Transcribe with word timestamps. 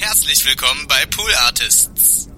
Herzlich 0.00 0.46
willkommen 0.46 0.86
bei 0.86 1.04
Pool 1.06 1.34
Artists. 1.44 2.28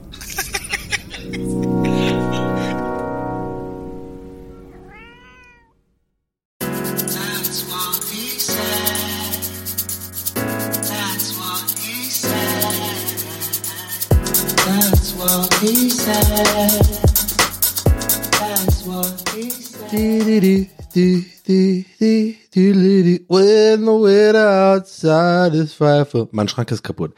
When 23.29 23.85
the 23.85 23.93
weather 23.93 24.49
outside 24.49 25.55
is 25.55 25.73
frightful. 25.75 26.29
Mein 26.33 26.49
Schrank 26.49 26.71
ist 26.73 26.83
kaputt. 26.83 27.15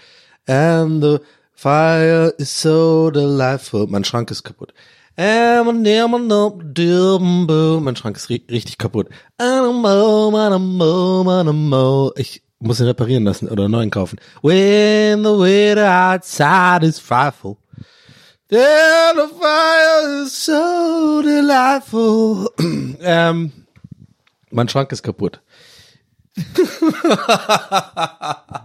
And 0.47 1.03
the 1.03 1.21
fire 1.55 2.33
is 2.39 2.51
so 2.51 3.11
delightful. 3.11 3.87
Mein 3.87 4.05
Schrank 4.05 4.31
ist 4.31 4.43
kaputt. 4.43 4.73
Mein 5.17 5.85
Schrank 7.97 8.17
ist 8.17 8.31
ri 8.31 8.45
richtig 8.51 8.79
kaputt. 8.79 9.09
Ich 12.17 12.43
muss 12.59 12.81
ihn 12.81 12.87
reparieren 12.87 13.25
lassen 13.25 13.49
oder 13.49 13.69
neuen 13.69 13.91
kaufen. 13.91 14.19
When 14.43 15.23
the 15.23 15.31
weather 15.31 15.89
outside 15.89 16.85
is 16.87 16.99
frightful. 16.99 17.59
Then 18.49 19.17
the 19.17 19.29
fire 19.39 20.25
is 20.25 20.45
so 20.45 21.23
delightful. 21.23 22.51
ähm, 23.01 23.53
mein 24.51 24.69
Schrank 24.69 24.93
ist 24.93 25.03
kaputt. 25.03 25.41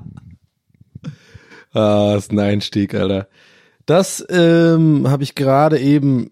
ah, 1.78 2.16
ist 2.17 2.31
ein 2.31 2.39
Einstieg, 2.39 2.94
Alter. 2.94 3.28
Das 3.86 4.25
ähm, 4.30 5.09
habe 5.09 5.23
ich 5.23 5.36
gerade 5.36 5.80
eben 5.80 6.31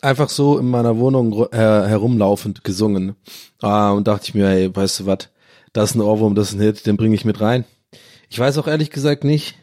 einfach 0.00 0.28
so 0.28 0.58
in 0.58 0.68
meiner 0.68 0.98
Wohnung 0.98 1.48
her 1.52 1.86
herumlaufend 1.86 2.64
gesungen. 2.64 3.16
Ah, 3.60 3.92
und 3.92 4.08
dachte 4.08 4.26
ich 4.28 4.34
mir, 4.34 4.48
ey, 4.48 4.74
weißt 4.74 5.00
du 5.00 5.06
was, 5.06 5.30
das 5.72 5.90
ist 5.90 5.96
ein 5.96 6.00
Ohrwurm, 6.00 6.34
das 6.34 6.48
ist 6.48 6.54
ein 6.54 6.60
Hit, 6.60 6.86
den 6.86 6.96
bringe 6.96 7.14
ich 7.14 7.24
mit 7.24 7.40
rein. 7.40 7.64
Ich 8.28 8.38
weiß 8.38 8.58
auch 8.58 8.66
ehrlich 8.66 8.90
gesagt 8.90 9.24
nicht, 9.24 9.56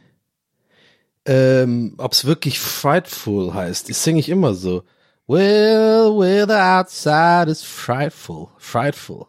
ähm, 1.26 1.96
ob 1.98 2.14
es 2.14 2.26
wirklich 2.26 2.60
frightful 2.60 3.54
heißt. 3.54 3.90
Das 3.90 4.04
singe 4.04 4.20
ich 4.20 4.30
immer 4.30 4.54
so. 4.54 4.84
Well, 5.28 6.18
well, 6.18 6.46
the 6.48 6.54
outside 6.54 7.50
is 7.50 7.64
frightful, 7.64 8.50
frightful. 8.58 9.28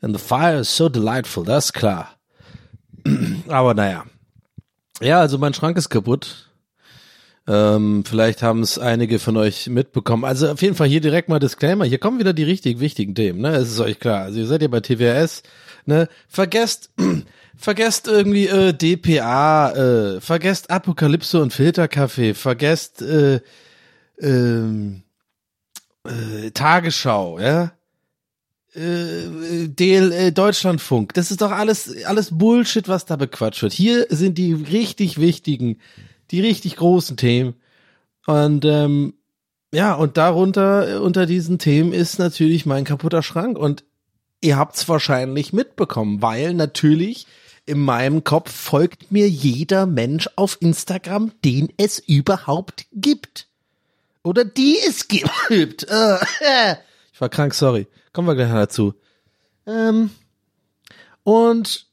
And 0.00 0.16
the 0.16 0.22
fire 0.22 0.60
is 0.60 0.74
so 0.74 0.88
delightful, 0.88 1.44
das 1.44 1.66
ist 1.66 1.72
klar. 1.74 2.16
Aber 3.48 3.74
naja. 3.74 4.04
Ja, 5.00 5.20
also 5.20 5.38
mein 5.38 5.54
Schrank 5.54 5.76
ist 5.78 5.88
kaputt. 5.88 6.50
Ähm, 7.48 8.04
vielleicht 8.04 8.42
haben 8.42 8.60
es 8.60 8.78
einige 8.78 9.18
von 9.18 9.36
euch 9.36 9.66
mitbekommen. 9.68 10.24
Also 10.24 10.50
auf 10.50 10.60
jeden 10.62 10.76
Fall 10.76 10.88
hier 10.88 11.00
direkt 11.00 11.28
mal 11.28 11.38
Disclaimer. 11.38 11.84
Hier 11.84 11.98
kommen 11.98 12.18
wieder 12.18 12.32
die 12.32 12.44
richtig 12.44 12.80
wichtigen 12.80 13.14
Themen, 13.14 13.40
ne? 13.40 13.56
Es 13.56 13.70
ist 13.70 13.80
euch 13.80 13.98
klar. 13.98 14.24
Also 14.24 14.38
ihr 14.38 14.46
seid 14.46 14.62
ja 14.62 14.68
bei 14.68 14.80
TWS, 14.80 15.42
ne? 15.86 16.08
Vergesst, 16.28 16.90
vergesst 17.56 18.08
irgendwie 18.08 18.46
äh, 18.46 18.74
DPA, 18.74 19.72
äh, 19.72 20.20
vergesst 20.20 20.70
Apokalypse 20.70 21.40
und 21.40 21.52
Filterkaffee, 21.52 22.34
vergesst 22.34 23.00
äh, 23.00 23.40
ähm, 24.20 25.02
äh, 26.04 26.50
Tagesschau, 26.50 27.40
ja? 27.40 27.72
Äh, 28.74 29.68
DL, 29.68 30.12
äh, 30.12 30.32
Deutschlandfunk. 30.32 31.14
Das 31.14 31.30
ist 31.30 31.40
doch 31.40 31.50
alles, 31.50 32.04
alles 32.04 32.36
Bullshit, 32.36 32.88
was 32.88 33.04
da 33.04 33.16
bequatscht 33.16 33.62
wird. 33.62 33.72
Hier 33.72 34.06
sind 34.10 34.38
die 34.38 34.52
richtig 34.52 35.18
wichtigen, 35.18 35.78
die 36.30 36.40
richtig 36.40 36.76
großen 36.76 37.16
Themen. 37.16 37.54
Und 38.26 38.64
ähm, 38.64 39.14
ja, 39.72 39.94
und 39.94 40.16
darunter, 40.16 40.96
äh, 40.96 40.98
unter 40.98 41.26
diesen 41.26 41.58
Themen 41.58 41.92
ist 41.92 42.18
natürlich 42.18 42.66
mein 42.66 42.84
kaputter 42.84 43.22
Schrank. 43.22 43.58
Und 43.58 43.84
ihr 44.40 44.56
habt's 44.56 44.88
wahrscheinlich 44.88 45.52
mitbekommen, 45.52 46.22
weil 46.22 46.54
natürlich 46.54 47.26
in 47.66 47.78
meinem 47.80 48.24
Kopf 48.24 48.52
folgt 48.52 49.12
mir 49.12 49.28
jeder 49.28 49.86
Mensch 49.86 50.28
auf 50.36 50.58
Instagram, 50.60 51.32
den 51.44 51.72
es 51.76 51.98
überhaupt 51.98 52.86
gibt. 52.92 53.48
Oder 54.22 54.44
die 54.44 54.76
es 54.86 55.08
gibt. 55.48 55.84
Äh, 55.88 56.16
ich 57.12 57.20
war 57.20 57.28
krank, 57.28 57.54
sorry. 57.54 57.86
Kommen 58.12 58.28
wir 58.28 58.34
gleich 58.34 58.50
dazu. 58.50 58.94
Ähm, 59.66 60.10
und 61.22 61.86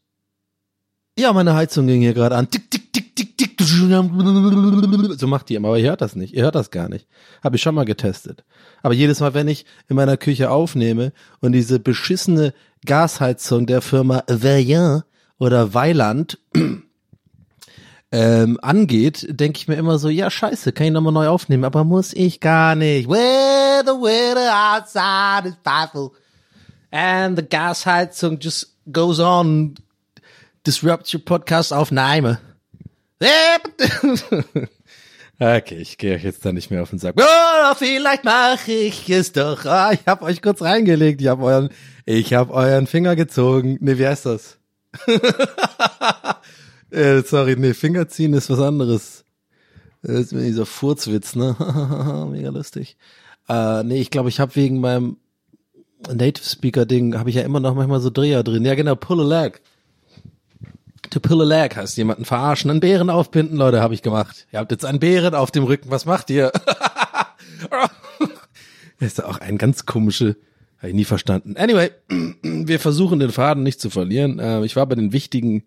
ja, 1.17 1.33
meine 1.33 1.55
Heizung 1.55 1.87
ging 1.87 2.01
hier 2.01 2.13
gerade 2.13 2.35
an. 2.35 2.49
Tick, 2.49 2.69
tick, 2.69 2.93
tick, 2.93 3.15
tick, 3.15 3.37
tick. 3.37 3.55
So 3.59 5.27
macht 5.27 5.49
die 5.49 5.55
immer, 5.55 5.69
aber 5.69 5.79
ihr 5.79 5.89
hört 5.89 6.01
das 6.01 6.15
nicht. 6.15 6.33
Ihr 6.33 6.43
hört 6.43 6.55
das 6.55 6.71
gar 6.71 6.89
nicht. 6.89 7.07
Habe 7.43 7.55
ich 7.55 7.61
schon 7.61 7.75
mal 7.75 7.85
getestet. 7.85 8.43
Aber 8.83 8.93
jedes 8.93 9.19
Mal, 9.19 9.33
wenn 9.33 9.47
ich 9.47 9.65
in 9.89 9.95
meiner 9.95 10.17
Küche 10.17 10.51
aufnehme 10.51 11.11
und 11.39 11.51
diese 11.53 11.79
beschissene 11.79 12.53
Gasheizung 12.85 13.65
der 13.65 13.81
Firma 13.81 14.23
Vaillant 14.27 15.05
oder 15.39 15.73
Weiland 15.73 16.39
ähm, 18.11 18.57
angeht, 18.61 19.27
denke 19.29 19.59
ich 19.59 19.67
mir 19.67 19.75
immer 19.75 19.99
so, 19.99 20.09
ja 20.09 20.29
scheiße, 20.29 20.71
kann 20.71 20.87
ich 20.87 20.93
nochmal 20.93 21.13
neu 21.13 21.27
aufnehmen, 21.27 21.65
aber 21.65 21.83
muss 21.83 22.13
ich 22.13 22.39
gar 22.39 22.75
nicht. 22.75 23.09
Where 23.09 23.83
the 23.85 23.91
weather 23.91 24.51
outside 24.53 25.49
is 25.49 25.55
powerful 25.63 26.11
and 26.91 27.37
the 27.37 27.43
Gasheizung 27.43 28.39
just 28.39 28.73
goes 28.91 29.19
on, 29.19 29.75
disrupts 30.65 31.13
your 31.13 31.23
podcast 31.23 31.73
Aufnahme. 31.73 32.39
Okay, 35.39 35.75
ich 35.75 35.99
gehe 35.99 36.15
euch 36.15 36.23
jetzt 36.23 36.43
da 36.43 36.51
nicht 36.51 36.71
mehr 36.71 36.81
auf 36.81 36.89
den 36.89 36.97
Sack. 36.97 37.13
Oh, 37.19 37.75
vielleicht 37.75 38.23
mache 38.23 38.71
ich 38.71 39.07
es 39.07 39.33
doch. 39.33 39.65
Ah, 39.65 39.91
ich 39.91 39.99
habe 40.07 40.25
euch 40.25 40.41
kurz 40.41 40.63
reingelegt. 40.63 41.21
Ich 41.21 41.27
habe 41.27 41.43
euren, 41.43 41.69
ich 42.07 42.33
habe 42.33 42.51
euren 42.51 42.87
Finger 42.87 43.15
gezogen. 43.15 43.77
Nee, 43.79 43.99
wie 43.99 44.07
heißt 44.07 44.25
das? 44.25 44.57
äh, 46.91 47.21
sorry, 47.21 47.55
nee, 47.57 47.73
Finger 47.73 48.07
ziehen 48.07 48.33
ist 48.33 48.49
was 48.49 48.59
anderes. 48.59 49.23
Das 50.01 50.15
ist 50.19 50.33
mir 50.33 50.43
dieser 50.43 50.65
Furzwitz, 50.65 51.35
ne? 51.35 51.55
Mega 52.31 52.49
lustig. 52.49 52.97
Äh, 53.49 53.83
nee, 53.83 53.99
ich 53.99 54.11
glaube, 54.11 54.29
ich 54.29 54.39
habe 54.39 54.55
wegen 54.55 54.79
meinem 54.79 55.17
Native 56.13 56.47
Speaker 56.47 56.85
Ding 56.85 57.17
habe 57.17 57.29
ich 57.29 57.35
ja 57.35 57.41
immer 57.41 57.59
noch 57.59 57.73
manchmal 57.73 57.99
so 57.99 58.09
Dreher 58.09 58.43
drin. 58.43 58.63
Ja, 58.65 58.75
genau, 58.75 58.95
pull 58.95 59.19
a 59.21 59.43
leg. 59.43 59.61
To 61.09 61.19
pull 61.19 61.41
a 61.41 61.45
leg 61.45 61.75
heißt 61.75 61.97
jemanden 61.97 62.25
verarschen, 62.25 62.69
einen 62.69 62.79
Bären 62.81 63.09
aufbinden, 63.09 63.57
Leute, 63.57 63.81
habe 63.81 63.93
ich 63.93 64.01
gemacht. 64.01 64.45
Ihr 64.51 64.59
habt 64.59 64.71
jetzt 64.71 64.85
einen 64.85 64.99
Bären 64.99 65.33
auf 65.33 65.51
dem 65.51 65.63
Rücken, 65.63 65.89
was 65.89 66.05
macht 66.05 66.29
ihr? 66.29 66.51
Das 68.99 69.07
ist 69.13 69.23
auch 69.23 69.39
ein 69.39 69.57
ganz 69.57 69.85
komische, 69.85 70.35
habe 70.77 70.89
ich 70.89 70.95
nie 70.95 71.05
verstanden. 71.05 71.55
Anyway, 71.57 71.91
wir 72.43 72.79
versuchen 72.79 73.19
den 73.19 73.31
Faden 73.31 73.63
nicht 73.63 73.79
zu 73.81 73.89
verlieren. 73.89 74.39
Äh, 74.39 74.63
Ich 74.65 74.75
war 74.75 74.85
bei 74.85 74.95
den 74.95 75.13
wichtigen, 75.13 75.63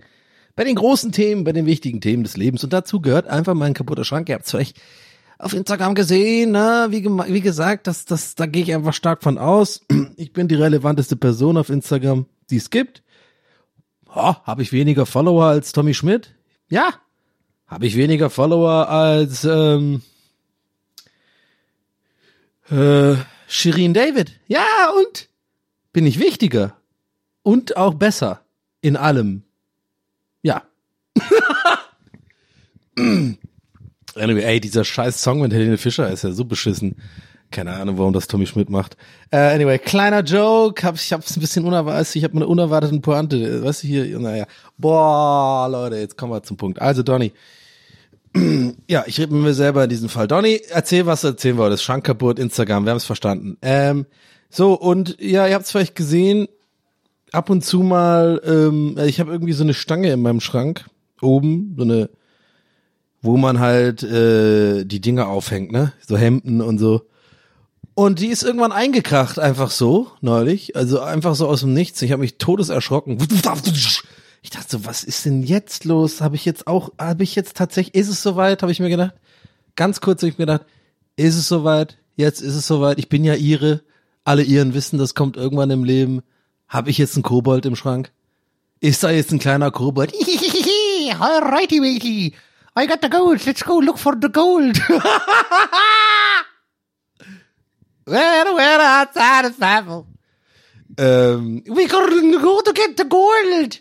bei 0.61 0.65
den 0.65 0.75
großen 0.75 1.11
Themen, 1.11 1.43
bei 1.45 1.53
den 1.53 1.65
wichtigen 1.65 2.03
Themen 2.03 2.23
des 2.23 2.37
Lebens 2.37 2.63
und 2.63 2.75
dazu 2.75 3.01
gehört 3.01 3.27
einfach 3.27 3.55
mein 3.55 3.73
kaputter 3.73 4.05
Schrank. 4.05 4.29
Ihr 4.29 4.35
habt 4.35 4.45
es 4.45 4.55
euch 4.55 4.75
auf 5.39 5.55
Instagram 5.55 5.95
gesehen, 5.95 6.51
ne? 6.51 6.89
wie, 6.91 7.03
wie 7.03 7.41
gesagt, 7.41 7.87
das, 7.87 8.05
das, 8.05 8.35
da 8.35 8.45
gehe 8.45 8.65
ich 8.65 8.75
einfach 8.75 8.93
stark 8.93 9.23
von 9.23 9.39
aus. 9.39 9.81
Ich 10.19 10.35
bin 10.35 10.49
die 10.49 10.57
relevanteste 10.57 11.17
Person 11.17 11.57
auf 11.57 11.71
Instagram, 11.71 12.27
die 12.51 12.59
es 12.59 12.69
gibt. 12.69 13.03
Oh, 14.15 14.35
habe 14.45 14.61
ich 14.61 14.71
weniger 14.71 15.07
Follower 15.07 15.47
als 15.47 15.73
Tommy 15.73 15.95
Schmidt? 15.95 16.35
Ja. 16.69 16.91
Habe 17.67 17.87
ich 17.87 17.97
weniger 17.97 18.29
Follower 18.29 18.87
als 18.91 19.45
ähm, 19.45 20.03
äh, 22.69 23.15
Shirin 23.49 23.95
David? 23.95 24.33
Ja, 24.47 24.67
und 24.95 25.31
bin 25.95 26.05
ich 26.05 26.19
wichtiger 26.19 26.77
und 27.43 27.79
auch 27.79 27.95
besser 27.95 28.43
in 28.83 28.99
allem. 28.99 29.45
Ja. 30.43 30.63
anyway, 32.97 34.43
ey, 34.43 34.61
dieser 34.61 34.85
scheiß 34.85 35.23
Song 35.23 35.41
mit 35.41 35.53
Helene 35.53 35.79
Fischer 35.79 36.11
ist 36.11 36.25
ja 36.25 36.33
so 36.33 36.45
beschissen. 36.45 36.97
Keine 37.51 37.73
Ahnung, 37.73 37.99
warum 37.99 38.13
das 38.13 38.29
Tommy 38.29 38.47
Schmidt 38.47 38.71
macht. 38.71 38.97
Äh, 39.33 39.39
anyway, 39.39 39.79
kleiner 39.79 40.23
Joke. 40.23 40.85
Hab, 40.85 40.95
ich 40.95 41.13
hab's 41.13 41.37
ein 41.37 41.41
bisschen 41.41 41.65
unerwartet. 41.65 42.15
Ich 42.15 42.23
habe 42.23 42.37
eine 42.37 42.47
unerwartete 42.47 43.01
Pointe. 43.01 43.65
Weißt 43.65 43.83
du 43.83 43.89
hier? 43.89 44.19
Naja. 44.21 44.47
Boah, 44.79 45.69
Leute, 45.69 45.97
jetzt 45.97 46.17
kommen 46.17 46.33
wir 46.33 46.45
zum 46.45 46.57
Punkt. 46.57 46.81
Also, 46.81 47.03
Donny. 47.03 47.33
ja, 48.87 49.05
ich 49.07 49.19
rede 49.19 49.35
mir 49.35 49.55
selber 49.55 49.83
in 49.83 49.91
diesem 49.91 50.09
Fall. 50.09 50.29
Donny, 50.29 50.61
erzähl, 50.71 51.07
was 51.07 51.23
du 51.23 51.29
erzählen 51.29 51.57
wolltest. 51.57 51.83
Schrank 51.83 52.05
kaputt, 52.05 52.39
Instagram, 52.39 52.85
wir 52.85 52.91
haben 52.91 52.99
es 52.99 53.05
verstanden. 53.05 53.57
Ähm, 53.63 54.07
so, 54.49 54.75
und 54.75 55.17
ja, 55.21 55.49
ihr 55.49 55.55
habt 55.55 55.65
es 55.65 55.73
vielleicht 55.73 55.97
gesehen, 55.97 56.47
ab 57.33 57.51
und 57.51 57.65
zu 57.65 57.81
mal, 57.81 58.41
ähm, 58.45 58.97
ich 59.05 59.21
habe 59.21 59.33
irgendwie 59.33 59.53
so 59.53 59.63
eine 59.63 59.75
Stange 59.75 60.13
in 60.13 60.23
meinem 60.23 60.41
Schrank 60.41 60.87
oben, 61.21 61.75
so 61.77 61.85
eine, 61.85 62.11
wo 63.23 63.37
man 63.37 63.61
halt 63.61 64.03
äh, 64.03 64.85
die 64.85 65.01
Dinge 65.01 65.27
aufhängt, 65.27 65.73
ne? 65.73 65.93
So 66.07 66.17
Hemden 66.17 66.61
und 66.61 66.79
so. 66.79 67.03
Und 67.95 68.21
die 68.21 68.29
ist 68.29 68.43
irgendwann 68.43 68.73
eingekracht, 68.73 69.39
einfach 69.39 69.71
so, 69.71 70.11
neulich. 70.21 70.75
Also 70.77 71.01
einfach 71.01 71.35
so 71.35 71.47
aus 71.47 71.61
dem 71.61 71.75
Nichts. 71.75 72.01
Ich 72.03 72.13
habe 72.13 72.23
mich 72.23 72.39
todes 72.39 72.71
erschrocken. 72.71 73.19
Ich 74.43 74.51
dachte 74.51 74.71
so, 74.71 74.87
was 74.87 75.05
ist 75.05 75.27
denn 75.27 75.43
jetzt 75.43 75.85
los? 75.85 76.23
Habe 76.23 76.37
ich 76.37 76.47
jetzt 76.47 76.67
auch, 76.67 76.93
habe 76.99 77.23
ich 77.25 77.35
jetzt 77.35 77.57
tatsächlich, 77.57 77.95
ist 77.95 78.09
es 78.09 78.23
soweit? 78.23 78.63
Habe 78.63 78.73
ich 78.73 78.81
mir 78.81 78.89
gedacht. 78.89 79.15
Ganz 79.77 80.01
kurz 80.01 80.23
habe 80.23 80.31
ich 80.31 80.39
mir 80.39 80.47
gedacht, 80.47 80.65
ist 81.17 81.37
es 81.37 81.47
soweit? 81.47 81.99
Jetzt 82.17 82.41
ist 82.41 82.55
es 82.55 82.67
soweit. 82.67 82.99
Ich 82.99 83.09
bin 83.09 83.25
ja 83.25 83.35
ihre. 83.35 83.83
Alle 84.25 84.43
ihren 84.43 84.75
wissen, 84.75 84.99
das 84.99 85.15
kommt 85.15 85.37
irgendwann 85.37 85.71
im 85.71 85.85
Leben. 85.85 86.23
Habe 86.71 86.89
ich 86.89 86.99
jetzt 86.99 87.17
einen 87.17 87.25
Kobold 87.25 87.67
im 87.67 87.75
Schrank? 87.77 88.13
Ist 88.81 89.03
da 89.03 89.11
jetzt 89.11 89.33
ein 89.33 89.41
kleiner 89.41 89.71
Kobold? 89.71 90.15
Alrighty, 91.19 91.81
matey. 91.81 92.33
I 92.79 92.87
got 92.87 93.01
the 93.03 93.11
gold. 93.11 93.45
Let's 93.45 93.65
go 93.65 93.81
look 93.81 93.99
for 93.99 94.15
the 94.21 94.29
gold. 94.31 94.79
Well, 98.07 98.55
well, 98.55 98.81
outside 98.81 99.51
is 99.51 99.57
frightful. 99.57 100.07
Ähm, 100.97 101.63
we 101.69 101.87
gotta 101.87 102.21
go 102.41 102.61
to 102.61 102.73
get 102.73 102.97
the 102.97 103.05
gold. 103.05 103.79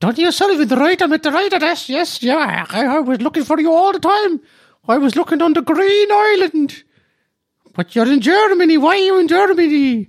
Don't 0.00 0.18
you 0.18 0.32
Sullivan, 0.32 0.66
the 0.66 0.76
writer 0.76 1.06
with 1.08 1.22
the 1.22 1.30
writer, 1.30 1.58
yes, 1.60 1.88
yes, 1.88 2.22
yeah. 2.22 2.66
I, 2.68 2.84
I 2.84 2.98
was 3.00 3.20
looking 3.20 3.44
for 3.44 3.60
you 3.60 3.72
all 3.72 3.92
the 3.92 4.00
time. 4.00 4.40
I 4.88 4.98
was 4.98 5.14
looking 5.14 5.40
on 5.40 5.52
the 5.52 5.62
Green 5.62 6.08
Island. 6.10 6.84
But 7.74 7.94
you're 7.94 8.10
in 8.12 8.20
Germany. 8.20 8.76
Why 8.76 8.96
are 8.96 9.04
you 9.04 9.20
in 9.20 9.28
Germany? 9.28 10.08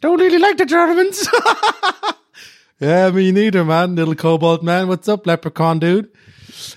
Don't 0.00 0.20
really 0.20 0.38
like 0.38 0.58
the 0.58 0.66
Germans. 0.66 1.28
yeah, 2.80 3.10
me 3.10 3.32
neither, 3.32 3.64
man. 3.64 3.96
Little 3.96 4.14
Kobold 4.14 4.62
man. 4.62 4.88
What's 4.88 5.08
up, 5.08 5.26
Leprechaun 5.26 5.80
dude? 5.80 6.08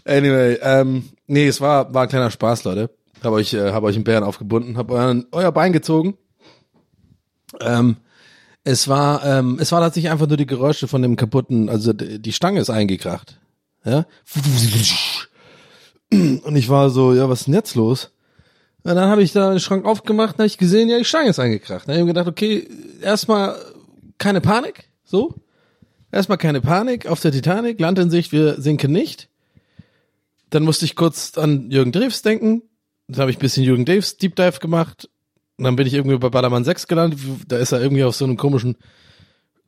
Anyway, 0.05 0.57
ähm, 0.61 1.09
nee, 1.27 1.47
es 1.47 1.61
war, 1.61 1.93
war 1.93 2.03
ein 2.03 2.09
kleiner 2.09 2.31
Spaß, 2.31 2.63
Leute. 2.63 2.89
Hab 3.23 3.33
euch, 3.33 3.53
äh, 3.53 3.71
hab 3.71 3.83
euch 3.83 3.95
einen 3.95 4.03
Bären 4.03 4.23
aufgebunden, 4.23 4.77
hab 4.77 4.89
euren, 4.89 5.27
euer 5.31 5.51
Bein 5.51 5.73
gezogen. 5.73 6.17
Ähm, 7.59 7.97
es 8.63 8.87
war, 8.87 9.23
ähm, 9.25 9.57
es 9.59 9.71
war 9.71 9.81
tatsächlich 9.81 10.11
einfach 10.11 10.27
nur 10.27 10.37
die 10.37 10.47
Geräusche 10.47 10.87
von 10.87 11.01
dem 11.01 11.15
kaputten, 11.15 11.69
also 11.69 11.93
die 11.93 12.33
Stange 12.33 12.59
ist 12.59 12.69
eingekracht. 12.69 13.39
Ja. 13.83 14.05
Und 16.11 16.55
ich 16.55 16.69
war 16.69 16.89
so, 16.89 17.13
ja, 17.13 17.29
was 17.29 17.41
ist 17.41 17.45
denn 17.45 17.53
jetzt 17.53 17.75
los? 17.75 18.11
Und 18.83 18.95
dann 18.95 19.09
habe 19.09 19.21
ich 19.21 19.31
da 19.31 19.51
den 19.51 19.59
Schrank 19.59 19.85
aufgemacht, 19.85 20.37
habe 20.37 20.47
ich 20.47 20.57
gesehen, 20.57 20.89
ja, 20.89 20.97
die 20.97 21.05
Stange 21.05 21.29
ist 21.29 21.39
eingekracht. 21.39 21.87
Dann 21.87 21.93
habe 21.93 21.99
ich 21.99 22.05
mir 22.05 22.13
gedacht, 22.13 22.27
okay, 22.27 22.67
erstmal 23.01 23.55
keine 24.17 24.41
Panik, 24.41 24.89
so. 25.03 25.35
Erstmal 26.11 26.37
keine 26.37 26.61
Panik 26.61 27.07
auf 27.07 27.21
der 27.21 27.31
Titanic, 27.31 27.79
Land 27.79 27.99
in 27.99 28.09
Sicht, 28.09 28.31
wir 28.31 28.59
sinken 28.59 28.91
nicht. 28.91 29.29
Dann 30.49 30.63
musste 30.63 30.85
ich 30.85 30.95
kurz 30.95 31.37
an 31.37 31.71
Jürgen 31.71 31.91
Drews 31.91 32.21
denken, 32.21 32.63
dann 33.07 33.21
habe 33.21 33.31
ich 33.31 33.37
ein 33.37 33.41
bisschen 33.41 33.63
Jürgen 33.63 33.85
Daves 33.85 34.17
Deep 34.17 34.35
Dive 34.35 34.59
gemacht. 34.59 35.09
Und 35.57 35.65
dann 35.65 35.75
bin 35.75 35.85
ich 35.85 35.93
irgendwie 35.93 36.17
bei 36.17 36.29
Ballermann 36.29 36.63
6 36.63 36.87
gelandet. 36.87 37.19
Da 37.47 37.57
ist 37.57 37.71
er 37.71 37.81
irgendwie 37.81 38.03
auf 38.03 38.15
so 38.15 38.25
einem 38.25 38.37
komischen 38.37 38.77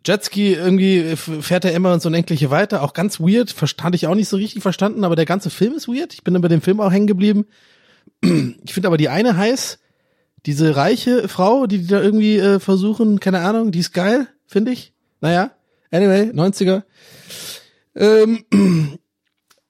Jetski. 0.06 0.54
Irgendwie 0.54 1.16
fährt 1.16 1.66
er 1.66 1.74
immer 1.74 1.94
ins 1.94 2.06
Unendliche 2.06 2.50
weiter. 2.50 2.82
Auch 2.82 2.94
ganz 2.94 3.20
weird. 3.20 3.52
Verstand 3.52 3.96
ich 3.96 4.08
auch 4.08 4.16
nicht 4.16 4.30
so 4.30 4.38
richtig 4.38 4.64
verstanden. 4.64 5.04
Aber 5.04 5.16
der 5.16 5.26
ganze 5.26 5.50
Film 5.50 5.74
ist 5.74 5.88
weird. 5.88 6.14
Ich 6.14 6.24
bin 6.24 6.34
dann 6.34 6.42
bei 6.42 6.48
dem 6.48 6.62
Film 6.62 6.80
auch 6.80 6.92
hängen 6.92 7.06
geblieben. 7.06 7.46
Ich 8.64 8.74
finde 8.74 8.88
aber 8.88 8.98
die 8.98 9.10
eine 9.10 9.38
heiß. 9.38 9.80
Diese 10.46 10.76
reiche 10.76 11.28
Frau, 11.28 11.68
die, 11.68 11.80
die 11.80 11.88
da 11.88 12.02
irgendwie 12.02 12.38
äh, 12.38 12.60
versuchen, 12.60 13.20
keine 13.20 13.40
Ahnung, 13.40 13.72
die 13.72 13.80
ist 13.80 13.94
geil, 13.94 14.28
finde 14.46 14.72
ich. 14.72 14.94
Naja, 15.22 15.52
anyway, 15.92 16.32
90er. 16.34 16.84
Ähm, 17.96 18.44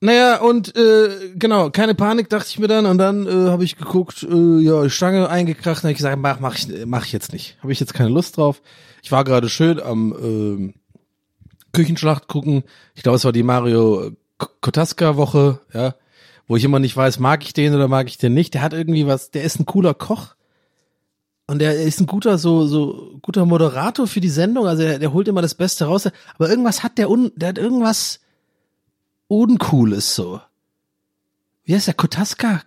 naja, 0.02 0.40
und 0.42 0.76
äh, 0.76 1.32
genau, 1.36 1.70
keine 1.70 1.94
Panik, 1.94 2.30
dachte 2.30 2.48
ich 2.50 2.60
mir 2.60 2.68
dann. 2.68 2.86
Und 2.86 2.98
dann 2.98 3.28
äh, 3.28 3.50
habe 3.50 3.64
ich 3.64 3.78
geguckt, 3.78 4.24
äh, 4.24 4.60
ja, 4.60 4.90
Stange 4.90 5.30
eingekracht. 5.30 5.84
Und 5.84 5.90
hab 5.90 5.92
ich 5.92 5.98
gesagt, 5.98 6.18
mach, 6.20 6.40
mach, 6.40 6.56
ich, 6.56 6.68
mach 6.86 7.06
ich 7.06 7.12
jetzt 7.12 7.34
nicht. 7.34 7.58
Habe 7.62 7.72
ich 7.72 7.80
jetzt 7.80 7.94
keine 7.94 8.10
Lust 8.10 8.38
drauf. 8.38 8.62
Ich 9.04 9.12
war 9.12 9.24
gerade 9.24 9.50
schön 9.50 9.80
am 9.80 10.14
äh, 10.14 10.74
Küchenschlacht 11.72 12.28
gucken. 12.28 12.64
Ich 12.96 13.04
glaube, 13.04 13.18
es 13.18 13.26
war 13.26 13.32
die 13.32 13.44
Mario 13.44 14.12
Kotaska-Woche, 14.62 15.60
ja, 15.74 15.96
wo 16.48 16.56
ich 16.56 16.64
immer 16.64 16.80
nicht 16.80 16.96
weiß, 16.96 17.20
mag 17.20 17.44
ich 17.44 17.54
den 17.54 17.74
oder 17.74 17.88
mag 17.88 18.08
ich 18.08 18.18
den 18.18 18.34
nicht. 18.34 18.54
Der 18.54 18.62
hat 18.62 18.74
irgendwie 18.74 19.08
was, 19.08 19.32
der 19.32 19.44
ist 19.44 19.60
ein 19.60 19.66
cooler 19.66 19.94
Koch. 19.94 20.36
Und 21.46 21.60
der 21.60 21.82
ist 21.82 22.00
ein 22.00 22.08
guter, 22.08 22.38
so, 22.38 22.66
so, 22.68 23.20
guter 23.22 23.46
Moderator 23.46 24.08
für 24.08 24.22
die 24.22 24.30
Sendung. 24.30 24.66
Also 24.66 24.84
der, 24.84 25.00
der 25.00 25.14
holt 25.14 25.28
immer 25.28 25.42
das 25.42 25.56
Beste 25.56 25.86
raus. 25.86 26.10
Aber 26.36 26.50
irgendwas 26.50 26.84
hat 26.84 26.98
der 26.98 27.10
un, 27.10 27.32
der 27.36 27.50
hat 27.50 27.58
irgendwas 27.58 28.20
uncool 29.28 29.94
ist 29.94 30.16
so. 30.16 30.42
Wie 31.66 31.76
heißt 31.76 31.88
der? 31.88 31.94
Kotaska? 31.94 32.62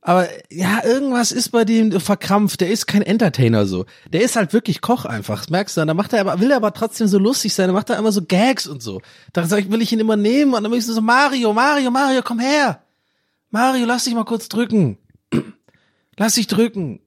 Aber 0.00 0.28
ja, 0.50 0.84
irgendwas 0.84 1.32
ist 1.32 1.50
bei 1.50 1.64
dem 1.64 2.00
verkrampft. 2.00 2.60
Der 2.60 2.70
ist 2.70 2.86
kein 2.86 3.02
Entertainer 3.02 3.66
so. 3.66 3.84
Der 4.12 4.22
ist 4.22 4.36
halt 4.36 4.52
wirklich 4.52 4.80
Koch 4.80 5.04
einfach. 5.04 5.40
Das 5.40 5.50
merkst 5.50 5.76
du. 5.76 5.84
Da 5.84 5.94
macht 5.94 6.12
er 6.12 6.20
aber, 6.20 6.40
will 6.40 6.50
er 6.50 6.56
aber 6.56 6.72
trotzdem 6.72 7.08
so 7.08 7.18
lustig 7.18 7.52
sein. 7.52 7.68
Da 7.68 7.72
macht 7.72 7.90
er 7.90 7.98
immer 7.98 8.12
so 8.12 8.22
Gags 8.22 8.66
und 8.66 8.82
so. 8.82 9.00
Da 9.32 9.44
sag 9.44 9.58
ich, 9.58 9.70
will 9.70 9.82
ich 9.82 9.92
ihn 9.92 10.00
immer 10.00 10.16
nehmen. 10.16 10.54
Und 10.54 10.62
dann 10.62 10.70
bin 10.70 10.78
ich 10.78 10.86
so, 10.86 11.00
Mario, 11.00 11.52
Mario, 11.52 11.90
Mario, 11.90 12.22
komm 12.22 12.38
her. 12.38 12.82
Mario, 13.50 13.86
lass 13.86 14.04
dich 14.04 14.14
mal 14.14 14.24
kurz 14.24 14.48
drücken. 14.48 14.98
Lass 16.16 16.34
dich 16.34 16.48
drücken. 16.48 17.00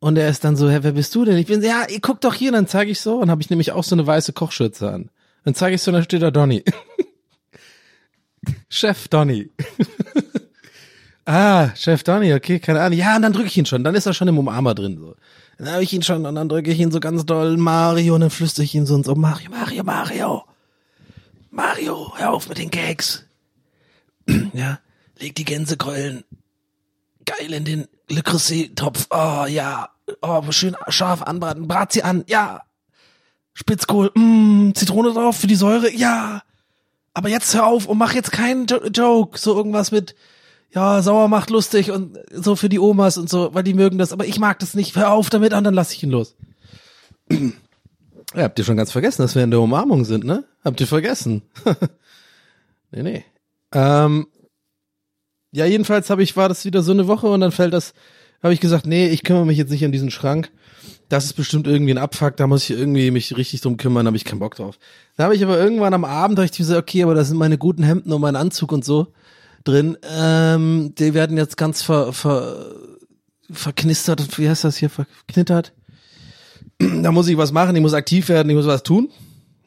Und 0.00 0.16
er 0.16 0.28
ist 0.28 0.42
dann 0.42 0.56
so, 0.56 0.68
hä, 0.68 0.80
wer 0.82 0.92
bist 0.92 1.14
du 1.14 1.24
denn? 1.24 1.36
Ich 1.36 1.46
bin, 1.46 1.62
so, 1.62 1.68
ja, 1.68 1.86
guck 2.00 2.20
doch 2.20 2.34
hier. 2.34 2.50
Und 2.50 2.54
dann 2.54 2.66
zeige 2.66 2.90
ich 2.90 3.00
so. 3.00 3.18
Und 3.18 3.30
habe 3.30 3.42
ich 3.42 3.50
nämlich 3.50 3.70
auch 3.72 3.84
so 3.84 3.94
eine 3.94 4.06
weiße 4.06 4.32
Kochschürze 4.32 4.90
an. 4.90 5.10
Dann 5.44 5.54
zeige 5.54 5.76
ich 5.76 5.82
so, 5.82 5.90
und 5.90 5.94
dann 5.94 6.04
steht 6.04 6.22
da 6.22 6.30
Donny. 6.30 6.64
Chef 8.68 9.08
Donny. 9.08 9.50
ah, 11.24 11.74
Chef 11.74 12.02
Donny, 12.02 12.32
okay, 12.32 12.58
keine 12.58 12.80
Ahnung. 12.80 12.98
Ja, 12.98 13.16
und 13.16 13.22
dann 13.22 13.32
drücke 13.32 13.48
ich 13.48 13.56
ihn 13.56 13.66
schon. 13.66 13.84
Dann 13.84 13.94
ist 13.94 14.06
er 14.06 14.14
schon 14.14 14.28
im 14.28 14.38
Umarmer 14.38 14.74
drin. 14.74 14.98
So. 14.98 15.16
Dann 15.58 15.72
habe 15.72 15.82
ich 15.82 15.92
ihn 15.92 16.02
schon 16.02 16.26
und 16.26 16.34
dann 16.34 16.48
drücke 16.48 16.70
ich 16.70 16.78
ihn 16.78 16.90
so 16.90 17.00
ganz 17.00 17.24
doll 17.26 17.56
Mario 17.56 18.14
und 18.14 18.22
dann 18.22 18.30
flüstere 18.30 18.64
ich 18.64 18.74
ihn 18.74 18.86
so 18.86 18.94
und 18.94 19.04
so 19.04 19.14
Mario, 19.14 19.50
Mario, 19.50 19.84
Mario. 19.84 20.44
Mario, 21.50 22.12
hör 22.16 22.32
auf 22.32 22.48
mit 22.48 22.58
den 22.58 22.70
Gags. 22.70 23.24
ja, 24.52 24.78
leg 25.18 25.34
die 25.34 25.44
Gänsekeulen 25.44 26.24
geil 27.24 27.52
in 27.52 27.64
den 27.64 27.88
Le 28.08 28.22
Creuset-Topf. 28.22 29.06
Oh, 29.10 29.46
ja. 29.46 29.90
Oh, 30.20 30.42
schön 30.50 30.76
scharf 30.88 31.22
anbraten. 31.22 31.68
Brat 31.68 31.92
sie 31.92 32.02
an. 32.02 32.24
Ja. 32.26 32.62
Spitzkohl. 33.54 34.10
Mm, 34.14 34.72
Zitrone 34.74 35.12
drauf 35.12 35.36
für 35.36 35.46
die 35.46 35.54
Säure. 35.54 35.92
Ja 35.92 36.42
aber 37.14 37.28
jetzt 37.28 37.54
hör 37.54 37.66
auf 37.66 37.86
und 37.86 37.98
mach 37.98 38.14
jetzt 38.14 38.32
keinen 38.32 38.66
jo 38.66 38.78
Joke, 38.86 39.38
so 39.38 39.54
irgendwas 39.56 39.92
mit, 39.92 40.14
ja, 40.74 41.02
sauer 41.02 41.28
macht 41.28 41.50
lustig 41.50 41.90
und 41.90 42.18
so 42.32 42.56
für 42.56 42.68
die 42.68 42.78
Omas 42.78 43.18
und 43.18 43.28
so, 43.28 43.54
weil 43.54 43.62
die 43.62 43.74
mögen 43.74 43.98
das, 43.98 44.12
aber 44.12 44.26
ich 44.26 44.38
mag 44.38 44.58
das 44.58 44.74
nicht, 44.74 44.96
hör 44.96 45.12
auf 45.12 45.30
damit 45.30 45.52
und 45.52 45.64
dann 45.64 45.74
lass 45.74 45.92
ich 45.92 46.02
ihn 46.02 46.10
los. 46.10 46.36
Ja, 47.30 48.44
habt 48.44 48.58
ihr 48.58 48.64
schon 48.64 48.76
ganz 48.76 48.90
vergessen, 48.90 49.22
dass 49.22 49.34
wir 49.34 49.44
in 49.44 49.50
der 49.50 49.60
Umarmung 49.60 50.04
sind, 50.04 50.24
ne? 50.24 50.44
Habt 50.64 50.80
ihr 50.80 50.86
vergessen? 50.86 51.42
nee, 52.90 53.02
nee. 53.02 53.24
Ähm, 53.72 54.26
ja, 55.50 55.66
jedenfalls 55.66 56.08
habe 56.08 56.22
ich, 56.22 56.36
war 56.36 56.48
das 56.48 56.64
wieder 56.64 56.82
so 56.82 56.92
eine 56.92 57.06
Woche 57.06 57.26
und 57.26 57.40
dann 57.40 57.52
fällt 57.52 57.74
das, 57.74 57.92
habe 58.42 58.54
ich 58.54 58.60
gesagt, 58.60 58.86
nee, 58.86 59.08
ich 59.08 59.22
kümmere 59.22 59.46
mich 59.46 59.58
jetzt 59.58 59.70
nicht 59.70 59.84
an 59.84 59.92
diesen 59.92 60.10
Schrank 60.10 60.50
das 61.12 61.26
ist 61.26 61.34
bestimmt 61.34 61.66
irgendwie 61.66 61.92
ein 61.92 61.98
Abfuck, 61.98 62.38
da 62.38 62.46
muss 62.46 62.64
ich 62.64 62.70
irgendwie 62.70 63.10
mich 63.10 63.36
richtig 63.36 63.60
drum 63.60 63.76
kümmern, 63.76 64.06
habe 64.06 64.16
ich 64.16 64.24
keinen 64.24 64.38
Bock 64.38 64.54
drauf. 64.54 64.78
Da 65.16 65.24
habe 65.24 65.34
ich 65.34 65.44
aber 65.44 65.58
irgendwann 65.58 65.92
am 65.92 66.06
Abend, 66.06 66.38
da 66.38 66.42
ich 66.42 66.52
gesagt, 66.52 66.80
okay, 66.80 67.02
aber 67.02 67.14
da 67.14 67.22
sind 67.22 67.36
meine 67.36 67.58
guten 67.58 67.82
Hemden 67.82 68.12
und 68.14 68.20
mein 68.22 68.34
Anzug 68.34 68.72
und 68.72 68.82
so 68.82 69.08
drin, 69.64 69.96
ähm, 70.02 70.94
die 70.98 71.14
werden 71.14 71.36
jetzt 71.36 71.56
ganz 71.56 71.82
ver, 71.82 72.12
ver, 72.12 72.74
verknistert, 73.50 74.38
wie 74.38 74.48
heißt 74.48 74.64
das 74.64 74.76
hier, 74.76 74.90
verknittert. 74.90 75.72
Da 76.78 77.12
muss 77.12 77.28
ich 77.28 77.36
was 77.36 77.52
machen, 77.52 77.76
ich 77.76 77.82
muss 77.82 77.94
aktiv 77.94 78.28
werden, 78.28 78.50
ich 78.50 78.56
muss 78.56 78.66
was 78.66 78.82
tun. 78.82 79.10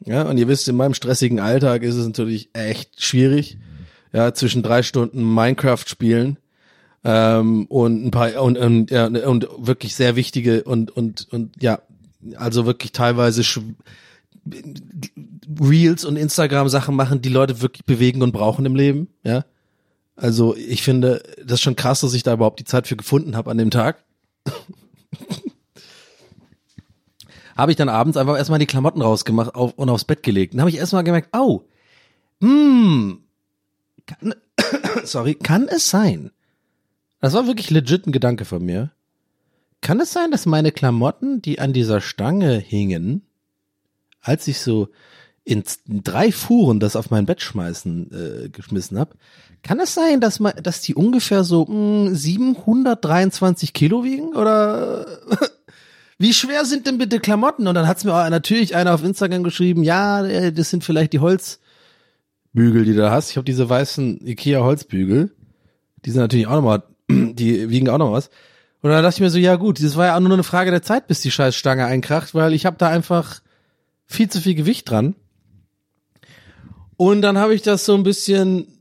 Ja, 0.04 0.22
und 0.22 0.38
ihr 0.38 0.48
wisst, 0.48 0.68
in 0.68 0.76
meinem 0.76 0.94
stressigen 0.94 1.40
Alltag 1.40 1.82
ist 1.82 1.94
es 1.94 2.06
natürlich 2.06 2.50
echt 2.52 3.02
schwierig. 3.02 3.58
Ja, 4.12 4.34
zwischen 4.34 4.62
drei 4.62 4.82
Stunden 4.82 5.22
Minecraft 5.34 5.84
spielen 5.86 6.38
ähm, 7.04 7.66
und 7.66 8.06
ein 8.06 8.10
paar 8.10 8.42
und, 8.42 8.58
und, 8.58 8.90
ja, 8.90 9.06
und 9.06 9.48
wirklich 9.58 9.94
sehr 9.94 10.16
wichtige 10.16 10.64
und 10.64 10.90
und 10.90 11.26
und 11.30 11.62
ja, 11.62 11.80
also 12.36 12.66
wirklich 12.66 12.92
teilweise 12.92 13.42
Reels 15.60 16.04
und 16.04 16.16
Instagram 16.16 16.68
Sachen 16.68 16.96
machen, 16.96 17.22
die 17.22 17.28
Leute 17.28 17.60
wirklich 17.60 17.84
bewegen 17.84 18.22
und 18.22 18.32
brauchen 18.32 18.66
im 18.66 18.74
Leben. 18.74 19.08
Ja, 19.24 19.44
also 20.16 20.56
ich 20.56 20.82
finde, 20.82 21.22
das 21.38 21.54
ist 21.54 21.62
schon 21.62 21.76
krass, 21.76 22.00
dass 22.00 22.14
ich 22.14 22.22
da 22.22 22.32
überhaupt 22.32 22.58
die 22.58 22.64
Zeit 22.64 22.86
für 22.86 22.96
gefunden 22.96 23.36
habe 23.36 23.50
an 23.50 23.58
dem 23.58 23.70
Tag. 23.70 24.02
habe 27.56 27.70
ich 27.70 27.76
dann 27.76 27.88
abends 27.88 28.16
einfach 28.16 28.36
erstmal 28.36 28.58
die 28.58 28.66
Klamotten 28.66 29.02
rausgemacht 29.02 29.54
auf, 29.54 29.72
und 29.74 29.88
aufs 29.88 30.04
Bett 30.04 30.22
gelegt. 30.22 30.54
Dann 30.54 30.60
habe 30.60 30.70
ich 30.70 30.76
erstmal 30.76 31.04
gemerkt, 31.04 31.32
au, 31.32 31.64
hm, 32.40 33.20
kann, 34.06 34.34
sorry, 35.04 35.34
kann 35.34 35.68
es 35.68 35.90
sein? 35.90 36.30
Das 37.20 37.32
war 37.32 37.46
wirklich 37.46 37.70
legit 37.70 38.06
ein 38.06 38.12
Gedanke 38.12 38.44
von 38.44 38.64
mir. 38.64 38.92
Kann 39.80 40.00
es 40.00 40.12
sein, 40.12 40.30
dass 40.30 40.46
meine 40.46 40.72
Klamotten, 40.72 41.42
die 41.42 41.58
an 41.60 41.72
dieser 41.72 42.00
Stange 42.00 42.58
hingen, 42.58 43.22
als 44.20 44.48
ich 44.48 44.60
so 44.60 44.88
in 45.44 45.62
drei 45.86 46.32
Fuhren 46.32 46.80
das 46.80 46.96
auf 46.96 47.10
mein 47.10 47.24
Bett 47.24 47.40
schmeißen 47.40 48.10
äh, 48.44 48.48
geschmissen 48.48 48.98
habe, 48.98 49.16
kann 49.66 49.80
es 49.80 49.94
sein, 49.94 50.20
dass 50.20 50.38
man, 50.38 50.52
dass 50.62 50.80
die 50.80 50.94
ungefähr 50.94 51.42
so 51.42 51.64
mh, 51.64 52.14
723 52.14 53.72
Kilo 53.72 54.04
wiegen 54.04 54.34
oder 54.34 55.06
wie 56.18 56.32
schwer 56.32 56.64
sind 56.64 56.86
denn 56.86 56.98
bitte 56.98 57.18
Klamotten? 57.18 57.66
Und 57.66 57.74
dann 57.74 57.88
hat's 57.88 58.04
mir 58.04 58.14
auch 58.14 58.30
natürlich 58.30 58.76
einer 58.76 58.94
auf 58.94 59.02
Instagram 59.02 59.42
geschrieben, 59.42 59.82
ja, 59.82 60.24
äh, 60.24 60.52
das 60.52 60.70
sind 60.70 60.84
vielleicht 60.84 61.12
die 61.12 61.18
Holzbügel, 61.18 62.84
die 62.84 62.92
du 62.92 62.98
da 62.98 63.10
hast. 63.10 63.30
Ich 63.30 63.36
habe 63.36 63.44
diese 63.44 63.68
weißen 63.68 64.24
Ikea 64.24 64.60
Holzbügel, 64.60 65.34
die 66.04 66.10
sind 66.10 66.20
natürlich 66.20 66.46
auch 66.46 66.54
nochmal, 66.54 66.84
die 67.10 67.68
wiegen 67.68 67.88
auch 67.88 67.98
noch 67.98 68.12
was. 68.12 68.30
Und 68.82 68.90
dann 68.90 69.02
dachte 69.02 69.16
ich 69.16 69.20
mir 69.20 69.30
so, 69.30 69.38
ja 69.38 69.56
gut, 69.56 69.82
das 69.82 69.96
war 69.96 70.06
ja 70.06 70.16
auch 70.16 70.20
nur 70.20 70.32
eine 70.32 70.44
Frage 70.44 70.70
der 70.70 70.82
Zeit, 70.82 71.08
bis 71.08 71.22
die 71.22 71.32
scheiß 71.32 71.56
Stange 71.56 71.86
einkracht, 71.86 72.34
weil 72.34 72.52
ich 72.52 72.66
habe 72.66 72.76
da 72.78 72.88
einfach 72.88 73.40
viel 74.06 74.30
zu 74.30 74.40
viel 74.40 74.54
Gewicht 74.54 74.88
dran. 74.88 75.16
Und 76.96 77.22
dann 77.22 77.36
habe 77.36 77.52
ich 77.52 77.62
das 77.62 77.84
so 77.84 77.94
ein 77.94 78.04
bisschen, 78.04 78.75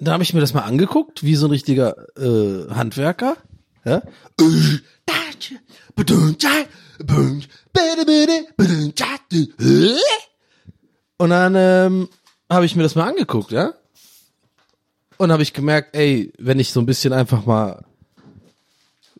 dann 0.00 0.14
habe 0.14 0.22
ich 0.22 0.34
mir 0.34 0.40
das 0.40 0.54
mal 0.54 0.62
angeguckt, 0.62 1.22
wie 1.22 1.34
so 1.34 1.46
ein 1.46 1.50
richtiger 1.50 1.96
äh, 2.18 2.70
Handwerker. 2.70 3.36
Ja? 3.84 4.02
Und 11.18 11.30
dann 11.30 11.54
ähm, 11.54 12.08
habe 12.48 12.64
ich 12.64 12.76
mir 12.76 12.82
das 12.82 12.94
mal 12.94 13.08
angeguckt, 13.08 13.52
ja. 13.52 13.74
Und 15.18 15.30
habe 15.30 15.42
ich 15.42 15.52
gemerkt, 15.52 15.94
ey, 15.94 16.32
wenn 16.38 16.58
ich 16.58 16.72
so 16.72 16.80
ein 16.80 16.86
bisschen 16.86 17.12
einfach 17.12 17.44
mal, 17.44 17.84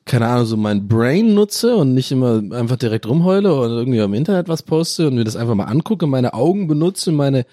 keine 0.06 0.28
Ahnung, 0.28 0.46
so 0.46 0.56
mein 0.56 0.88
Brain 0.88 1.34
nutze 1.34 1.76
und 1.76 1.92
nicht 1.92 2.10
immer 2.10 2.42
einfach 2.52 2.76
direkt 2.76 3.06
rumheule 3.06 3.54
oder 3.54 3.74
irgendwie 3.74 4.00
am 4.00 4.14
Internet 4.14 4.48
was 4.48 4.62
poste 4.62 5.08
und 5.08 5.16
mir 5.16 5.24
das 5.24 5.36
einfach 5.36 5.54
mal 5.54 5.64
angucke, 5.64 6.06
meine 6.06 6.32
Augen 6.32 6.68
benutze, 6.68 7.12
meine, 7.12 7.44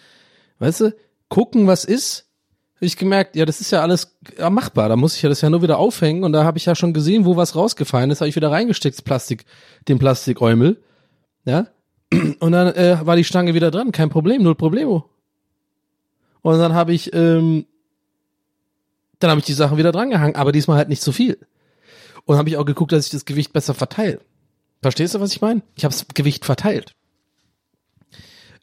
weißt 0.60 0.81
du, 0.81 0.96
gucken, 1.27 1.67
was 1.67 1.84
ist, 1.84 2.26
ich 2.79 2.98
gemerkt, 2.98 3.36
ja, 3.36 3.46
das 3.46 3.60
ist 3.62 3.72
ja 3.72 3.81
alles 3.81 4.17
machbar. 4.50 4.89
Da 4.89 4.96
muss 4.96 5.15
ich 5.15 5.22
ja 5.22 5.29
das 5.29 5.41
ja 5.41 5.50
nur 5.50 5.62
wieder 5.62 5.77
aufhängen 5.77 6.24
und 6.24 6.31
da 6.34 6.43
habe 6.43 6.57
ich 6.57 6.65
ja 6.65 6.75
schon 6.75 6.93
gesehen, 6.93 7.25
wo 7.25 7.36
was 7.36 7.55
rausgefallen 7.55 8.12
ist, 8.12 8.22
habe 8.22 8.29
ich 8.29 8.36
wieder 8.36 8.51
reingesteckt, 8.51 9.03
Plastik, 9.03 9.46
den 9.88 10.00
Plastikäumel, 10.00 10.81
ja. 11.46 11.67
Und 12.39 12.53
dann 12.53 12.74
äh, 12.74 13.05
war 13.05 13.17
die 13.17 13.25
Stange 13.25 13.53
wieder 13.53 13.69
dran, 13.69 13.91
kein 13.91 14.10
Problem, 14.10 14.41
null 14.41 14.55
Problemo. 14.55 15.10
Und 16.41 16.57
dann 16.57 16.74
habe 16.74 16.93
ich, 16.93 17.13
ähm, 17.13 17.65
dann 19.19 19.29
habe 19.29 19.39
ich 19.39 19.46
die 19.46 19.53
Sachen 19.53 19.77
wieder 19.77 19.91
dran 19.91 20.10
gehangen, 20.10 20.36
aber 20.36 20.53
diesmal 20.53 20.77
halt 20.77 20.88
nicht 20.88 21.01
so 21.01 21.12
viel. 21.12 21.38
Und 22.24 22.38
habe 22.38 22.48
ich 22.48 22.55
auch 22.55 22.65
geguckt, 22.65 22.93
dass 22.93 23.05
ich 23.05 23.12
das 23.12 23.25
Gewicht 23.25 23.51
besser 23.51 23.74
verteile. 23.74 24.22
Verstehst 24.81 25.15
du, 25.15 25.19
was 25.19 25.34
ich 25.34 25.41
meine? 25.41 25.63
Ich 25.75 25.84
habe 25.84 25.93
das 25.93 26.07
Gewicht 26.13 26.46
verteilt. 26.46 26.96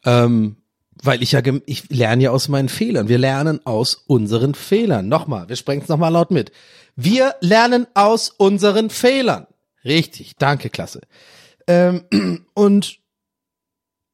Ähm, 0.05 0.55
weil 1.03 1.21
ich 1.21 1.33
ja, 1.33 1.41
ich 1.65 1.89
lerne 1.89 2.23
ja 2.23 2.31
aus 2.31 2.47
meinen 2.47 2.69
Fehlern. 2.69 3.07
Wir 3.07 3.17
lernen 3.17 3.65
aus 3.65 3.95
unseren 4.07 4.55
Fehlern. 4.55 5.07
Nochmal, 5.07 5.49
wir 5.49 5.55
sprechen 5.55 5.81
es 5.83 5.89
nochmal 5.89 6.11
laut 6.11 6.31
mit. 6.31 6.51
Wir 6.95 7.35
lernen 7.41 7.87
aus 7.93 8.29
unseren 8.29 8.89
Fehlern. 8.89 9.47
Richtig, 9.83 10.35
danke, 10.37 10.69
klasse. 10.69 11.01
Ähm, 11.67 12.05
und 12.53 12.99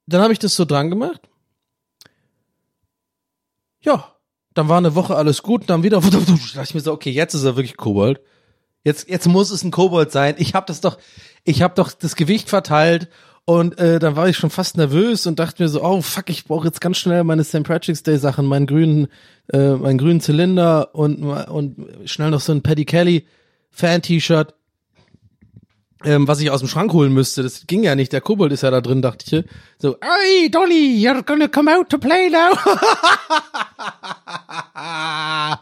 dann 0.07 0.21
habe 0.21 0.33
ich 0.33 0.39
das 0.39 0.55
so 0.55 0.65
dran 0.65 0.89
gemacht. 0.89 1.21
Ja, 3.81 4.15
dann 4.53 4.67
war 4.69 4.77
eine 4.77 4.95
Woche 4.95 5.15
alles 5.15 5.43
gut, 5.43 5.69
dann 5.69 5.83
wieder 5.83 6.01
dachte 6.01 6.63
ich 6.63 6.73
mir 6.73 6.81
so, 6.81 6.91
okay, 6.91 7.11
jetzt 7.11 7.33
ist 7.33 7.43
er 7.43 7.55
wirklich 7.55 7.77
Kobold. 7.77 8.19
Jetzt 8.83 9.09
jetzt 9.09 9.27
muss 9.27 9.51
es 9.51 9.63
ein 9.63 9.71
Kobold 9.71 10.11
sein. 10.11 10.35
Ich 10.37 10.55
habe 10.55 10.65
das 10.65 10.81
doch 10.81 10.97
ich 11.43 11.61
habe 11.61 11.75
doch 11.75 11.91
das 11.91 12.15
Gewicht 12.15 12.49
verteilt 12.49 13.09
und 13.45 13.77
äh, 13.79 13.99
dann 13.99 14.15
war 14.15 14.29
ich 14.29 14.37
schon 14.37 14.49
fast 14.49 14.77
nervös 14.77 15.25
und 15.25 15.39
dachte 15.39 15.63
mir 15.63 15.69
so, 15.69 15.83
oh 15.83 16.01
fuck, 16.01 16.29
ich 16.29 16.45
brauche 16.45 16.67
jetzt 16.67 16.81
ganz 16.81 16.97
schnell 16.97 17.23
meine 17.23 17.43
St. 17.43 17.63
Patrick's 17.63 18.03
Day 18.03 18.17
Sachen, 18.17 18.45
meinen 18.45 18.67
grünen 18.67 19.07
äh, 19.51 19.71
meinen 19.71 19.97
grünen 19.97 20.21
Zylinder 20.21 20.93
und 20.95 21.23
und 21.23 21.75
schnell 22.05 22.29
noch 22.29 22.41
so 22.41 22.51
ein 22.51 22.61
Paddy 22.61 22.85
Kelly 22.85 23.25
Fan 23.69 24.01
T-Shirt. 24.01 24.53
Ähm, 26.03 26.27
was 26.27 26.39
ich 26.39 26.49
aus 26.49 26.61
dem 26.61 26.67
Schrank 26.67 26.93
holen 26.93 27.13
müsste, 27.13 27.43
das 27.43 27.67
ging 27.67 27.83
ja 27.83 27.93
nicht. 27.95 28.11
Der 28.11 28.21
Kobold 28.21 28.51
ist 28.51 28.63
ja 28.63 28.71
da 28.71 28.81
drin, 28.81 29.03
dachte 29.03 29.23
ich. 29.23 29.45
So, 29.77 29.97
Hey, 30.01 30.49
Dolly, 30.49 30.99
you're 30.99 31.21
gonna 31.21 31.47
come 31.47 31.71
out 31.71 31.89
to 31.89 31.99
play 31.99 32.27
now. 32.29 32.55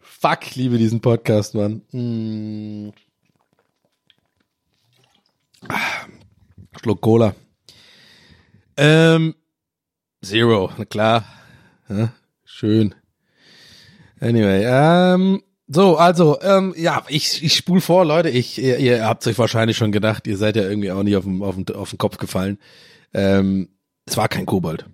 Fuck, 0.00 0.56
liebe 0.56 0.78
diesen 0.78 1.00
Podcast, 1.00 1.54
Mann. 1.54 1.82
Mm. 1.92 2.90
Schluck 6.80 7.00
Cola. 7.00 7.34
Ähm, 8.76 9.34
Zero, 10.22 10.70
na 10.76 10.84
klar. 10.84 11.24
Ja, 11.88 12.12
schön. 12.44 12.94
Anyway, 14.20 14.64
ähm, 14.64 15.42
so, 15.68 15.96
also, 15.96 16.40
ähm, 16.42 16.74
ja, 16.76 17.04
ich, 17.08 17.42
ich 17.42 17.54
spul 17.54 17.80
vor, 17.80 18.04
Leute, 18.04 18.28
ich, 18.28 18.58
ihr, 18.58 18.78
ihr 18.78 19.04
habt 19.04 19.26
euch 19.26 19.38
wahrscheinlich 19.38 19.76
schon 19.76 19.92
gedacht, 19.92 20.26
ihr 20.26 20.36
seid 20.36 20.56
ja 20.56 20.62
irgendwie 20.62 20.92
auch 20.92 21.02
nicht 21.02 21.16
auf 21.16 21.24
den, 21.24 21.42
auf 21.42 21.54
den, 21.56 21.74
auf 21.74 21.90
den 21.90 21.98
Kopf 21.98 22.18
gefallen. 22.18 22.58
Ähm, 23.12 23.68
es 24.04 24.16
war 24.16 24.28
kein 24.28 24.46
Kobold. 24.46 24.86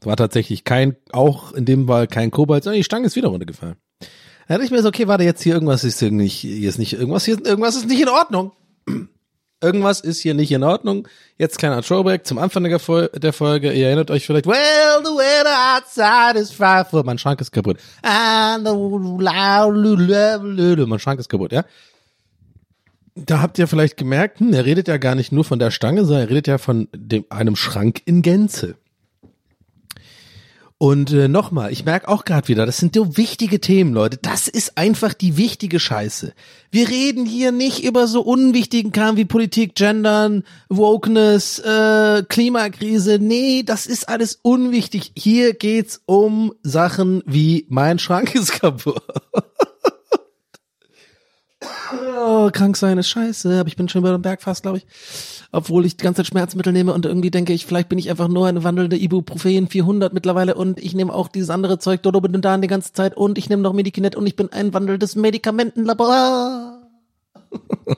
Es 0.00 0.06
war 0.06 0.16
tatsächlich 0.16 0.64
kein, 0.64 0.96
auch 1.12 1.52
in 1.52 1.64
dem 1.64 1.86
Fall 1.86 2.06
kein 2.06 2.30
Kobold, 2.30 2.64
sondern 2.64 2.78
die 2.78 2.84
Stange 2.84 3.06
ist 3.06 3.16
wieder 3.16 3.28
runtergefallen. 3.28 3.76
Da 4.00 4.54
dachte 4.54 4.64
ich 4.64 4.70
mir 4.70 4.82
so, 4.82 4.88
okay, 4.88 5.08
warte, 5.08 5.24
jetzt 5.24 5.42
hier 5.42 5.54
irgendwas 5.54 5.84
ist 5.84 6.02
nicht, 6.02 6.34
hier 6.34 6.68
ist 6.68 6.78
nicht, 6.78 6.92
irgendwas 6.92 7.24
hier, 7.24 7.44
irgendwas 7.44 7.76
ist 7.76 7.88
nicht 7.88 8.00
in 8.00 8.08
Ordnung. 8.08 8.52
Irgendwas 9.62 10.00
ist 10.00 10.20
hier 10.20 10.34
nicht 10.34 10.52
in 10.52 10.62
Ordnung. 10.62 11.08
Jetzt 11.38 11.58
kleiner 11.58 11.80
Throwback 11.82 12.26
zum 12.26 12.36
Anfang 12.36 12.64
der, 12.64 12.78
der 13.08 13.32
Folge. 13.32 13.72
Ihr 13.72 13.86
erinnert 13.86 14.10
euch 14.10 14.26
vielleicht, 14.26 14.46
well, 14.46 15.02
the 15.02 15.10
weather 15.10 15.76
outside 15.76 16.38
is 16.38 16.50
frightful. 16.50 17.02
Mein 17.04 17.16
Schrank 17.16 17.40
ist 17.40 17.52
kaputt. 17.52 17.78
Loud, 19.18 20.88
mein 20.88 20.98
Schrank 20.98 21.20
ist 21.20 21.30
kaputt, 21.30 21.52
ja. 21.52 21.64
Da 23.14 23.40
habt 23.40 23.58
ihr 23.58 23.66
vielleicht 23.66 23.96
gemerkt, 23.96 24.40
hm, 24.40 24.52
er 24.52 24.66
redet 24.66 24.88
ja 24.88 24.98
gar 24.98 25.14
nicht 25.14 25.32
nur 25.32 25.44
von 25.44 25.58
der 25.58 25.70
Stange, 25.70 26.04
sondern 26.04 26.24
er 26.24 26.30
redet 26.30 26.48
ja 26.48 26.58
von 26.58 26.88
dem, 26.94 27.24
einem 27.30 27.56
Schrank 27.56 28.02
in 28.04 28.20
Gänze. 28.20 28.76
Und 30.78 31.10
äh, 31.10 31.26
nochmal, 31.26 31.72
ich 31.72 31.86
merke 31.86 32.06
auch 32.06 32.26
gerade 32.26 32.48
wieder, 32.48 32.66
das 32.66 32.76
sind 32.76 32.94
so 32.94 33.16
wichtige 33.16 33.60
Themen, 33.60 33.94
Leute. 33.94 34.18
Das 34.20 34.46
ist 34.46 34.76
einfach 34.76 35.14
die 35.14 35.38
wichtige 35.38 35.80
Scheiße. 35.80 36.34
Wir 36.70 36.88
reden 36.90 37.24
hier 37.24 37.50
nicht 37.50 37.82
über 37.82 38.06
so 38.06 38.20
unwichtigen 38.20 38.92
Kram 38.92 39.16
wie 39.16 39.24
Politik, 39.24 39.74
Gendern, 39.74 40.44
Wokeness, 40.68 41.60
äh, 41.60 42.24
Klimakrise. 42.28 43.18
Nee, 43.18 43.62
das 43.62 43.86
ist 43.86 44.06
alles 44.10 44.38
unwichtig. 44.42 45.12
Hier 45.16 45.54
geht's 45.54 46.02
um 46.04 46.52
Sachen 46.62 47.22
wie 47.24 47.64
mein 47.70 47.98
Schrank 47.98 48.34
ist 48.34 48.60
kaputt. 48.60 49.02
Oh, 52.18 52.50
krank 52.52 52.76
sein 52.76 52.98
ist 52.98 53.08
scheiße, 53.08 53.60
aber 53.60 53.68
ich 53.68 53.76
bin 53.76 53.88
schon 53.88 54.02
über 54.02 54.12
dem 54.12 54.22
Berg 54.22 54.42
fast, 54.42 54.62
glaube 54.62 54.78
ich. 54.78 54.86
Obwohl 55.52 55.86
ich 55.86 55.96
die 55.96 56.04
ganze 56.04 56.18
Zeit 56.18 56.26
Schmerzmittel 56.28 56.72
nehme 56.72 56.92
und 56.92 57.06
irgendwie 57.06 57.30
denke 57.30 57.52
ich, 57.52 57.66
vielleicht 57.66 57.88
bin 57.88 57.98
ich 57.98 58.10
einfach 58.10 58.28
nur 58.28 58.46
eine 58.46 58.64
wandelnde 58.64 58.96
Ibuprofen 58.96 59.68
400 59.68 60.12
mittlerweile 60.12 60.54
und 60.54 60.80
ich 60.80 60.94
nehme 60.94 61.14
auch 61.14 61.28
dieses 61.28 61.50
andere 61.50 61.78
Zeug 61.78 62.02
Dodobendan 62.02 62.62
die 62.62 62.68
ganze 62.68 62.92
Zeit 62.92 63.16
und 63.16 63.38
ich 63.38 63.48
nehme 63.48 63.62
noch 63.62 63.72
Medikinet 63.72 64.16
und 64.16 64.26
ich 64.26 64.36
bin 64.36 64.52
ein 64.52 64.74
wandelndes 64.74 65.16
Medikamentenlabor. 65.16 66.82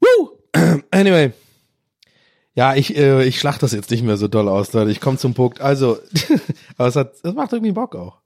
Woo! 0.00 0.30
Anyway. 0.90 1.32
Ja, 2.54 2.74
ich, 2.74 2.96
äh, 2.96 3.24
ich 3.24 3.38
schlach 3.40 3.58
das 3.58 3.72
jetzt 3.72 3.90
nicht 3.90 4.02
mehr 4.02 4.18
so 4.18 4.28
doll 4.28 4.48
aus, 4.48 4.72
Leute. 4.74 4.90
Ich 4.90 5.00
komme 5.00 5.16
zum 5.16 5.32
Punkt. 5.32 5.60
Also, 5.60 5.98
aber 6.76 6.88
es, 6.88 6.96
hat, 6.96 7.14
es 7.22 7.34
macht 7.34 7.52
irgendwie 7.52 7.72
Bock 7.72 7.96
auch. 7.96 8.18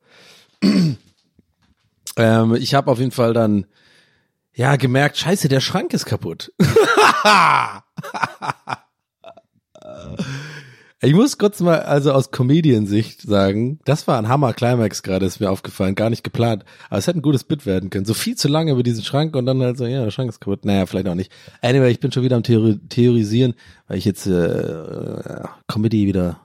Ähm, 2.17 2.55
ich 2.55 2.75
habe 2.75 2.91
auf 2.91 2.99
jeden 2.99 3.11
Fall 3.11 3.33
dann 3.33 3.67
ja 4.55 4.77
gemerkt, 4.77 5.19
scheiße, 5.19 5.49
der 5.49 5.61
Schrank 5.61 5.93
ist 5.93 6.07
kaputt. 6.07 6.53
Ich 11.03 11.13
muss 11.13 11.37
kurz 11.37 11.61
mal, 11.61 11.81
also 11.81 12.11
aus 12.13 12.31
Comedian-Sicht 12.31 13.21
sagen, 13.21 13.79
das 13.85 14.09
war 14.09 14.19
ein 14.19 14.29
Hammer-Climax 14.29 15.03
gerade, 15.03 15.27
ist 15.27 15.41
mir 15.41 15.51
aufgefallen, 15.51 15.95
gar 15.95 16.09
nicht 16.09 16.25
geplant. 16.25 16.65
Aber 16.89 16.99
es 16.99 17.07
hätte 17.07 17.19
ein 17.19 17.23
gutes 17.23 17.45
Bit 17.45 17.67
werden 17.67 17.91
können. 17.91 18.07
So 18.07 18.15
viel 18.15 18.35
zu 18.35 18.49
lange 18.49 18.73
über 18.73 18.83
diesen 18.83 19.05
Schrank 19.05 19.37
und 19.37 19.45
dann 19.45 19.61
halt 19.61 19.77
so, 19.77 19.85
ja, 19.85 20.03
der 20.03 20.11
Schrank 20.11 20.31
ist 20.31 20.41
kaputt. 20.41 20.65
Naja, 20.65 20.87
vielleicht 20.87 21.07
auch 21.07 21.15
nicht. 21.15 21.31
Anyway, 21.61 21.91
ich 21.91 22.01
bin 22.01 22.13
schon 22.13 22.23
wieder 22.23 22.37
am 22.37 22.43
Theori 22.43 22.79
Theorisieren, 22.89 23.55
weil 23.89 23.99
ich 23.99 24.07
jetzt 24.07 24.27
äh, 24.27 25.45
Comedy 25.69 26.07
wieder, 26.07 26.41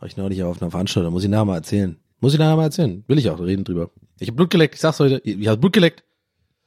war 0.00 0.08
ich 0.08 0.16
neulich 0.16 0.42
auf 0.42 0.60
einer 0.60 0.72
Veranstaltung, 0.72 1.12
muss 1.12 1.22
ich 1.22 1.30
nachher 1.30 1.44
mal 1.44 1.56
erzählen. 1.56 1.96
Muss 2.20 2.32
ich 2.32 2.40
nachher 2.40 2.56
mal 2.56 2.64
erzählen. 2.64 3.04
Will 3.06 3.18
ich 3.18 3.30
auch 3.30 3.40
reden 3.40 3.62
drüber. 3.62 3.90
Ich 4.18 4.28
hab 4.28 4.36
Blut 4.36 4.50
geleckt, 4.50 4.74
ich 4.74 4.80
sag's 4.80 5.00
heute, 5.00 5.20
ich 5.24 5.48
hab 5.48 5.60
Blut 5.60 5.72
geleckt. 5.72 6.02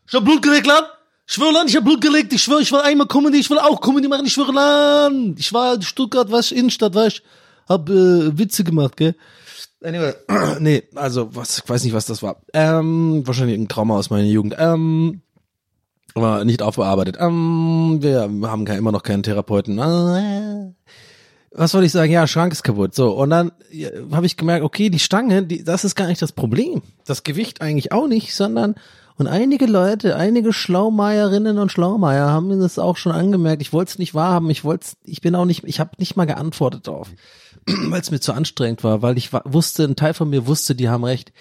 Ich 0.08 0.14
hab 0.14 0.24
Blut 0.24 0.42
geleckt, 0.42 0.68
Land! 0.68 0.88
Ich 1.28 1.36
schwöre, 1.36 1.54
Land, 1.54 1.70
ich 1.70 1.76
hab 1.76 1.84
Blut 1.84 2.02
geleckt. 2.02 2.34
Ich 2.34 2.42
schwöre, 2.42 2.62
ich 2.62 2.72
will 2.72 2.80
einmal 2.80 3.08
Comedy, 3.08 3.40
ich 3.40 3.50
will 3.50 3.60
auch 3.60 3.80
Comedy 3.80 4.08
machen. 4.08 4.26
Ich 4.26 4.34
schwöre, 4.34 4.52
Land. 4.52 5.40
Ich 5.40 5.54
war 5.54 5.76
in 5.76 5.82
Stuttgart, 5.82 6.32
war 6.32 6.40
ich 6.40 6.56
Innenstadt, 6.56 6.94
war 6.94 7.08
ich, 7.08 7.22
hab 7.70 7.90
äh, 7.90 8.38
Witze 8.38 8.64
gemacht, 8.64 8.98
gell. 8.98 9.16
Anyway, 9.84 10.14
nee, 10.60 10.84
also 10.96 11.34
was, 11.36 11.60
ich 11.60 11.70
weiß 11.70 11.84
nicht, 11.84 11.94
was 11.94 12.06
das 12.06 12.22
war. 12.22 12.42
Ähm, 12.54 13.24
wahrscheinlich 13.26 13.58
ein 13.58 13.68
Trauma 13.68 13.98
aus 13.98 14.10
meiner 14.10 14.28
Jugend. 14.28 14.56
Ähm, 14.58 15.22
aber 16.14 16.44
nicht 16.44 16.62
aufbearbeitet. 16.62 17.18
Ähm, 17.20 18.00
wir 18.02 18.22
haben 18.22 18.66
kein, 18.66 18.78
immer 18.78 18.92
noch 18.92 19.04
keinen 19.04 19.24
Therapeuten. 19.24 19.80
Äh, 19.80 20.74
was 21.54 21.74
wollte 21.74 21.86
ich 21.86 21.92
sagen? 21.92 22.12
Ja, 22.12 22.28
Schrank 22.28 22.54
ist 22.54 22.64
kaputt. 22.64 22.96
So, 22.96 23.12
und 23.12 23.30
dann 23.30 23.52
ja, 23.72 23.90
habe 24.12 24.26
ich 24.26 24.38
gemerkt, 24.38 24.64
okay, 24.64 24.90
die 24.90 25.00
Stange, 25.00 25.44
die, 25.44 25.64
das 25.64 25.84
ist 25.84 25.96
gar 25.96 26.08
nicht 26.08 26.22
das 26.22 26.32
Problem. 26.32 26.82
Das 27.06 27.24
Gewicht 27.24 27.62
eigentlich 27.62 27.92
auch 27.92 28.08
nicht, 28.08 28.34
sondern 28.34 28.76
und 29.18 29.28
einige 29.28 29.66
Leute, 29.66 30.16
einige 30.16 30.54
Schlaumeierinnen 30.54 31.60
und 31.60 31.72
Schlaumeier 31.72 32.30
haben 32.30 32.48
mir 32.48 32.58
das 32.58 32.80
auch 32.80 32.98
schon 32.98 33.12
angemerkt. 33.12 33.62
Ich 33.62 33.74
wollte 33.74 33.92
es 33.92 34.00
nicht 34.00 34.16
wahrhaben, 34.16 34.50
ich 34.50 34.64
wollte 34.64 34.88
ich 35.04 35.22
bin 35.22 35.36
auch 35.36 35.46
nicht, 35.46 35.64
ich 35.66 35.80
habe 35.80 35.92
nicht 35.98 36.16
mal 36.16 36.26
geantwortet 36.26 36.88
drauf, 36.88 37.10
weil 37.66 38.02
es 38.02 38.12
mir 38.12 38.20
zu 38.20 38.34
anstrengend 38.34 38.84
war, 38.84 39.02
weil 39.02 39.18
ich 39.18 39.32
wusste, 39.32 39.84
ein 39.84 39.96
Teil 39.96 40.14
von 40.14 40.30
mir 40.30 40.48
wusste, 40.48 40.74
die 40.74 40.90
haben 40.90 41.04
recht. 41.04 41.34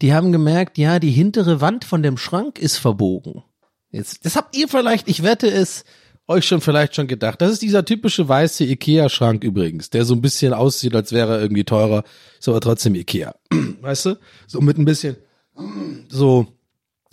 Die 0.00 0.14
haben 0.14 0.30
gemerkt, 0.30 0.78
ja, 0.78 0.98
die 0.98 1.10
hintere 1.10 1.60
Wand 1.60 1.84
von 1.84 2.02
dem 2.02 2.16
Schrank 2.16 2.58
ist 2.58 2.76
verbogen. 2.76 3.42
Jetzt, 3.90 4.24
das 4.24 4.36
habt 4.36 4.56
ihr 4.56 4.68
vielleicht, 4.68 5.08
ich 5.08 5.22
wette 5.22 5.50
es, 5.50 5.84
euch 6.28 6.46
schon 6.46 6.60
vielleicht 6.60 6.94
schon 6.94 7.06
gedacht. 7.06 7.40
Das 7.40 7.52
ist 7.52 7.62
dieser 7.62 7.84
typische 7.84 8.28
weiße 8.28 8.64
Ikea-Schrank 8.64 9.44
übrigens, 9.44 9.90
der 9.90 10.04
so 10.04 10.14
ein 10.14 10.22
bisschen 10.22 10.52
aussieht, 10.52 10.94
als 10.94 11.12
wäre 11.12 11.34
er 11.34 11.40
irgendwie 11.40 11.64
teurer, 11.64 12.04
ist 12.38 12.48
aber 12.48 12.60
trotzdem 12.60 12.94
Ikea. 12.94 13.34
Weißt 13.80 14.06
du? 14.06 14.18
So 14.46 14.60
mit 14.60 14.78
ein 14.78 14.84
bisschen 14.84 15.16
so 16.08 16.46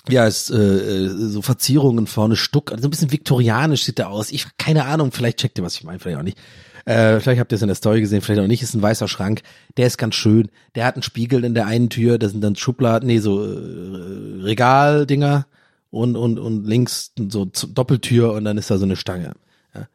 ja, 0.10 0.28
ist 0.28 0.50
äh, 0.50 0.58
äh, 0.58 1.08
so 1.08 1.42
Verzierungen 1.42 2.08
vorne, 2.08 2.36
Stuck, 2.36 2.74
also 2.74 2.88
ein 2.88 2.92
bisschen 2.92 3.12
viktorianisch 3.12 3.84
sieht 3.84 4.00
der 4.00 4.10
aus. 4.10 4.32
Ich 4.32 4.48
keine 4.58 4.86
Ahnung, 4.86 5.14
vielleicht 5.14 5.38
checkt 5.38 5.58
ihr, 5.58 5.64
was 5.64 5.76
ich 5.76 5.84
meine, 5.86 6.00
vielleicht 6.00 6.20
auch 6.20 6.24
nicht. 6.24 6.38
Äh, 6.86 7.22
vielleicht 7.22 7.40
habt 7.40 7.54
ihr 7.54 7.56
es 7.56 7.62
in 7.62 7.70
der 7.70 7.76
Story 7.76 8.02
gesehen, 8.02 8.20
vielleicht 8.20 8.42
auch 8.42 8.48
nicht. 8.48 8.62
Ist 8.62 8.74
ein 8.74 8.82
weißer 8.82 9.08
Schrank, 9.08 9.42
der 9.78 9.88
ist 9.88 9.98
ganz 9.98 10.16
schön. 10.16 10.50
Der 10.76 10.86
hat 10.86 10.96
einen 10.96 11.04
Spiegel 11.04 11.46
in 11.46 11.54
der 11.54 11.68
einen 11.68 11.90
Tür, 11.90 12.18
da 12.18 12.28
sind 12.28 12.42
dann 12.42 12.58
Schubladen, 12.58 13.08
nee, 13.08 13.20
so 13.20 13.46
äh, 13.46 14.42
Regaldinger 14.42 15.48
und 15.94 16.16
und 16.16 16.40
und 16.40 16.66
links 16.66 17.14
so 17.30 17.46
Doppeltür 17.46 18.34
und 18.34 18.46
dann 18.46 18.58
ist 18.58 18.72
da 18.72 18.78
so 18.78 18.86
eine 18.86 18.96
Stange. 18.96 19.34
Ja. 19.76 19.88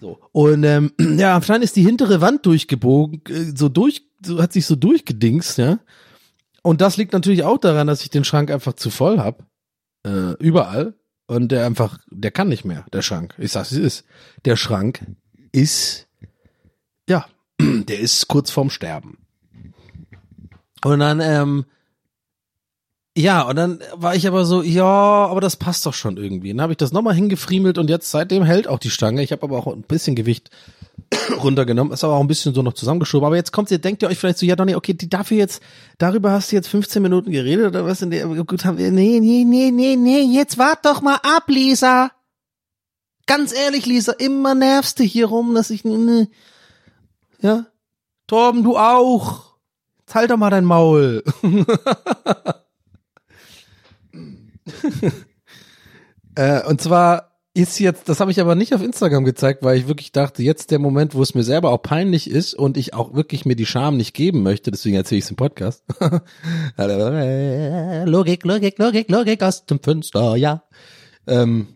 So 0.00 0.20
und 0.30 0.62
ähm, 0.62 0.92
ja, 1.18 1.38
dann 1.40 1.62
ist 1.62 1.74
die 1.74 1.82
hintere 1.82 2.20
Wand 2.20 2.46
durchgebogen, 2.46 3.22
äh, 3.28 3.52
so 3.56 3.68
durch, 3.68 4.06
so 4.24 4.40
hat 4.40 4.52
sich 4.52 4.64
so 4.64 4.76
durchgedingst, 4.76 5.58
ja. 5.58 5.80
Und 6.62 6.80
das 6.80 6.96
liegt 6.96 7.12
natürlich 7.12 7.42
auch 7.42 7.58
daran, 7.58 7.88
dass 7.88 8.02
ich 8.02 8.10
den 8.10 8.24
Schrank 8.24 8.50
einfach 8.50 8.74
zu 8.74 8.90
voll 8.90 9.18
hab. 9.18 9.44
Äh, 10.06 10.32
überall. 10.38 10.94
Und 11.26 11.48
der 11.52 11.66
einfach, 11.66 11.98
der 12.10 12.30
kann 12.30 12.48
nicht 12.48 12.64
mehr, 12.64 12.86
der 12.92 13.02
Schrank. 13.02 13.34
Ich 13.38 13.52
sag's, 13.52 13.72
es 13.72 13.78
ist. 13.78 14.04
Der 14.44 14.56
Schrank 14.56 15.04
ist, 15.52 16.06
ja, 17.08 17.26
der 17.60 17.98
ist 17.98 18.28
kurz 18.28 18.50
vorm 18.50 18.70
Sterben. 18.70 19.18
Und 20.84 21.00
dann, 21.00 21.20
ähm, 21.20 21.64
ja, 23.16 23.42
und 23.42 23.54
dann 23.54 23.78
war 23.94 24.16
ich 24.16 24.26
aber 24.26 24.44
so, 24.44 24.62
ja, 24.62 24.84
aber 24.84 25.40
das 25.40 25.54
passt 25.56 25.86
doch 25.86 25.94
schon 25.94 26.16
irgendwie. 26.16 26.48
Dann 26.48 26.60
habe 26.60 26.72
ich 26.72 26.78
das 26.78 26.90
nochmal 26.90 27.14
hingefriemelt 27.14 27.78
und 27.78 27.88
jetzt 27.88 28.10
seitdem 28.10 28.42
hält 28.42 28.66
auch 28.66 28.80
die 28.80 28.90
Stange. 28.90 29.22
Ich 29.22 29.30
habe 29.30 29.44
aber 29.44 29.56
auch 29.56 29.68
ein 29.68 29.82
bisschen 29.82 30.16
Gewicht 30.16 30.50
runtergenommen, 31.40 31.92
ist 31.92 32.02
aber 32.02 32.14
auch 32.14 32.20
ein 32.20 32.26
bisschen 32.26 32.54
so 32.54 32.62
noch 32.62 32.72
zusammengeschoben. 32.72 33.24
Aber 33.24 33.36
jetzt 33.36 33.52
kommt 33.52 33.70
ihr, 33.70 33.78
denkt 33.78 34.02
ihr 34.02 34.08
euch 34.08 34.18
vielleicht 34.18 34.38
so, 34.38 34.46
ja 34.46 34.56
Donny, 34.56 34.74
okay, 34.74 34.94
die 34.94 35.08
dafür 35.08 35.36
jetzt, 35.36 35.62
darüber 35.98 36.32
hast 36.32 36.50
du 36.50 36.56
jetzt 36.56 36.66
15 36.66 37.00
Minuten 37.00 37.30
geredet 37.30 37.68
oder 37.68 37.84
was? 37.84 38.02
In 38.02 38.10
der, 38.10 38.26
gut, 38.26 38.64
haben 38.64 38.78
wir, 38.78 38.90
nee, 38.90 39.20
nee, 39.20 39.44
nee, 39.44 39.70
nee, 39.70 39.94
nee, 39.94 40.22
jetzt 40.22 40.58
wart 40.58 40.84
doch 40.84 41.00
mal 41.00 41.20
ab, 41.22 41.44
Lisa. 41.46 42.10
Ganz 43.26 43.54
ehrlich, 43.54 43.86
Lisa, 43.86 44.12
immer 44.12 44.56
nervst 44.56 44.98
du 44.98 45.04
hier 45.04 45.26
rum, 45.26 45.54
dass 45.54 45.70
ich, 45.70 45.84
ne, 45.84 46.28
ja. 47.40 47.66
Torben, 48.26 48.64
du 48.64 48.76
auch. 48.76 49.54
Jetzt 50.00 50.16
halt 50.16 50.30
doch 50.32 50.36
mal 50.36 50.50
dein 50.50 50.64
Maul. 50.64 51.22
äh, 56.34 56.62
und 56.66 56.80
zwar 56.80 57.34
ist 57.54 57.78
jetzt, 57.78 58.08
das 58.08 58.18
habe 58.18 58.32
ich 58.32 58.40
aber 58.40 58.56
nicht 58.56 58.74
auf 58.74 58.82
Instagram 58.82 59.24
gezeigt, 59.24 59.62
weil 59.62 59.78
ich 59.78 59.86
wirklich 59.86 60.10
dachte, 60.10 60.42
jetzt 60.42 60.72
der 60.72 60.80
Moment, 60.80 61.14
wo 61.14 61.22
es 61.22 61.36
mir 61.36 61.44
selber 61.44 61.70
auch 61.70 61.82
peinlich 61.82 62.28
ist 62.28 62.54
und 62.54 62.76
ich 62.76 62.94
auch 62.94 63.14
wirklich 63.14 63.44
mir 63.44 63.54
die 63.54 63.64
Scham 63.64 63.96
nicht 63.96 64.12
geben 64.12 64.42
möchte, 64.42 64.72
deswegen 64.72 64.96
erzähle 64.96 65.20
ich 65.20 65.24
es 65.24 65.30
im 65.30 65.36
Podcast. 65.36 65.84
Logik, 66.76 68.44
Logik, 68.44 68.78
Logik, 68.78 69.08
Logik 69.08 69.42
aus 69.42 69.66
dem 69.66 69.78
Fenster, 69.80 70.34
ja. 70.34 70.64
Ähm, 71.28 71.68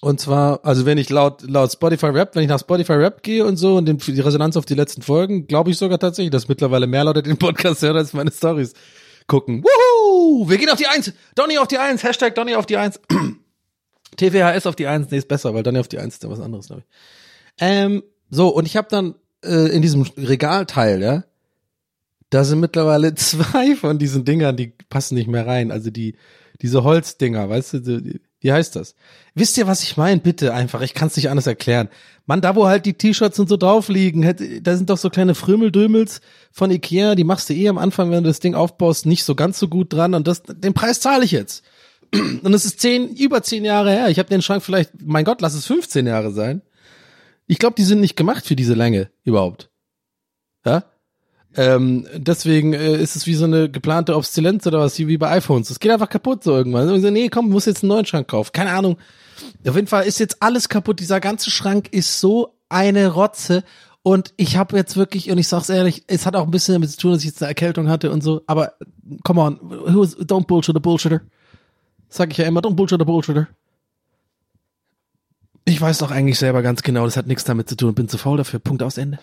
und 0.00 0.20
zwar, 0.20 0.64
also 0.64 0.86
wenn 0.86 0.98
ich 0.98 1.10
laut, 1.10 1.42
laut 1.42 1.72
Spotify 1.72 2.06
Rap, 2.06 2.36
wenn 2.36 2.42
ich 2.44 2.48
nach 2.48 2.60
Spotify 2.60 2.92
Rap 2.92 3.24
gehe 3.24 3.44
und 3.44 3.56
so 3.56 3.76
und 3.76 3.86
den, 3.86 3.98
die 3.98 4.20
Resonanz 4.20 4.56
auf 4.56 4.66
die 4.66 4.74
letzten 4.74 5.02
Folgen, 5.02 5.48
glaube 5.48 5.70
ich 5.70 5.78
sogar 5.78 5.98
tatsächlich, 5.98 6.30
dass 6.30 6.46
mittlerweile 6.46 6.86
mehr 6.86 7.04
Leute 7.04 7.22
den 7.22 7.38
Podcast 7.38 7.82
hören, 7.82 7.96
als 7.96 8.12
meine 8.12 8.30
Stories 8.30 8.74
gucken. 9.26 9.64
Wuhu! 9.64 10.48
Wir 10.48 10.58
gehen 10.58 10.70
auf 10.70 10.78
die 10.78 10.86
Eins! 10.86 11.12
Donny 11.34 11.58
auf 11.58 11.68
die 11.68 11.78
Eins! 11.78 12.02
Hashtag 12.02 12.34
Donny 12.34 12.54
auf 12.54 12.66
die 12.66 12.76
Eins! 12.76 13.00
TVHS 14.16 14.66
auf 14.66 14.76
die 14.76 14.86
Eins, 14.86 15.10
nee, 15.10 15.18
ist 15.18 15.28
besser, 15.28 15.54
weil 15.54 15.62
Donny 15.62 15.78
auf 15.78 15.88
die 15.88 15.98
Eins 15.98 16.14
ist 16.14 16.22
ja 16.22 16.30
was 16.30 16.40
anderes, 16.40 16.66
glaube 16.66 16.82
ich. 16.82 16.96
Ähm, 17.60 18.02
so, 18.30 18.48
und 18.48 18.66
ich 18.66 18.76
habe 18.76 18.88
dann 18.90 19.14
äh, 19.44 19.74
in 19.74 19.82
diesem 19.82 20.02
Regalteil, 20.02 21.02
ja, 21.02 21.24
da 22.30 22.44
sind 22.44 22.60
mittlerweile 22.60 23.14
zwei 23.16 23.76
von 23.76 23.98
diesen 23.98 24.24
Dingern, 24.24 24.56
die 24.56 24.72
passen 24.88 25.14
nicht 25.14 25.28
mehr 25.28 25.46
rein. 25.46 25.70
Also 25.70 25.90
die, 25.90 26.16
diese 26.60 26.84
Holzdinger, 26.84 27.48
weißt 27.48 27.74
du, 27.74 28.00
die, 28.00 28.20
wie 28.44 28.52
heißt 28.52 28.76
das? 28.76 28.94
Wisst 29.34 29.56
ihr, 29.56 29.66
was 29.66 29.82
ich 29.82 29.96
meine? 29.96 30.20
Bitte 30.20 30.52
einfach, 30.52 30.82
ich 30.82 30.92
kann 30.92 31.08
es 31.08 31.16
nicht 31.16 31.30
anders 31.30 31.46
erklären. 31.46 31.88
Mann, 32.26 32.42
da 32.42 32.54
wo 32.54 32.66
halt 32.66 32.84
die 32.84 32.92
T-Shirts 32.92 33.38
und 33.38 33.48
so 33.48 33.56
drauf 33.56 33.88
liegen, 33.88 34.60
da 34.62 34.76
sind 34.76 34.90
doch 34.90 34.98
so 34.98 35.08
kleine 35.08 35.34
Frömeldömels 35.34 36.20
von 36.52 36.70
Ikea, 36.70 37.14
die 37.14 37.24
machst 37.24 37.48
du 37.48 37.54
eh 37.54 37.70
am 37.70 37.78
Anfang, 37.78 38.10
wenn 38.10 38.22
du 38.22 38.28
das 38.28 38.40
Ding 38.40 38.54
aufbaust, 38.54 39.06
nicht 39.06 39.24
so 39.24 39.34
ganz 39.34 39.58
so 39.58 39.68
gut 39.68 39.94
dran 39.94 40.12
und 40.12 40.28
das, 40.28 40.42
den 40.42 40.74
Preis 40.74 41.00
zahle 41.00 41.24
ich 41.24 41.30
jetzt. 41.30 41.64
Und 42.12 42.52
es 42.52 42.66
ist 42.66 42.80
zehn, 42.80 43.16
über 43.16 43.42
zehn 43.42 43.64
Jahre 43.64 43.90
her. 43.90 44.10
Ich 44.10 44.18
habe 44.18 44.28
den 44.28 44.42
Schrank 44.42 44.62
vielleicht, 44.62 44.90
mein 45.02 45.24
Gott, 45.24 45.40
lass 45.40 45.54
es 45.54 45.64
15 45.66 46.06
Jahre 46.06 46.30
sein. 46.30 46.60
Ich 47.46 47.58
glaube, 47.58 47.76
die 47.76 47.82
sind 47.82 48.00
nicht 48.00 48.14
gemacht 48.14 48.46
für 48.46 48.56
diese 48.56 48.74
Länge 48.74 49.10
überhaupt. 49.24 49.70
Ja? 50.66 50.84
Ähm, 51.56 52.06
deswegen 52.16 52.72
äh, 52.72 52.96
ist 52.96 53.16
es 53.16 53.26
wie 53.26 53.34
so 53.34 53.44
eine 53.44 53.70
geplante 53.70 54.16
Obsolenz 54.16 54.66
oder 54.66 54.80
was, 54.80 54.98
wie 54.98 55.16
bei 55.16 55.30
iPhones. 55.30 55.70
Es 55.70 55.80
geht 55.80 55.92
einfach 55.92 56.08
kaputt 56.08 56.42
so 56.42 56.52
irgendwann. 56.52 56.88
Und 56.88 57.00
so, 57.00 57.10
nee, 57.10 57.28
komm, 57.28 57.48
muss 57.50 57.66
jetzt 57.66 57.82
einen 57.82 57.90
neuen 57.90 58.06
Schrank 58.06 58.28
kaufen. 58.28 58.50
Keine 58.52 58.72
Ahnung. 58.72 58.96
Auf 59.66 59.76
jeden 59.76 59.86
Fall 59.86 60.04
ist 60.04 60.18
jetzt 60.18 60.42
alles 60.42 60.68
kaputt. 60.68 61.00
Dieser 61.00 61.20
ganze 61.20 61.50
Schrank 61.50 61.88
ist 61.92 62.20
so 62.20 62.56
eine 62.68 63.08
Rotze. 63.08 63.62
Und 64.02 64.34
ich 64.36 64.56
habe 64.56 64.76
jetzt 64.76 64.96
wirklich, 64.96 65.30
und 65.30 65.38
ich 65.38 65.48
sag's 65.48 65.70
ehrlich, 65.70 66.04
es 66.08 66.26
hat 66.26 66.36
auch 66.36 66.44
ein 66.44 66.50
bisschen 66.50 66.74
damit 66.74 66.90
zu 66.90 66.98
tun, 66.98 67.12
dass 67.12 67.20
ich 67.20 67.26
jetzt 67.26 67.42
eine 67.42 67.48
Erkältung 67.48 67.88
hatte 67.88 68.10
und 68.10 68.22
so. 68.22 68.42
Aber 68.46 68.74
come 69.22 69.40
on, 69.40 69.58
who's, 69.60 70.16
don't 70.18 70.46
bullshit 70.46 70.76
a 70.76 70.80
bullshitter. 70.80 71.22
Sag 72.08 72.30
ich 72.32 72.38
ja 72.38 72.44
immer, 72.44 72.60
don't 72.60 72.74
bullshit 72.74 73.00
a 73.00 73.04
bullshitter. 73.04 73.48
Ich 75.64 75.80
weiß 75.80 75.98
doch 75.98 76.10
eigentlich 76.10 76.38
selber 76.38 76.62
ganz 76.62 76.82
genau, 76.82 77.06
das 77.06 77.16
hat 77.16 77.26
nichts 77.26 77.44
damit 77.44 77.68
zu 77.68 77.76
tun 77.76 77.90
und 77.90 77.94
bin 77.94 78.08
zu 78.08 78.18
faul 78.18 78.36
dafür. 78.36 78.58
Punkt 78.60 78.82
aus 78.82 78.98
Ende. 78.98 79.20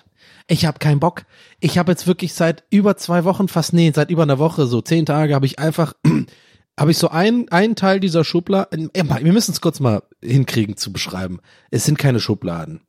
Ich 0.47 0.65
habe 0.65 0.79
keinen 0.79 0.99
Bock. 0.99 1.23
Ich 1.59 1.77
habe 1.77 1.91
jetzt 1.91 2.07
wirklich 2.07 2.33
seit 2.33 2.63
über 2.69 2.97
zwei 2.97 3.23
Wochen, 3.23 3.47
fast 3.47 3.73
nee, 3.73 3.91
seit 3.93 4.09
über 4.11 4.23
einer 4.23 4.39
Woche, 4.39 4.65
so 4.67 4.81
zehn 4.81 5.05
Tage, 5.05 5.35
habe 5.35 5.45
ich 5.45 5.59
einfach, 5.59 5.93
habe 6.79 6.91
ich 6.91 6.97
so 6.97 7.09
ein, 7.09 7.49
einen 7.49 7.75
Teil 7.75 7.99
dieser 7.99 8.23
Schubladen. 8.23 8.89
äh, 8.93 9.03
Wir 9.23 9.33
müssen 9.33 9.51
es 9.51 9.61
kurz 9.61 9.79
mal 9.79 10.03
hinkriegen 10.23 10.77
zu 10.77 10.91
beschreiben. 10.91 11.39
Es 11.69 11.85
sind 11.85 11.97
keine 11.97 12.19
Schubladen. 12.19 12.81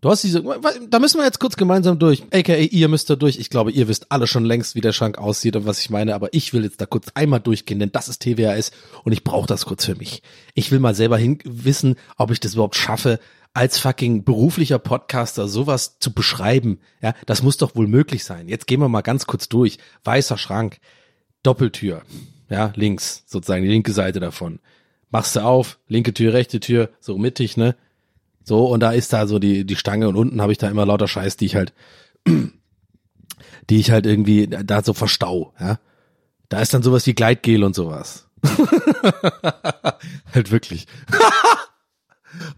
Du 0.00 0.10
hast 0.10 0.22
diese, 0.22 0.44
da 0.88 0.98
müssen 1.00 1.18
wir 1.18 1.24
jetzt 1.24 1.40
kurz 1.40 1.56
gemeinsam 1.56 1.98
durch. 1.98 2.22
AKA, 2.32 2.54
ihr 2.56 2.88
müsst 2.88 3.10
da 3.10 3.16
durch. 3.16 3.38
Ich 3.38 3.50
glaube, 3.50 3.72
ihr 3.72 3.88
wisst 3.88 4.12
alle 4.12 4.28
schon 4.28 4.44
längst, 4.44 4.76
wie 4.76 4.80
der 4.80 4.92
Schrank 4.92 5.18
aussieht 5.18 5.56
und 5.56 5.66
was 5.66 5.80
ich 5.80 5.90
meine, 5.90 6.14
aber 6.14 6.32
ich 6.32 6.52
will 6.52 6.62
jetzt 6.62 6.80
da 6.80 6.86
kurz 6.86 7.08
einmal 7.14 7.40
durchgehen, 7.40 7.80
denn 7.80 7.90
das 7.90 8.08
ist 8.08 8.22
TWAS 8.22 8.70
und 9.02 9.12
ich 9.12 9.24
brauche 9.24 9.48
das 9.48 9.66
kurz 9.66 9.84
für 9.84 9.96
mich. 9.96 10.22
Ich 10.54 10.70
will 10.70 10.78
mal 10.78 10.94
selber 10.94 11.18
hin 11.18 11.38
wissen, 11.44 11.96
ob 12.16 12.30
ich 12.30 12.38
das 12.38 12.54
überhaupt 12.54 12.76
schaffe, 12.76 13.18
als 13.54 13.78
fucking 13.78 14.24
beruflicher 14.24 14.78
Podcaster 14.78 15.48
sowas 15.48 15.98
zu 15.98 16.12
beschreiben. 16.12 16.78
Ja, 17.02 17.14
das 17.26 17.42
muss 17.42 17.56
doch 17.56 17.74
wohl 17.74 17.88
möglich 17.88 18.24
sein. 18.24 18.48
Jetzt 18.48 18.66
gehen 18.66 18.80
wir 18.80 18.88
mal 18.88 19.00
ganz 19.00 19.26
kurz 19.26 19.48
durch. 19.48 19.78
Weißer 20.04 20.38
Schrank, 20.38 20.78
Doppeltür. 21.42 22.02
Ja, 22.50 22.72
links, 22.76 23.24
sozusagen 23.26 23.62
die 23.62 23.70
linke 23.70 23.92
Seite 23.92 24.20
davon. 24.20 24.60
Machst 25.10 25.36
du 25.36 25.40
auf, 25.40 25.78
linke 25.88 26.14
Tür, 26.14 26.32
rechte 26.34 26.60
Tür, 26.60 26.90
so 27.00 27.18
mittig, 27.18 27.56
ne? 27.56 27.74
So, 28.44 28.66
und 28.66 28.80
da 28.80 28.92
ist 28.92 29.12
da 29.12 29.26
so 29.26 29.38
die, 29.38 29.64
die 29.64 29.76
Stange 29.76 30.08
und 30.08 30.16
unten 30.16 30.40
habe 30.40 30.52
ich 30.52 30.58
da 30.58 30.68
immer 30.68 30.86
lauter 30.86 31.08
Scheiß, 31.08 31.36
die 31.36 31.46
ich 31.46 31.54
halt, 31.54 31.72
die 33.70 33.76
ich 33.76 33.90
halt 33.90 34.06
irgendwie 34.06 34.46
da 34.46 34.82
so 34.82 34.94
verstau, 34.94 35.52
ja. 35.60 35.78
Da 36.48 36.60
ist 36.60 36.72
dann 36.72 36.82
sowas 36.82 37.06
wie 37.06 37.14
Gleitgel 37.14 37.62
und 37.62 37.74
sowas. 37.74 38.26
halt 40.32 40.50
wirklich. 40.50 40.86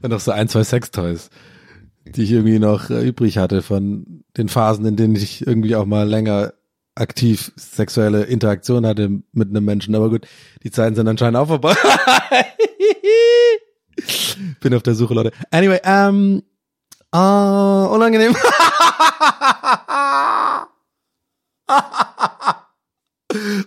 und 0.03 0.11
noch 0.11 0.21
so 0.21 0.31
ein, 0.31 0.49
zwei 0.49 0.65
Sextoys, 0.65 1.31
die 2.05 2.23
ich 2.23 2.33
irgendwie 2.33 2.59
noch 2.59 2.91
äh, 2.91 3.07
übrig 3.07 3.39
hatte 3.39 3.63
von 3.63 4.25
den 4.37 4.49
Phasen, 4.49 4.85
in 4.87 4.97
denen 4.97 5.17
ich 5.17 5.47
irgendwie 5.47 5.77
auch 5.77 5.87
mal 5.87 6.09
länger 6.09 6.53
aktiv 6.95 7.53
sexuelle 7.57 8.25
Interaktion 8.25 8.87
hatte 8.87 9.23
mit 9.33 9.49
einem 9.49 9.65
Menschen. 9.65 9.95
Aber 9.95 10.11
gut, 10.11 10.27
die 10.63 10.71
Zeiten 10.71 10.95
sind 10.97 11.09
anscheinend 11.09 11.37
auch 11.37 11.49
vorbei. 11.49 11.75
Bin 14.61 14.75
auf 14.75 14.83
der 14.83 14.95
Suche, 14.95 15.15
Leute. 15.15 15.33
Anyway, 15.51 15.81
ähm, 15.85 16.43
uh, 17.15 17.89
unangenehm. 17.93 18.37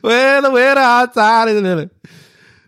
Well, 0.01 0.51
we're 0.51 0.77
outside. 0.77 1.89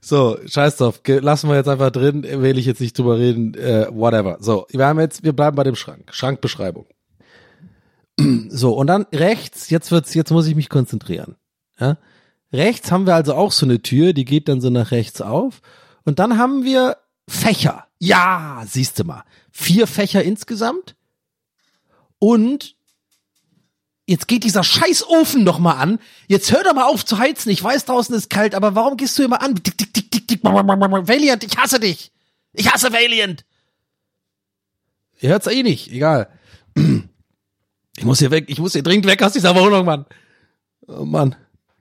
So, 0.07 0.37
scheiß 0.45 0.77
drauf. 0.77 1.01
Lassen 1.07 1.49
wir 1.49 1.55
jetzt 1.55 1.67
einfach 1.67 1.89
drin. 1.89 2.21
Will 2.21 2.59
ich 2.59 2.67
jetzt 2.67 2.79
nicht 2.79 2.95
drüber 2.95 3.17
reden. 3.17 3.55
Äh, 3.55 3.87
whatever. 3.89 4.37
So, 4.39 4.67
wir 4.69 4.85
haben 4.85 4.99
jetzt, 4.99 5.23
wir 5.23 5.33
bleiben 5.33 5.55
bei 5.55 5.63
dem 5.63 5.73
Schrank. 5.73 6.13
Schrankbeschreibung. 6.13 6.85
So, 8.49 8.73
und 8.73 8.87
dann 8.87 9.07
rechts, 9.11 9.69
jetzt 9.69 9.91
wird's, 9.91 10.13
jetzt 10.13 10.31
muss 10.31 10.47
ich 10.47 10.55
mich 10.55 10.69
konzentrieren. 10.69 11.35
Ja? 11.79 11.97
Rechts 12.53 12.89
haben 12.89 13.07
wir 13.07 13.15
also 13.15 13.33
auch 13.33 13.51
so 13.51 13.65
eine 13.65 13.81
Tür, 13.81 14.13
die 14.13 14.23
geht 14.23 14.47
dann 14.47 14.61
so 14.61 14.69
nach 14.69 14.91
rechts 14.91 15.19
auf. 15.19 15.61
Und 16.05 16.19
dann 16.19 16.37
haben 16.37 16.63
wir 16.63 16.95
Fächer. 17.27 17.87
Ja, 17.99 18.63
siehst 18.65 18.99
du 18.99 19.03
mal. 19.03 19.23
Vier 19.51 19.85
Fächer 19.85 20.23
insgesamt. 20.23 20.95
Und 22.19 22.74
jetzt 24.05 24.27
geht 24.27 24.43
dieser 24.43 24.63
Scheißofen 24.63 25.43
noch 25.43 25.59
mal 25.59 25.73
an. 25.75 25.99
Jetzt 26.27 26.51
hör 26.51 26.63
doch 26.63 26.73
mal 26.73 26.85
auf 26.85 27.05
zu 27.05 27.17
heizen. 27.17 27.49
Ich 27.49 27.63
weiß, 27.63 27.85
draußen 27.85 28.15
ist 28.15 28.29
kalt, 28.29 28.55
aber 28.55 28.75
warum 28.75 28.97
gehst 28.97 29.17
du 29.17 29.23
immer 29.23 29.41
an? 29.41 29.55
Tick, 29.55 29.77
tick, 29.77 29.93
tick, 29.93 30.11
tick, 30.11 30.27
tick. 30.27 30.43
Valiant, 30.43 31.43
ich 31.43 31.57
hasse 31.57 31.79
dich. 31.79 32.11
Ich 32.53 32.71
hasse 32.71 32.91
Valiant. 32.91 33.45
Ihr 35.19 35.29
hört's 35.29 35.47
eh 35.47 35.63
nicht. 35.63 35.91
Egal. 35.91 36.29
Ich 37.97 38.03
muss 38.03 38.19
hier 38.19 38.29
weg. 38.29 38.45
Ich 38.47 38.59
muss 38.59 38.73
hier 38.73 38.83
dringend 38.83 39.05
weg 39.05 39.23
aus 39.23 39.31
dieser 39.31 39.55
Wohnung, 39.55 39.85
Mann. 39.85 40.05
Oh 40.85 41.05
Mann. 41.05 41.33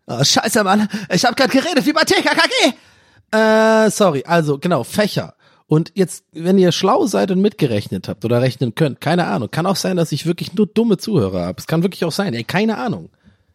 Oh, 0.06 0.22
scheiße, 0.22 0.62
Mann. 0.62 0.88
Ich 1.10 1.24
hab 1.24 1.36
grad 1.36 1.50
geredet 1.50 1.84
wie 1.84 1.92
bei 1.92 2.04
TKKG. 2.04 2.74
Äh, 3.32 3.90
sorry. 3.90 4.22
Also, 4.24 4.58
genau, 4.58 4.84
Fächer. 4.84 5.34
Und 5.66 5.92
jetzt, 5.94 6.24
wenn 6.32 6.58
ihr 6.58 6.72
schlau 6.72 7.06
seid 7.06 7.30
und 7.30 7.40
mitgerechnet 7.40 8.08
habt 8.08 8.24
oder 8.24 8.42
rechnen 8.42 8.74
könnt, 8.74 9.00
keine 9.00 9.26
Ahnung. 9.26 9.50
Kann 9.50 9.66
auch 9.66 9.76
sein, 9.76 9.96
dass 9.96 10.12
ich 10.12 10.26
wirklich 10.26 10.54
nur 10.54 10.66
dumme 10.66 10.98
Zuhörer 10.98 11.46
habe. 11.46 11.58
Es 11.58 11.66
kann 11.66 11.82
wirklich 11.82 12.04
auch 12.04 12.12
sein. 12.12 12.34
Ey, 12.34 12.44
keine 12.44 12.76
Ahnung. 12.76 13.08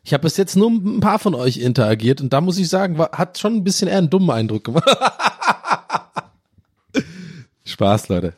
Ich 0.04 0.14
habe 0.14 0.24
bis 0.24 0.38
jetzt 0.38 0.56
nur 0.56 0.72
ein 0.72 1.02
paar 1.02 1.20
von 1.20 1.36
euch 1.36 1.58
interagiert 1.58 2.22
und 2.22 2.34
da 2.34 2.42
muss 2.42 2.58
ich 2.58 2.68
sagen, 2.70 2.98
war, 2.98 3.12
hat 3.12 3.38
schon 3.38 3.56
ein 3.56 3.64
bisschen 3.64 3.88
eher 3.88 4.00
einen 4.00 4.10
dummen 4.10 4.32
Eindruck 4.32 4.64
gemacht. 4.64 4.90
Spaß, 7.66 8.08
Leute. 8.10 8.34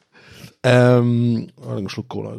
Ähm, 0.63 1.49
einen 1.65 1.87
Schluck 1.87 2.09
Cola. 2.09 2.35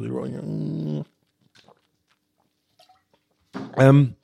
Ähm, 3.76 4.14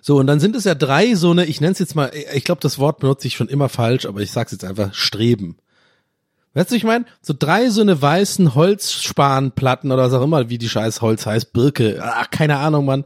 so, 0.00 0.18
und 0.18 0.26
dann 0.26 0.40
sind 0.40 0.56
es 0.56 0.64
ja 0.64 0.74
drei 0.74 1.14
so 1.14 1.30
eine, 1.30 1.46
ich 1.46 1.60
nenne 1.60 1.72
es 1.72 1.78
jetzt 1.78 1.94
mal, 1.94 2.12
ich 2.34 2.44
glaube, 2.44 2.60
das 2.60 2.78
Wort 2.78 3.00
benutze 3.00 3.26
ich 3.26 3.34
schon 3.34 3.48
immer 3.48 3.68
falsch, 3.68 4.06
aber 4.06 4.20
ich 4.20 4.30
sag's 4.30 4.52
jetzt 4.52 4.64
einfach, 4.64 4.94
Streben. 4.94 5.56
Weißt 6.54 6.70
du, 6.70 6.74
ich 6.74 6.84
meine, 6.84 7.06
so 7.22 7.34
drei 7.38 7.70
so 7.70 7.80
eine 7.80 8.00
weißen 8.00 8.54
Holzspanplatten 8.54 9.90
oder 9.90 10.04
was 10.04 10.12
auch 10.12 10.22
immer, 10.22 10.50
wie 10.50 10.58
die 10.58 10.68
scheiß 10.68 11.00
Holz 11.00 11.24
heißt, 11.24 11.52
Birke, 11.52 12.00
ach, 12.02 12.30
keine 12.30 12.58
Ahnung, 12.58 12.84
Mann. 12.84 13.04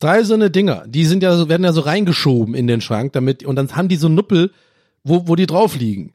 Drei 0.00 0.22
so 0.24 0.34
eine 0.34 0.50
Dinger, 0.50 0.84
die 0.86 1.06
sind 1.06 1.22
ja 1.22 1.36
so, 1.36 1.48
werden 1.48 1.64
ja 1.64 1.72
so 1.72 1.80
reingeschoben 1.80 2.54
in 2.54 2.66
den 2.66 2.80
Schrank, 2.82 3.12
damit, 3.14 3.44
und 3.44 3.56
dann 3.56 3.74
haben 3.74 3.88
die 3.88 3.96
so 3.96 4.08
Nuppel, 4.08 4.50
wo, 5.02 5.28
wo 5.28 5.36
die 5.36 5.46
drauf 5.46 5.76
liegen. 5.76 6.12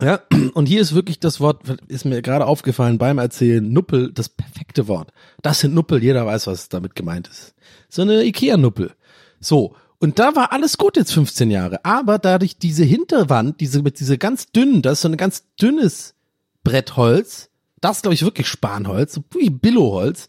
Ja, 0.00 0.20
und 0.54 0.66
hier 0.66 0.80
ist 0.80 0.94
wirklich 0.94 1.20
das 1.20 1.40
Wort, 1.40 1.62
ist 1.88 2.04
mir 2.04 2.22
gerade 2.22 2.46
aufgefallen 2.46 2.98
beim 2.98 3.18
Erzählen, 3.18 3.70
Nuppel, 3.70 4.12
das 4.12 4.28
perfekte 4.28 4.88
Wort. 4.88 5.12
Das 5.42 5.60
sind 5.60 5.74
Nuppel, 5.74 6.02
jeder 6.02 6.24
weiß, 6.24 6.46
was 6.46 6.68
damit 6.68 6.94
gemeint 6.94 7.28
ist. 7.28 7.54
So 7.88 8.02
eine 8.02 8.24
Ikea-Nuppel. 8.24 8.92
So. 9.40 9.76
Und 10.04 10.18
da 10.18 10.36
war 10.36 10.52
alles 10.52 10.76
gut 10.76 10.98
jetzt 10.98 11.14
15 11.14 11.50
Jahre. 11.50 11.82
Aber 11.82 12.18
dadurch 12.18 12.58
diese 12.58 12.84
Hinterwand, 12.84 13.62
diese, 13.62 13.80
mit 13.80 13.98
diese 14.00 14.18
ganz 14.18 14.52
dünnen, 14.52 14.82
das 14.82 14.98
ist 14.98 15.00
so 15.00 15.08
ein 15.08 15.16
ganz 15.16 15.44
dünnes 15.58 16.14
Brettholz. 16.62 17.48
Das 17.80 18.02
glaube 18.02 18.12
ich, 18.12 18.22
wirklich 18.22 18.46
Spanholz, 18.46 19.14
so 19.14 19.24
wie 19.34 19.48
Billoholz. 19.48 20.28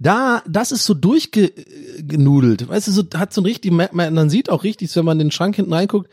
Da, 0.00 0.42
das 0.48 0.72
ist 0.72 0.84
so 0.84 0.94
durchgenudelt. 0.94 2.68
Weißt 2.68 2.88
du, 2.88 2.90
so, 2.90 3.04
hat 3.14 3.32
so 3.32 3.40
ein 3.40 3.44
richtig, 3.44 3.70
man, 3.70 4.30
sieht 4.30 4.50
auch 4.50 4.64
richtig, 4.64 4.96
wenn 4.96 5.04
man 5.04 5.20
in 5.20 5.28
den 5.28 5.30
Schrank 5.30 5.54
hinten 5.54 5.72
reinguckt, 5.72 6.10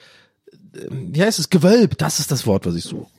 wie 0.91 1.23
heißt 1.23 1.39
es, 1.39 1.49
Gewölb, 1.49 1.97
das 1.97 2.19
ist 2.19 2.29
das 2.29 2.45
Wort, 2.45 2.67
was 2.67 2.75
ich 2.75 2.83
suche. 2.83 3.09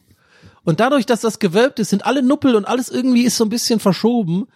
Und 0.62 0.78
dadurch, 0.78 1.06
dass 1.06 1.22
das 1.22 1.40
gewölbt 1.40 1.80
ist, 1.80 1.90
sind 1.90 2.06
alle 2.06 2.22
Nuppel 2.22 2.54
und 2.54 2.66
alles 2.66 2.88
irgendwie 2.90 3.24
ist 3.24 3.36
so 3.36 3.44
ein 3.46 3.50
bisschen 3.50 3.80
verschoben. 3.80 4.46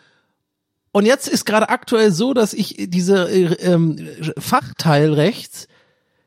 Und 0.93 1.07
jetzt 1.07 1.29
ist 1.29 1.45
gerade 1.45 1.69
aktuell 1.69 2.11
so, 2.11 2.35
dass 2.35 2.53
ich 2.53 2.77
diese 2.79 3.31
äh, 3.31 3.55
ähm, 3.61 3.97
Fachteil 4.39 5.13
rechts 5.13 5.69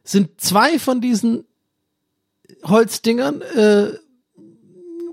sind 0.04 0.42
zwei 0.42 0.80
von 0.80 1.02
diesen 1.02 1.46
Holzdingern 2.64 3.42
äh, 3.42 3.94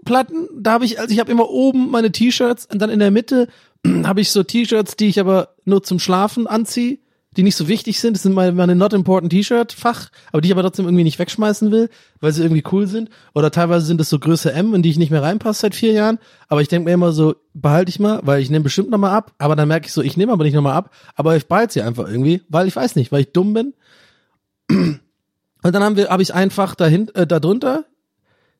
Platten. 0.04 0.48
Da 0.58 0.72
habe 0.72 0.84
ich, 0.84 0.98
also 0.98 1.12
ich 1.12 1.20
habe 1.20 1.30
immer 1.30 1.48
oben 1.48 1.90
meine 1.90 2.10
T-Shirts 2.10 2.66
und 2.66 2.80
dann 2.80 2.90
in 2.90 2.98
der 2.98 3.10
Mitte 3.10 3.48
habe 4.04 4.20
ich 4.20 4.30
so 4.30 4.42
T-Shirts, 4.42 4.96
die 4.96 5.06
ich 5.06 5.20
aber 5.20 5.54
nur 5.64 5.82
zum 5.82 5.98
Schlafen 5.98 6.46
anziehe, 6.46 6.98
die 7.36 7.42
nicht 7.42 7.56
so 7.56 7.68
wichtig 7.68 8.00
sind. 8.00 8.14
Das 8.14 8.22
sind 8.22 8.34
meine, 8.34 8.52
meine 8.52 8.74
Not 8.74 8.92
Important 8.92 9.30
T-Shirt-Fach, 9.32 10.10
aber 10.32 10.40
die 10.40 10.48
ich 10.48 10.52
aber 10.52 10.62
trotzdem 10.62 10.86
irgendwie 10.86 11.04
nicht 11.04 11.18
wegschmeißen 11.18 11.70
will, 11.70 11.88
weil 12.20 12.32
sie 12.32 12.42
irgendwie 12.42 12.64
cool 12.72 12.86
sind. 12.86 13.08
Oder 13.34 13.50
teilweise 13.50 13.86
sind 13.86 14.00
es 14.00 14.08
so 14.08 14.18
Größe 14.18 14.52
M, 14.52 14.74
in 14.74 14.82
die 14.82 14.90
ich 14.90 14.98
nicht 14.98 15.10
mehr 15.10 15.22
reinpasse 15.22 15.60
seit 15.60 15.74
vier 15.74 15.92
Jahren. 15.92 16.18
Aber 16.48 16.60
ich 16.60 16.68
denke 16.68 16.88
mir 16.88 16.94
immer 16.94 17.12
so, 17.12 17.36
behalte 17.54 17.90
ich 17.90 18.00
mal, 18.00 18.20
weil 18.24 18.40
ich 18.40 18.50
nehme 18.50 18.64
bestimmt 18.64 18.90
nochmal 18.90 19.12
ab. 19.12 19.32
Aber 19.38 19.54
dann 19.54 19.68
merke 19.68 19.86
ich 19.86 19.92
so, 19.92 20.02
ich 20.02 20.16
nehme 20.16 20.32
aber 20.32 20.44
nicht 20.44 20.54
nochmal 20.54 20.74
ab, 20.74 20.92
aber 21.14 21.36
ich 21.36 21.46
behalte 21.46 21.74
sie 21.74 21.82
einfach 21.82 22.08
irgendwie, 22.08 22.42
weil 22.48 22.66
ich 22.66 22.74
weiß 22.74 22.96
nicht, 22.96 23.12
weil 23.12 23.22
ich 23.22 23.32
dumm 23.32 23.54
bin. 23.54 23.74
Und 24.68 25.00
dann 25.62 25.82
haben 25.82 25.96
wir, 25.96 26.08
habe 26.08 26.22
ich 26.22 26.34
einfach 26.34 26.74
dahin, 26.74 27.08
äh, 27.14 27.26
da 27.26 27.38
drunter, 27.38 27.84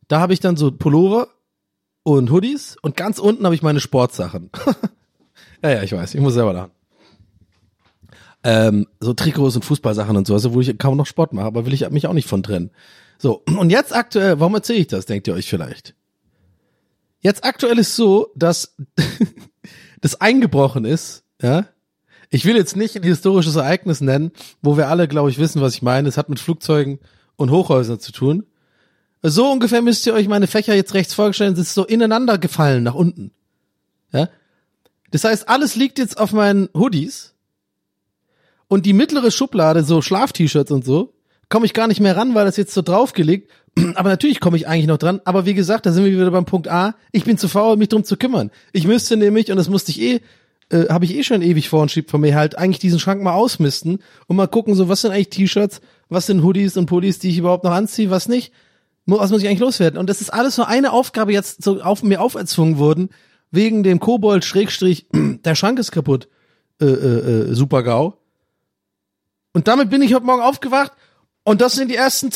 da 0.09 0.20
habe 0.20 0.33
ich 0.33 0.40
dann 0.40 0.56
so 0.56 0.70
Pullover 0.70 1.28
und 2.02 2.30
Hoodies 2.30 2.76
und 2.83 2.96
ganz 2.96 3.18
unten 3.18 3.44
habe 3.44 3.54
ich 3.54 3.62
meine 3.62 3.80
Sportsachen. 3.80 4.50
ja, 5.62 5.70
ja, 5.70 5.83
ich 5.83 5.92
weiß, 5.92 6.14
ich 6.14 6.20
muss 6.20 6.35
selber 6.35 6.52
lachen. 6.52 6.72
Ähm, 8.42 8.87
so 9.00 9.12
Trikots 9.12 9.57
und 9.57 9.64
Fußballsachen 9.64 10.16
und 10.16 10.26
so, 10.26 10.35
also 10.35 10.55
wo 10.55 10.61
ich 10.61 10.79
kaum 10.79 10.96
noch 10.96 11.07
Sport 11.07 11.33
mache, 11.33 11.46
aber 11.46 11.66
will 11.66 11.74
ich 11.74 11.88
mich 11.90 12.07
auch 12.07 12.14
nicht 12.14 12.29
von 12.29 12.42
trennen. 12.42 12.70
So, 13.18 13.42
und 13.59 13.70
jetzt 13.70 13.94
aktuell, 13.94 14.40
warum 14.40 14.55
erzähle 14.55 14.79
ich 14.79 14.87
das, 14.87 15.05
denkt 15.05 15.29
ihr 15.29 15.35
euch 15.35 15.48
vielleicht? 15.48 15.94
Jetzt 17.20 17.44
aktuell 17.44 17.79
ist 17.79 17.96
so, 17.96 18.33
dass 18.35 18.76
das 20.00 20.20
eingebrochen 20.20 20.85
ist, 20.87 21.24
ja. 21.42 21.66
Ich 22.31 22.44
will 22.44 22.57
jetzt 22.57 22.76
nicht 22.76 22.96
ein 22.96 23.03
historisches 23.03 23.57
Ereignis 23.57 24.00
nennen, 24.00 24.31
wo 24.62 24.76
wir 24.76 24.88
alle, 24.88 25.09
glaube 25.09 25.31
ich, 25.31 25.38
wissen, 25.38 25.61
was 25.61 25.74
ich 25.74 25.83
meine. 25.83 26.09
Es 26.09 26.16
hat 26.16 26.29
mit 26.29 26.38
Flugzeugen 26.38 27.00
und 27.35 27.50
Hochhäusern 27.50 27.98
zu 27.98 28.12
tun. 28.12 28.46
So 29.22 29.50
ungefähr 29.50 29.83
müsst 29.83 30.07
ihr 30.07 30.14
euch 30.14 30.29
meine 30.29 30.46
Fächer 30.46 30.74
jetzt 30.74 30.94
rechts 30.94 31.12
vorstellen, 31.12 31.57
ist 31.57 31.74
so 31.74 31.85
ineinander 31.85 32.38
gefallen 32.38 32.85
nach 32.85 32.94
unten. 32.94 33.33
Ja? 34.12 34.29
Das 35.11 35.24
heißt, 35.24 35.48
alles 35.48 35.74
liegt 35.74 35.98
jetzt 35.98 36.18
auf 36.18 36.33
meinen 36.33 36.68
Hoodies 36.72 37.35
und 38.70 38.87
die 38.87 38.92
mittlere 38.92 39.33
Schublade, 39.33 39.83
so 39.83 40.00
Schlaf-T-Shirts 40.00 40.70
und 40.70 40.85
so, 40.85 41.12
komme 41.48 41.66
ich 41.66 41.74
gar 41.74 41.88
nicht 41.88 42.00
mehr 42.00 42.16
ran, 42.16 42.37
weil 42.37 42.44
das 42.44 42.56
jetzt 42.56 42.72
so 42.72 42.83
draufgelegt. 42.83 43.50
Aber 43.96 44.09
natürlich 44.09 44.38
komme 44.38 44.56
ich 44.56 44.68
eigentlich 44.68 44.87
noch 44.87 44.96
dran. 44.96 45.20
Aber 45.24 45.44
wie 45.44 45.54
gesagt, 45.54 45.87
da 45.87 45.92
sind 45.92 46.04
wir 46.04 46.12
wieder 46.12 46.30
beim 46.30 46.44
Punkt 46.44 46.68
A. 46.68 46.94
Ich 47.11 47.24
bin 47.24 47.37
zu 47.37 47.48
faul, 47.48 47.76
mich 47.76 47.88
drum 47.88 48.04
zu 48.04 48.16
kümmern. 48.16 48.52
Ich 48.72 48.87
müsste 48.87 49.16
nämlich, 49.16 49.50
und 49.50 49.56
das 49.56 49.68
musste 49.68 49.90
ich 49.90 50.00
eh, 50.00 50.20
äh, 50.70 50.88
habe 50.88 51.04
ich 51.04 51.16
eh 51.16 51.24
schon 51.24 51.42
ewig 51.42 51.68
vor 51.68 51.83
und 51.83 51.90
schieb 51.90 52.12
von 52.12 52.20
mir 52.20 52.37
halt, 52.37 52.56
eigentlich 52.56 52.78
diesen 52.78 53.00
Schrank 53.00 53.20
mal 53.24 53.35
ausmisten 53.35 53.98
und 54.28 54.37
mal 54.37 54.46
gucken, 54.46 54.76
so 54.76 54.88
was 54.88 55.00
sind 55.00 55.11
eigentlich 55.11 55.30
T-Shirts, 55.30 55.80
was 56.09 56.26
sind 56.26 56.44
Hoodies 56.44 56.76
und 56.76 56.87
Pullis, 56.87 57.18
die 57.18 57.30
ich 57.30 57.38
überhaupt 57.38 57.64
noch 57.64 57.72
anziehe, 57.72 58.11
was 58.11 58.28
nicht. 58.28 58.52
Was 59.06 59.33
muss 59.33 59.42
ich 59.42 59.48
eigentlich 59.48 59.59
loswerden? 59.59 59.98
Und 59.98 60.09
das 60.09 60.20
ist 60.20 60.33
alles 60.33 60.56
nur 60.59 60.68
eine 60.68 60.92
Aufgabe 60.92 61.33
jetzt 61.33 61.64
so 61.64 61.83
auf 61.83 62.04
mir 62.04 62.22
auferzwungen 62.22 62.78
worden, 62.78 63.09
wegen 63.50 63.83
dem 63.83 63.98
Kobold 63.98 64.44
Schrägstrich, 64.44 65.09
der 65.12 65.56
Schrank 65.56 65.80
ist 65.80 65.90
kaputt, 65.90 66.28
äh, 66.80 66.85
äh, 66.85 67.50
äh, 67.50 67.54
super 67.54 67.83
GAU. 67.83 68.19
Und 69.52 69.68
damit 69.68 69.90
bin 69.90 70.02
ich 70.02 70.14
heute 70.14 70.24
Morgen 70.24 70.42
aufgewacht 70.42 70.92
und 71.42 71.60
das 71.60 71.72
sind 71.72 71.88
die 71.88 71.96
ersten 71.96 72.30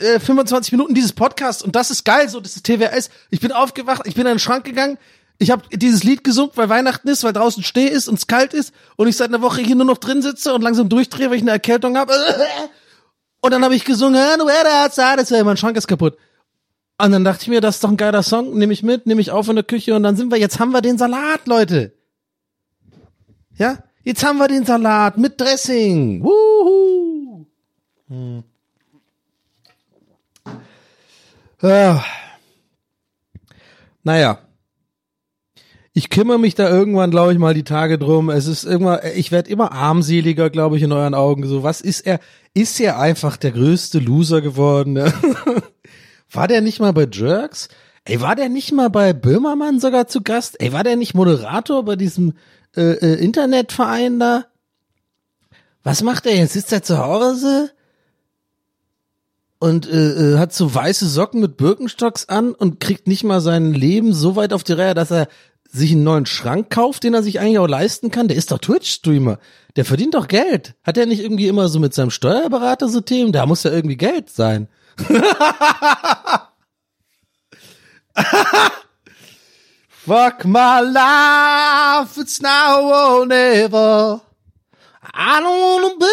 äh, 0.00 0.18
25 0.18 0.72
Minuten 0.72 0.94
dieses 0.94 1.12
Podcasts 1.12 1.62
und 1.62 1.76
das 1.76 1.90
ist 1.90 2.04
geil, 2.04 2.28
so 2.28 2.40
das 2.40 2.56
ist 2.56 2.66
TWS. 2.66 3.10
Ich 3.30 3.40
bin 3.40 3.52
aufgewacht, 3.52 4.02
ich 4.06 4.14
bin 4.14 4.26
in 4.26 4.34
den 4.34 4.38
Schrank 4.38 4.64
gegangen, 4.64 4.98
ich 5.38 5.50
habe 5.50 5.62
dieses 5.70 6.02
Lied 6.02 6.24
gesungen, 6.24 6.52
weil 6.54 6.68
Weihnachten 6.68 7.08
ist, 7.08 7.22
weil 7.22 7.32
draußen 7.32 7.62
Schnee 7.62 7.86
ist 7.86 8.08
und 8.08 8.18
es 8.18 8.26
kalt 8.26 8.54
ist 8.54 8.72
und 8.96 9.06
ich 9.06 9.16
seit 9.16 9.28
einer 9.28 9.42
Woche 9.42 9.60
hier 9.60 9.76
nur 9.76 9.84
noch 9.84 9.98
drin 9.98 10.22
sitze 10.22 10.54
und 10.54 10.62
langsam 10.62 10.88
durchdrehe, 10.88 11.28
weil 11.28 11.36
ich 11.36 11.42
eine 11.42 11.50
Erkältung 11.50 11.96
habe. 11.96 12.12
Und 13.42 13.52
dann 13.52 13.62
habe 13.62 13.76
ich 13.76 13.84
gesungen, 13.84 14.20
mein 15.44 15.56
Schrank 15.56 15.76
ist 15.76 15.86
kaputt. 15.86 16.16
Und 16.98 17.12
dann 17.12 17.22
dachte 17.22 17.42
ich 17.42 17.48
mir, 17.48 17.60
das 17.60 17.76
ist 17.76 17.84
doch 17.84 17.90
ein 17.90 17.96
geiler 17.96 18.24
Song, 18.24 18.58
nehme 18.58 18.72
ich 18.72 18.82
mit, 18.82 19.06
nehme 19.06 19.20
ich 19.20 19.30
auf 19.30 19.48
in 19.48 19.54
der 19.54 19.62
Küche 19.62 19.94
und 19.94 20.02
dann 20.02 20.16
sind 20.16 20.32
wir, 20.32 20.38
jetzt 20.38 20.58
haben 20.58 20.72
wir 20.72 20.80
den 20.80 20.98
Salat, 20.98 21.46
Leute. 21.46 21.92
Ja, 23.56 23.78
jetzt 24.06 24.24
haben 24.24 24.38
wir 24.38 24.48
den 24.48 24.64
Salat 24.64 25.18
mit 25.18 25.38
Dressing. 25.38 26.22
Wuhu. 26.24 27.44
Hm. 28.08 28.44
Ah. 31.60 32.02
Naja. 34.02 34.38
Ich 35.92 36.10
kümmere 36.10 36.38
mich 36.38 36.54
da 36.54 36.68
irgendwann, 36.68 37.10
glaube 37.10 37.32
ich, 37.32 37.38
mal 37.38 37.54
die 37.54 37.64
Tage 37.64 37.98
drum. 37.98 38.28
Es 38.28 38.46
ist 38.46 38.64
irgendwann, 38.64 39.00
ich 39.14 39.32
werde 39.32 39.50
immer 39.50 39.72
armseliger, 39.72 40.50
glaube 40.50 40.76
ich, 40.76 40.82
in 40.82 40.92
euren 40.92 41.14
Augen. 41.14 41.46
So, 41.46 41.62
was 41.62 41.80
ist 41.80 42.02
er? 42.02 42.20
Ist 42.54 42.78
er 42.80 42.98
einfach 43.00 43.36
der 43.36 43.52
größte 43.52 43.98
Loser 43.98 44.42
geworden? 44.42 44.92
Ne? 44.92 45.12
War 46.30 46.48
der 46.48 46.60
nicht 46.60 46.80
mal 46.80 46.92
bei 46.92 47.08
Jerks? 47.10 47.68
Ey, 48.04 48.20
war 48.20 48.36
der 48.36 48.48
nicht 48.48 48.70
mal 48.72 48.88
bei 48.88 49.12
Böhmermann 49.12 49.80
sogar 49.80 50.06
zu 50.06 50.22
Gast? 50.22 50.60
Ey, 50.60 50.72
war 50.72 50.84
der 50.84 50.94
nicht 50.94 51.14
Moderator 51.14 51.84
bei 51.84 51.96
diesem 51.96 52.34
äh, 52.76 52.92
äh, 52.92 53.14
Internetverein 53.22 54.18
da? 54.18 54.46
Was 55.82 56.02
macht 56.02 56.26
er 56.26 56.36
jetzt? 56.36 56.54
Sitzt 56.54 56.72
er 56.72 56.82
zu 56.82 56.98
Hause? 56.98 57.70
und 59.58 59.88
äh, 59.88 60.34
äh, 60.34 60.38
hat 60.38 60.52
so 60.52 60.74
weiße 60.74 61.08
Socken 61.08 61.40
mit 61.40 61.56
Birkenstocks 61.56 62.28
an 62.28 62.52
und 62.52 62.78
kriegt 62.80 63.06
nicht 63.08 63.24
mal 63.24 63.40
sein 63.40 63.72
Leben 63.72 64.12
so 64.12 64.36
weit 64.36 64.52
auf 64.52 64.62
die 64.64 64.74
Reihe, 64.74 64.94
dass 64.94 65.10
er 65.10 65.28
sich 65.68 65.92
einen 65.92 66.04
neuen 66.04 66.26
Schrank 66.26 66.70
kauft, 66.70 67.04
den 67.04 67.14
er 67.14 67.22
sich 67.22 67.40
eigentlich 67.40 67.58
auch 67.58 67.66
leisten 67.66 68.10
kann. 68.10 68.28
Der 68.28 68.36
ist 68.36 68.52
doch 68.52 68.58
Twitch-Streamer. 68.58 69.38
Der 69.74 69.84
verdient 69.84 70.14
doch 70.14 70.28
Geld. 70.28 70.74
Hat 70.82 70.96
er 70.96 71.06
nicht 71.06 71.20
irgendwie 71.20 71.48
immer 71.48 71.68
so 71.68 71.80
mit 71.80 71.94
seinem 71.94 72.10
Steuerberater 72.10 72.88
so 72.88 73.00
Themen? 73.00 73.32
Da 73.32 73.46
muss 73.46 73.62
ja 73.64 73.72
irgendwie 73.72 73.96
Geld 73.96 74.30
sein. 74.30 74.68
Fuck 80.06 80.44
my 80.44 80.82
life, 80.82 82.16
it's 82.16 82.40
now 82.40 83.18
or 83.18 83.26
never. 83.26 84.20
I 85.12 85.40
don't 85.40 85.60
wanna 85.60 85.96
be 85.98 86.06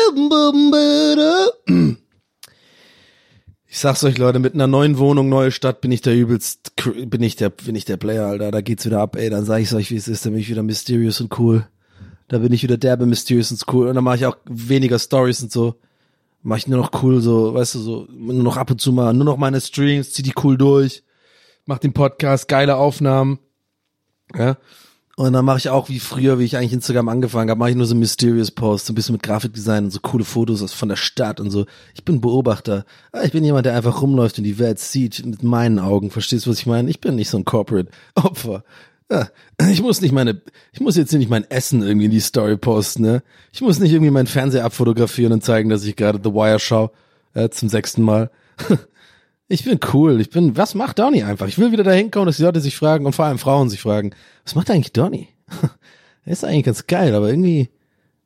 Ich 3.67 3.77
sag's 3.77 4.03
euch, 4.03 4.17
Leute, 4.17 4.39
mit 4.39 4.55
einer 4.55 4.65
neuen 4.65 4.97
Wohnung, 4.97 5.29
neue 5.29 5.51
Stadt 5.51 5.81
bin 5.81 5.91
ich 5.91 6.01
der 6.01 6.15
übelst, 6.15 6.71
bin 7.05 7.21
ich 7.21 7.35
der, 7.35 7.51
bin 7.51 7.75
ich 7.75 7.85
der 7.85 7.97
Player, 7.97 8.25
Alter. 8.25 8.49
Da 8.49 8.61
geht's 8.61 8.83
wieder 8.83 8.99
ab, 8.99 9.15
ey. 9.15 9.29
Dann 9.29 9.45
sag 9.45 9.59
ich's 9.59 9.75
euch, 9.75 9.91
wie 9.91 9.97
es 9.97 10.07
ist. 10.07 10.25
Dann 10.25 10.33
bin 10.33 10.41
ich 10.41 10.49
wieder 10.49 10.63
mysterious 10.63 11.21
und 11.21 11.37
cool. 11.37 11.67
Da 12.29 12.39
bin 12.39 12.51
ich 12.51 12.63
wieder 12.63 12.77
derbe 12.77 13.05
mysterious 13.05 13.51
und 13.51 13.61
cool. 13.71 13.89
Und 13.89 13.93
dann 13.93 14.03
mache 14.03 14.15
ich 14.15 14.25
auch 14.25 14.37
weniger 14.45 14.97
Stories 14.97 15.43
und 15.43 15.51
so. 15.51 15.75
Mach 16.41 16.57
ich 16.57 16.65
nur 16.65 16.79
noch 16.79 17.03
cool, 17.03 17.21
so, 17.21 17.53
weißt 17.53 17.75
du, 17.75 17.79
so, 17.79 18.07
nur 18.09 18.41
noch 18.41 18.57
ab 18.57 18.71
und 18.71 18.81
zu 18.81 18.91
mal, 18.91 19.13
nur 19.13 19.25
noch 19.25 19.37
meine 19.37 19.61
Streams, 19.61 20.13
zieh 20.13 20.23
die 20.23 20.33
cool 20.43 20.57
durch. 20.57 21.03
Mach 21.67 21.77
den 21.77 21.93
Podcast, 21.93 22.47
geile 22.47 22.77
Aufnahmen. 22.77 23.37
Ja. 24.37 24.57
Und 25.15 25.33
dann 25.33 25.45
mache 25.45 25.59
ich 25.59 25.69
auch 25.69 25.89
wie 25.89 25.99
früher, 25.99 26.39
wie 26.39 26.43
ich 26.43 26.57
eigentlich 26.57 26.73
Instagram 26.73 27.07
angefangen 27.07 27.51
habe, 27.51 27.59
mache 27.59 27.69
ich 27.69 27.75
nur 27.75 27.85
so 27.85 27.93
Mysterious 27.93 28.49
Posts, 28.49 28.87
so 28.87 28.93
ein 28.93 28.95
bisschen 28.95 29.13
mit 29.13 29.21
Grafikdesign 29.21 29.85
und 29.85 29.91
so 29.91 29.99
coole 29.99 30.23
Fotos 30.23 30.73
von 30.73 30.89
der 30.89 30.95
Stadt 30.95 31.39
und 31.39 31.51
so. 31.51 31.67
Ich 31.93 32.03
bin 32.03 32.19
Beobachter. 32.19 32.85
Ich 33.23 33.31
bin 33.31 33.43
jemand, 33.43 33.67
der 33.67 33.75
einfach 33.75 34.01
rumläuft 34.01 34.39
und 34.39 34.43
die 34.43 34.57
Welt 34.57 34.79
sieht 34.79 35.23
mit 35.23 35.43
meinen 35.43 35.77
Augen. 35.77 36.09
Verstehst 36.09 36.47
du, 36.47 36.49
was 36.49 36.57
ich 36.57 36.65
meine? 36.65 36.89
Ich 36.89 36.99
bin 36.99 37.15
nicht 37.15 37.29
so 37.29 37.37
ein 37.37 37.45
Corporate 37.45 37.91
Opfer. 38.15 38.63
Ja, 39.11 39.27
ich 39.69 39.83
muss 39.83 40.01
nicht 40.01 40.13
meine, 40.13 40.41
ich 40.71 40.79
muss 40.79 40.95
jetzt 40.95 41.13
nicht 41.13 41.29
mein 41.29 41.49
Essen 41.51 41.83
irgendwie 41.83 42.05
in 42.05 42.11
die 42.11 42.19
Story 42.19 42.57
posten, 42.57 43.03
ne? 43.03 43.21
Ich 43.51 43.61
muss 43.61 43.77
nicht 43.77 43.91
irgendwie 43.91 44.09
meinen 44.09 44.25
Fernseher 44.25 44.65
abfotografieren 44.65 45.33
und 45.33 45.43
zeigen, 45.43 45.69
dass 45.69 45.83
ich 45.83 45.95
gerade 45.95 46.19
The 46.23 46.33
Wire 46.33 46.59
schaue, 46.59 46.89
äh, 47.35 47.49
zum 47.49 47.69
sechsten 47.69 48.01
Mal. 48.01 48.31
Ich 49.47 49.65
bin 49.65 49.79
cool. 49.93 50.21
Ich 50.21 50.29
bin, 50.29 50.57
was 50.57 50.73
macht 50.73 50.99
Donny 50.99 51.23
einfach? 51.23 51.47
Ich 51.47 51.57
will 51.57 51.71
wieder 51.71 51.83
dahin 51.83 52.11
kommen, 52.11 52.25
dass 52.25 52.37
die 52.37 52.43
Leute 52.43 52.61
sich 52.61 52.75
fragen 52.75 53.05
und 53.05 53.13
vor 53.13 53.25
allem 53.25 53.39
Frauen 53.39 53.69
sich 53.69 53.81
fragen, 53.81 54.11
was 54.43 54.55
macht 54.55 54.69
eigentlich 54.71 54.93
Donny? 54.93 55.29
er 56.25 56.31
ist 56.31 56.45
eigentlich 56.45 56.63
ganz 56.65 56.87
geil, 56.87 57.13
aber 57.13 57.29
irgendwie, 57.29 57.69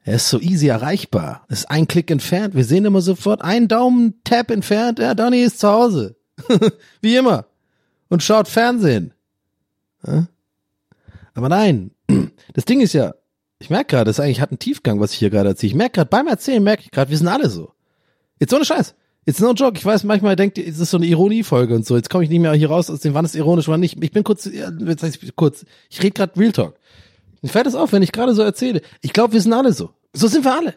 er 0.04 0.16
ist 0.16 0.30
so 0.30 0.40
easy 0.40 0.68
erreichbar. 0.68 1.46
ist 1.50 1.70
ein 1.70 1.88
Klick 1.88 2.12
entfernt. 2.12 2.56
Wir 2.56 2.64
sehen 2.64 2.86
immer 2.86 3.02
sofort 3.02 3.42
einen 3.42 3.68
Daumen-Tap 3.68 4.52
entfernt. 4.52 5.00
Ja, 5.00 5.16
Donny 5.16 5.42
ist 5.42 5.60
zu 5.60 5.68
Hause. 5.68 6.16
Wie 7.02 7.16
immer. 7.16 7.48
Und 8.10 8.24
schaut 8.24 8.48
Fernsehen. 8.48 9.14
Aber 11.34 11.50
nein. 11.50 11.92
Das 12.54 12.66
Ding 12.66 12.82
ist 12.82 12.94
ja, 12.94 13.14
ich 13.60 13.70
merke 13.70 13.96
gerade, 13.96 14.10
das 14.10 14.20
eigentlich 14.20 14.42
hat 14.42 14.50
einen 14.50 14.58
Tiefgang, 14.58 15.00
was 15.00 15.12
ich 15.12 15.20
hier 15.20 15.30
gerade 15.30 15.50
erzähle. 15.50 15.68
Ich 15.68 15.76
merke 15.76 15.96
gerade 15.96 16.10
beim 16.10 16.26
Erzählen, 16.26 16.64
merke 16.64 16.84
ich 16.84 16.92
gerade, 16.92 17.12
wir 17.12 17.18
sind 17.18 17.28
alle 17.28 17.50
so. 17.50 17.74
Jetzt 18.40 18.54
ohne 18.54 18.66
Scheiß. 18.66 18.96
It's 19.28 19.42
no 19.42 19.52
joke. 19.52 19.78
Ich 19.78 19.84
weiß, 19.84 20.06
manchmal 20.06 20.38
denkt 20.38 20.58
ihr, 20.58 20.66
es 20.66 20.80
ist 20.80 20.90
so 20.90 20.98
eine 20.98 21.06
Ironiefolge 21.06 21.76
und 21.76 21.86
so. 21.86 21.98
Jetzt 21.98 22.10
komme 22.10 22.24
ich 22.24 22.30
nicht 22.30 22.40
mehr 22.40 22.54
hier 22.54 22.70
raus 22.70 22.90
aus 22.90 23.02
dem, 23.02 23.14
wann 23.14 23.26
ist 23.26 23.36
ironisch, 23.36 23.68
wann 23.68 23.82
nicht. 23.82 24.02
Ich 24.02 24.12
bin 24.12 24.24
kurz, 24.24 24.46
jetzt 24.46 25.04
heißt 25.04 25.22
ich 25.22 25.36
kurz, 25.36 25.66
ich 25.90 26.02
rede 26.02 26.14
gerade 26.14 26.40
Real 26.40 26.54
Talk. 26.54 26.76
Mir 27.42 27.50
fällt 27.50 27.66
das 27.66 27.76
auf, 27.76 27.92
wenn 27.92 28.02
ich 28.02 28.14
gerade 28.14 28.34
so 28.34 28.42
erzähle. 28.42 28.82
Ich 29.02 29.12
glaube, 29.12 29.34
wir 29.34 29.42
sind 29.42 29.52
alle 29.52 29.74
so. 29.74 29.92
So 30.14 30.28
sind 30.28 30.46
wir 30.46 30.56
alle. 30.56 30.76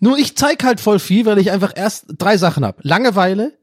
Nur 0.00 0.18
ich 0.18 0.36
zeig 0.36 0.62
halt 0.64 0.80
voll 0.80 0.98
viel, 0.98 1.24
weil 1.24 1.38
ich 1.38 1.50
einfach 1.50 1.72
erst 1.74 2.06
drei 2.18 2.36
Sachen 2.36 2.62
hab. 2.62 2.84
Langeweile, 2.84 3.56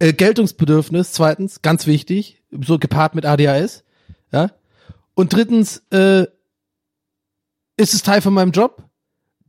äh, 0.00 0.12
Geltungsbedürfnis, 0.12 1.12
zweitens, 1.12 1.62
ganz 1.62 1.86
wichtig, 1.86 2.42
so 2.50 2.80
gepaart 2.80 3.14
mit 3.14 3.26
ADHS, 3.26 3.84
ja. 4.32 4.50
Und 5.14 5.32
drittens, 5.32 5.84
äh, 5.92 6.26
ist 7.76 7.94
es 7.94 8.02
Teil 8.02 8.22
von 8.22 8.34
meinem 8.34 8.50
Job? 8.50 8.85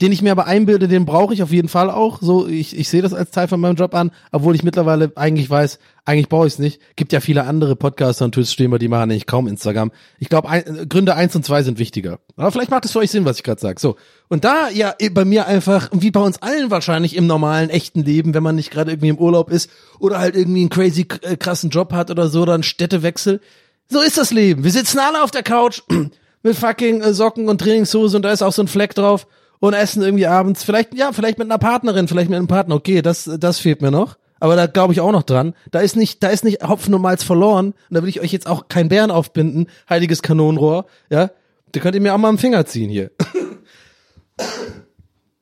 Den 0.01 0.11
ich 0.11 0.21
mir 0.21 0.31
aber 0.31 0.45
einbilde, 0.45 0.87
den 0.87 1.05
brauche 1.05 1.33
ich 1.33 1.41
auf 1.41 1.51
jeden 1.51 1.69
Fall 1.69 1.89
auch. 1.89 2.21
So, 2.21 2.47
ich, 2.47 2.77
ich 2.77 2.87
sehe 2.87 3.01
das 3.01 3.13
als 3.13 3.31
Teil 3.31 3.47
von 3.47 3.59
meinem 3.59 3.75
Job 3.75 3.95
an, 3.95 4.11
obwohl 4.31 4.53
ich 4.53 4.63
mittlerweile 4.63 5.11
eigentlich 5.15 5.49
weiß, 5.49 5.79
eigentlich 6.05 6.29
brauche 6.29 6.45
ich 6.45 6.53
es 6.53 6.59
nicht. 6.59 6.79
Gibt 6.95 7.13
ja 7.13 7.19
viele 7.19 7.45
andere 7.45 7.75
Podcaster 7.75 8.23
und 8.23 8.33
Twitch-Streamer, 8.33 8.77
die 8.77 8.89
machen 8.89 9.09
eigentlich 9.09 9.25
kaum 9.25 9.47
Instagram. 9.47 9.91
Ich 10.19 10.29
glaube, 10.29 10.49
ein, 10.49 10.87
Gründe 10.87 11.15
eins 11.15 11.35
und 11.35 11.43
zwei 11.43 11.63
sind 11.63 11.79
wichtiger. 11.79 12.19
Aber 12.35 12.51
vielleicht 12.51 12.69
macht 12.69 12.85
es 12.85 12.91
für 12.91 12.99
euch 12.99 13.09
Sinn, 13.09 13.25
was 13.25 13.37
ich 13.37 13.43
gerade 13.43 13.59
sage. 13.59 13.79
So. 13.79 13.95
Und 14.27 14.45
da 14.45 14.69
ja 14.69 14.93
bei 15.11 15.25
mir 15.25 15.47
einfach, 15.47 15.89
wie 15.91 16.11
bei 16.11 16.21
uns 16.21 16.41
allen 16.43 16.69
wahrscheinlich 16.69 17.15
im 17.15 17.25
normalen, 17.25 17.71
echten 17.71 18.03
Leben, 18.03 18.35
wenn 18.35 18.43
man 18.43 18.55
nicht 18.55 18.69
gerade 18.69 18.91
irgendwie 18.91 19.09
im 19.09 19.17
Urlaub 19.17 19.49
ist 19.49 19.71
oder 19.99 20.19
halt 20.19 20.35
irgendwie 20.35 20.61
einen 20.61 20.69
crazy 20.69 21.07
äh, 21.23 21.37
krassen 21.37 21.71
Job 21.71 21.91
hat 21.91 22.11
oder 22.11 22.29
so, 22.29 22.43
oder 22.43 22.53
einen 22.53 22.63
Städtewechsel. 22.63 23.41
So 23.89 24.01
ist 24.01 24.17
das 24.17 24.31
Leben. 24.31 24.63
Wir 24.63 24.71
sitzen 24.71 24.99
alle 24.99 25.23
auf 25.23 25.31
der 25.31 25.43
Couch 25.43 25.81
mit 26.43 26.55
fucking 26.55 27.01
äh, 27.01 27.13
Socken 27.13 27.49
und 27.49 27.59
Trainingshose 27.59 28.15
und 28.15 28.23
da 28.23 28.31
ist 28.31 28.43
auch 28.43 28.53
so 28.53 28.61
ein 28.61 28.67
Fleck 28.67 28.93
drauf 28.93 29.25
und 29.59 29.73
essen 29.73 30.03
irgendwie 30.03 30.27
abends, 30.27 30.63
vielleicht, 30.63 30.93
ja, 30.93 31.11
vielleicht 31.11 31.37
mit 31.37 31.47
einer 31.47 31.57
Partnerin, 31.57 32.07
vielleicht 32.07 32.29
mit 32.29 32.37
einem 32.37 32.47
Partner, 32.47 32.75
okay, 32.75 33.01
das, 33.01 33.29
das 33.39 33.59
fehlt 33.59 33.81
mir 33.81 33.91
noch. 33.91 34.17
Aber 34.39 34.55
da 34.55 34.67
glaube 34.67 34.93
ich 34.93 35.01
auch 35.01 35.11
noch 35.11 35.23
dran. 35.23 35.55
Da 35.71 35.79
ist 35.79 35.95
nicht, 35.95 36.21
da 36.21 36.27
ist 36.27 36.43
nicht 36.43 36.61
Hopfen 36.67 36.93
und 36.93 37.01
Malz 37.01 37.23
verloren. 37.23 37.73
Und 37.89 37.95
da 37.95 38.03
will 38.03 38.09
ich 38.09 38.21
euch 38.21 38.31
jetzt 38.31 38.47
auch 38.47 38.67
kein 38.67 38.87
Bären 38.87 39.09
aufbinden, 39.09 39.67
heiliges 39.89 40.21
Kanonenrohr, 40.21 40.85
ja. 41.09 41.31
Da 41.71 41.79
könnt 41.81 41.95
ihr 41.95 42.01
mir 42.01 42.13
auch 42.13 42.17
mal 42.17 42.29
am 42.29 42.37
Finger 42.37 42.65
ziehen 42.65 42.89
hier. 42.89 43.11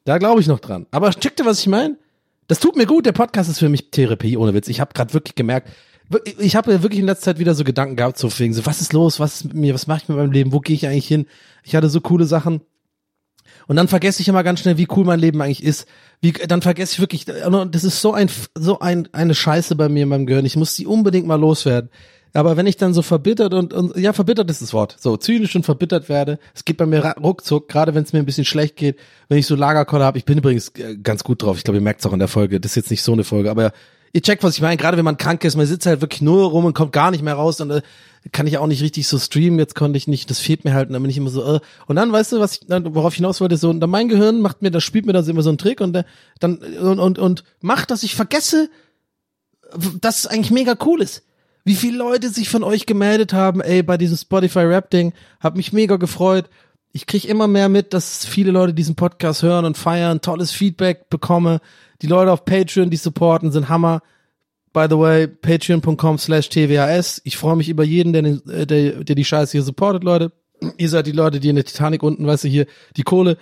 da 0.05 0.17
glaube 0.17 0.41
ich 0.41 0.47
noch 0.47 0.59
dran. 0.59 0.87
Aber 0.91 1.11
checkt 1.11 1.39
ihr, 1.39 1.45
was 1.45 1.59
ich 1.59 1.67
meine? 1.67 1.97
Das 2.47 2.59
tut 2.59 2.75
mir 2.75 2.85
gut. 2.85 3.05
Der 3.05 3.11
Podcast 3.11 3.49
ist 3.49 3.59
für 3.59 3.69
mich 3.69 3.91
Therapie, 3.91 4.37
ohne 4.37 4.53
Witz. 4.53 4.67
Ich 4.67 4.79
habe 4.79 4.93
gerade 4.93 5.13
wirklich 5.13 5.35
gemerkt, 5.35 5.69
ich 6.39 6.55
habe 6.55 6.71
ja 6.71 6.81
wirklich 6.83 6.99
in 6.99 7.05
letzter 7.05 7.25
Zeit 7.25 7.39
wieder 7.39 7.55
so 7.55 7.63
Gedanken 7.63 7.95
gehabt, 7.95 8.17
so 8.17 8.29
wegen 8.39 8.53
so, 8.53 8.65
was 8.65 8.81
ist 8.81 8.93
los, 8.93 9.19
was 9.19 9.35
ist 9.35 9.45
mit 9.45 9.53
mir, 9.55 9.73
was 9.73 9.87
mache 9.87 10.01
ich 10.03 10.09
mit 10.09 10.17
meinem 10.17 10.31
Leben, 10.31 10.51
wo 10.51 10.59
gehe 10.59 10.75
ich 10.75 10.87
eigentlich 10.87 11.07
hin? 11.07 11.25
Ich 11.63 11.75
hatte 11.75 11.89
so 11.89 12.01
coole 12.01 12.25
Sachen 12.25 12.61
und 13.67 13.75
dann 13.75 13.87
vergesse 13.87 14.21
ich 14.21 14.27
immer 14.27 14.43
ganz 14.43 14.59
schnell, 14.59 14.77
wie 14.77 14.87
cool 14.95 15.05
mein 15.05 15.19
Leben 15.19 15.41
eigentlich 15.41 15.63
ist. 15.63 15.87
Wie, 16.21 16.31
dann 16.31 16.61
vergesse 16.61 16.93
ich 16.93 16.99
wirklich, 16.99 17.25
das 17.25 17.83
ist 17.83 18.01
so 18.01 18.13
ein, 18.13 18.29
so 18.55 18.79
ein, 18.79 19.09
eine 19.11 19.33
Scheiße 19.33 19.75
bei 19.75 19.89
mir 19.89 20.03
in 20.03 20.09
meinem 20.09 20.25
Gehirn. 20.25 20.45
Ich 20.45 20.55
muss 20.55 20.75
die 20.75 20.85
unbedingt 20.85 21.27
mal 21.27 21.39
loswerden. 21.39 21.89
Aber 22.35 22.57
wenn 22.57 22.67
ich 22.67 22.75
dann 22.75 22.93
so 22.93 23.01
verbittert 23.01 23.53
und, 23.53 23.73
und 23.73 23.95
ja, 23.97 24.11
verbittert 24.11 24.49
ist 24.51 24.61
das 24.61 24.73
Wort, 24.73 24.97
so 24.99 25.15
zynisch 25.15 25.55
und 25.55 25.63
verbittert 25.63 26.09
werde, 26.09 26.37
es 26.53 26.65
geht 26.65 26.75
bei 26.75 26.85
mir 26.85 27.15
ruckzuck, 27.21 27.69
gerade 27.69 27.95
wenn 27.95 28.03
es 28.03 28.11
mir 28.11 28.19
ein 28.19 28.25
bisschen 28.25 28.43
schlecht 28.43 28.75
geht, 28.75 28.97
wenn 29.29 29.37
ich 29.37 29.47
so 29.47 29.55
Lagerkoller 29.55 30.03
habe. 30.03 30.17
Ich 30.17 30.25
bin 30.25 30.37
übrigens 30.37 30.69
äh, 30.77 30.97
ganz 30.97 31.23
gut 31.23 31.41
drauf. 31.41 31.57
Ich 31.57 31.63
glaube, 31.63 31.77
ihr 31.77 31.83
merkt 31.83 32.01
es 32.01 32.05
auch 32.05 32.13
in 32.13 32.19
der 32.19 32.27
Folge. 32.27 32.59
Das 32.59 32.73
ist 32.73 32.75
jetzt 32.75 32.91
nicht 32.91 33.03
so 33.03 33.13
eine 33.13 33.23
Folge, 33.23 33.49
aber 33.49 33.71
ihr 34.11 34.21
checkt, 34.21 34.43
was 34.43 34.55
ich 34.55 34.61
meine. 34.61 34.75
Gerade 34.75 34.97
wenn 34.97 35.05
man 35.05 35.15
krank 35.15 35.45
ist, 35.45 35.55
man 35.55 35.65
sitzt 35.65 35.85
halt 35.85 36.01
wirklich 36.01 36.21
nur 36.21 36.49
rum 36.49 36.65
und 36.65 36.73
kommt 36.73 36.91
gar 36.91 37.09
nicht 37.09 37.23
mehr 37.23 37.35
raus 37.35 37.61
und 37.61 37.71
äh, 37.71 37.81
kann 38.33 38.47
ich 38.47 38.57
auch 38.57 38.67
nicht 38.67 38.81
richtig 38.81 39.07
so 39.07 39.17
streamen, 39.17 39.57
jetzt 39.57 39.75
konnte 39.75 39.97
ich 39.97 40.07
nicht, 40.07 40.29
das 40.29 40.39
fehlt 40.39 40.65
mir 40.65 40.73
halt 40.73 40.89
und 40.89 40.93
dann 40.93 41.03
bin 41.03 41.11
ich 41.11 41.17
immer 41.17 41.29
so, 41.29 41.55
äh. 41.55 41.59
und 41.87 41.95
dann, 41.95 42.11
weißt 42.11 42.33
du, 42.33 42.39
was 42.39 42.55
ich, 42.55 42.61
worauf 42.67 43.13
ich 43.13 43.17
hinaus 43.17 43.39
wollte, 43.39 43.55
so, 43.55 43.69
und 43.69 43.79
dann 43.79 43.89
mein 43.89 44.09
Gehirn 44.09 44.41
macht 44.41 44.61
mir, 44.61 44.71
das 44.71 44.83
spielt 44.83 45.05
mir 45.05 45.13
dann 45.13 45.27
immer 45.29 45.43
so 45.43 45.49
einen 45.49 45.59
Trick 45.59 45.79
und 45.79 45.95
äh, 45.95 46.03
dann, 46.39 46.57
und, 46.57 46.99
und, 46.99 47.19
und 47.19 47.43
macht, 47.61 47.91
dass 47.91 48.03
ich 48.03 48.15
vergesse, 48.15 48.69
dass 50.01 50.19
es 50.19 50.27
eigentlich 50.27 50.51
mega 50.51 50.75
cool 50.85 51.01
ist. 51.01 51.24
Wie 51.65 51.75
viele 51.75 51.97
Leute 51.97 52.29
sich 52.29 52.47
von 52.47 52.63
euch 52.63 52.85
gemeldet 52.85 53.33
haben, 53.33 53.59
ey, 53.59 53.83
bei 53.83 53.97
diesem 53.97 54.17
Spotify 54.17 54.59
Rap 54.59 54.89
Ding, 54.89 55.13
hab 55.39 55.57
mich 55.57 55.73
mega 55.73 55.97
gefreut. 55.97 56.49
Ich 56.93 57.07
krieg 57.07 57.25
immer 57.25 57.47
mehr 57.47 57.67
mit, 57.67 57.93
dass 57.93 58.25
viele 58.25 58.51
Leute 58.51 58.73
diesen 58.73 58.95
Podcast 58.95 59.43
hören 59.43 59.65
und 59.65 59.77
feiern, 59.77 60.21
tolles 60.21 60.51
Feedback 60.51 61.09
bekomme. 61.09 61.59
Die 62.01 62.07
Leute 62.07 62.31
auf 62.31 62.45
Patreon, 62.45 62.89
die 62.89 62.97
supporten, 62.97 63.51
sind 63.51 63.67
Hammer 63.67 64.01
by 64.75 64.87
the 64.89 64.97
way, 64.97 65.25
patreon.com 65.25 66.17
slash 66.17 66.49
tvhs. 66.49 67.21
Ich 67.23 67.37
freue 67.37 67.55
mich 67.55 67.69
über 67.69 67.85
jeden, 67.85 68.11
der, 68.11 68.65
der, 68.65 69.03
der 69.03 69.15
die 69.15 69.23
Scheiße 69.23 69.53
hier 69.53 69.63
supportet, 69.63 70.03
Leute. 70.03 70.33
Ihr 70.77 70.89
seid 70.89 71.07
die 71.07 71.13
Leute, 71.13 71.39
die 71.39 71.47
in 71.47 71.55
der 71.55 71.63
Titanic 71.63 72.03
unten, 72.03 72.27
weißt 72.27 72.43
du, 72.43 72.49
hier 72.49 72.65
die 72.97 73.03
Kohle 73.03 73.37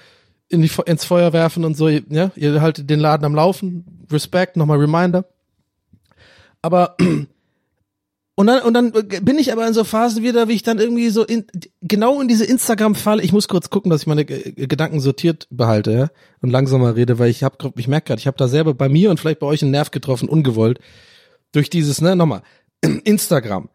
in 0.47 0.61
die, 0.61 0.69
ins 0.85 1.05
Feuer 1.05 1.33
werfen 1.33 1.65
und 1.65 1.75
so. 1.75 1.89
Ja, 1.89 2.31
ihr 2.35 2.61
haltet 2.61 2.87
den 2.87 2.99
Laden 2.99 3.25
am 3.25 3.33
Laufen. 3.33 4.05
Respekt, 4.11 4.57
nochmal 4.57 4.77
Reminder. 4.77 5.25
Aber 6.61 6.95
Und 8.35 8.47
dann, 8.47 8.63
und 8.63 8.73
dann 8.73 8.91
bin 8.91 9.37
ich 9.37 9.51
aber 9.51 9.67
in 9.67 9.73
so 9.75 9.83
Phasen 9.83 10.23
wieder, 10.23 10.47
wie 10.47 10.53
ich 10.53 10.63
dann 10.63 10.79
irgendwie 10.79 11.09
so 11.09 11.23
in, 11.23 11.45
genau 11.81 12.19
in 12.19 12.27
diese 12.27 12.45
Instagram-Falle, 12.45 13.21
ich 13.21 13.31
muss 13.31 13.47
kurz 13.47 13.69
gucken, 13.69 13.91
dass 13.91 14.01
ich 14.01 14.07
meine 14.07 14.25
Gedanken 14.25 14.99
sortiert 15.01 15.47
behalte, 15.51 15.91
ja, 15.91 16.07
und 16.41 16.49
langsamer 16.49 16.95
rede, 16.95 17.19
weil 17.19 17.29
ich 17.29 17.43
hab, 17.43 17.63
ich 17.77 17.87
merke 17.87 18.07
gerade, 18.07 18.19
ich 18.19 18.25
habe 18.25 18.37
da 18.37 18.47
selber 18.47 18.73
bei 18.73 18.89
mir 18.89 19.11
und 19.11 19.19
vielleicht 19.19 19.39
bei 19.39 19.45
euch 19.45 19.61
einen 19.61 19.69
Nerv 19.69 19.91
getroffen, 19.91 20.29
ungewollt, 20.29 20.79
durch 21.51 21.69
dieses, 21.69 22.01
ne, 22.01 22.15
nochmal, 22.15 22.41
Instagram. 22.81 23.69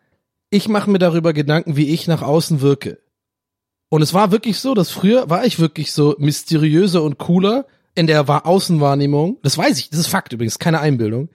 Ich 0.50 0.68
mache 0.68 0.90
mir 0.90 0.98
darüber 0.98 1.32
Gedanken, 1.32 1.76
wie 1.76 1.90
ich 1.94 2.08
nach 2.08 2.22
außen 2.22 2.60
wirke. 2.60 2.98
Und 3.90 4.02
es 4.02 4.12
war 4.12 4.32
wirklich 4.32 4.58
so, 4.58 4.74
dass 4.74 4.90
früher 4.90 5.30
war 5.30 5.44
ich 5.44 5.60
wirklich 5.60 5.92
so 5.92 6.16
mysteriöser 6.18 7.04
und 7.04 7.18
cooler 7.18 7.66
in 7.94 8.08
der 8.08 8.26
Wa- 8.26 8.38
Außenwahrnehmung. 8.38 9.38
Das 9.42 9.56
weiß 9.56 9.78
ich, 9.78 9.90
das 9.90 10.00
ist 10.00 10.08
Fakt 10.08 10.32
übrigens, 10.32 10.58
keine 10.58 10.80
Einbildung 10.80 11.28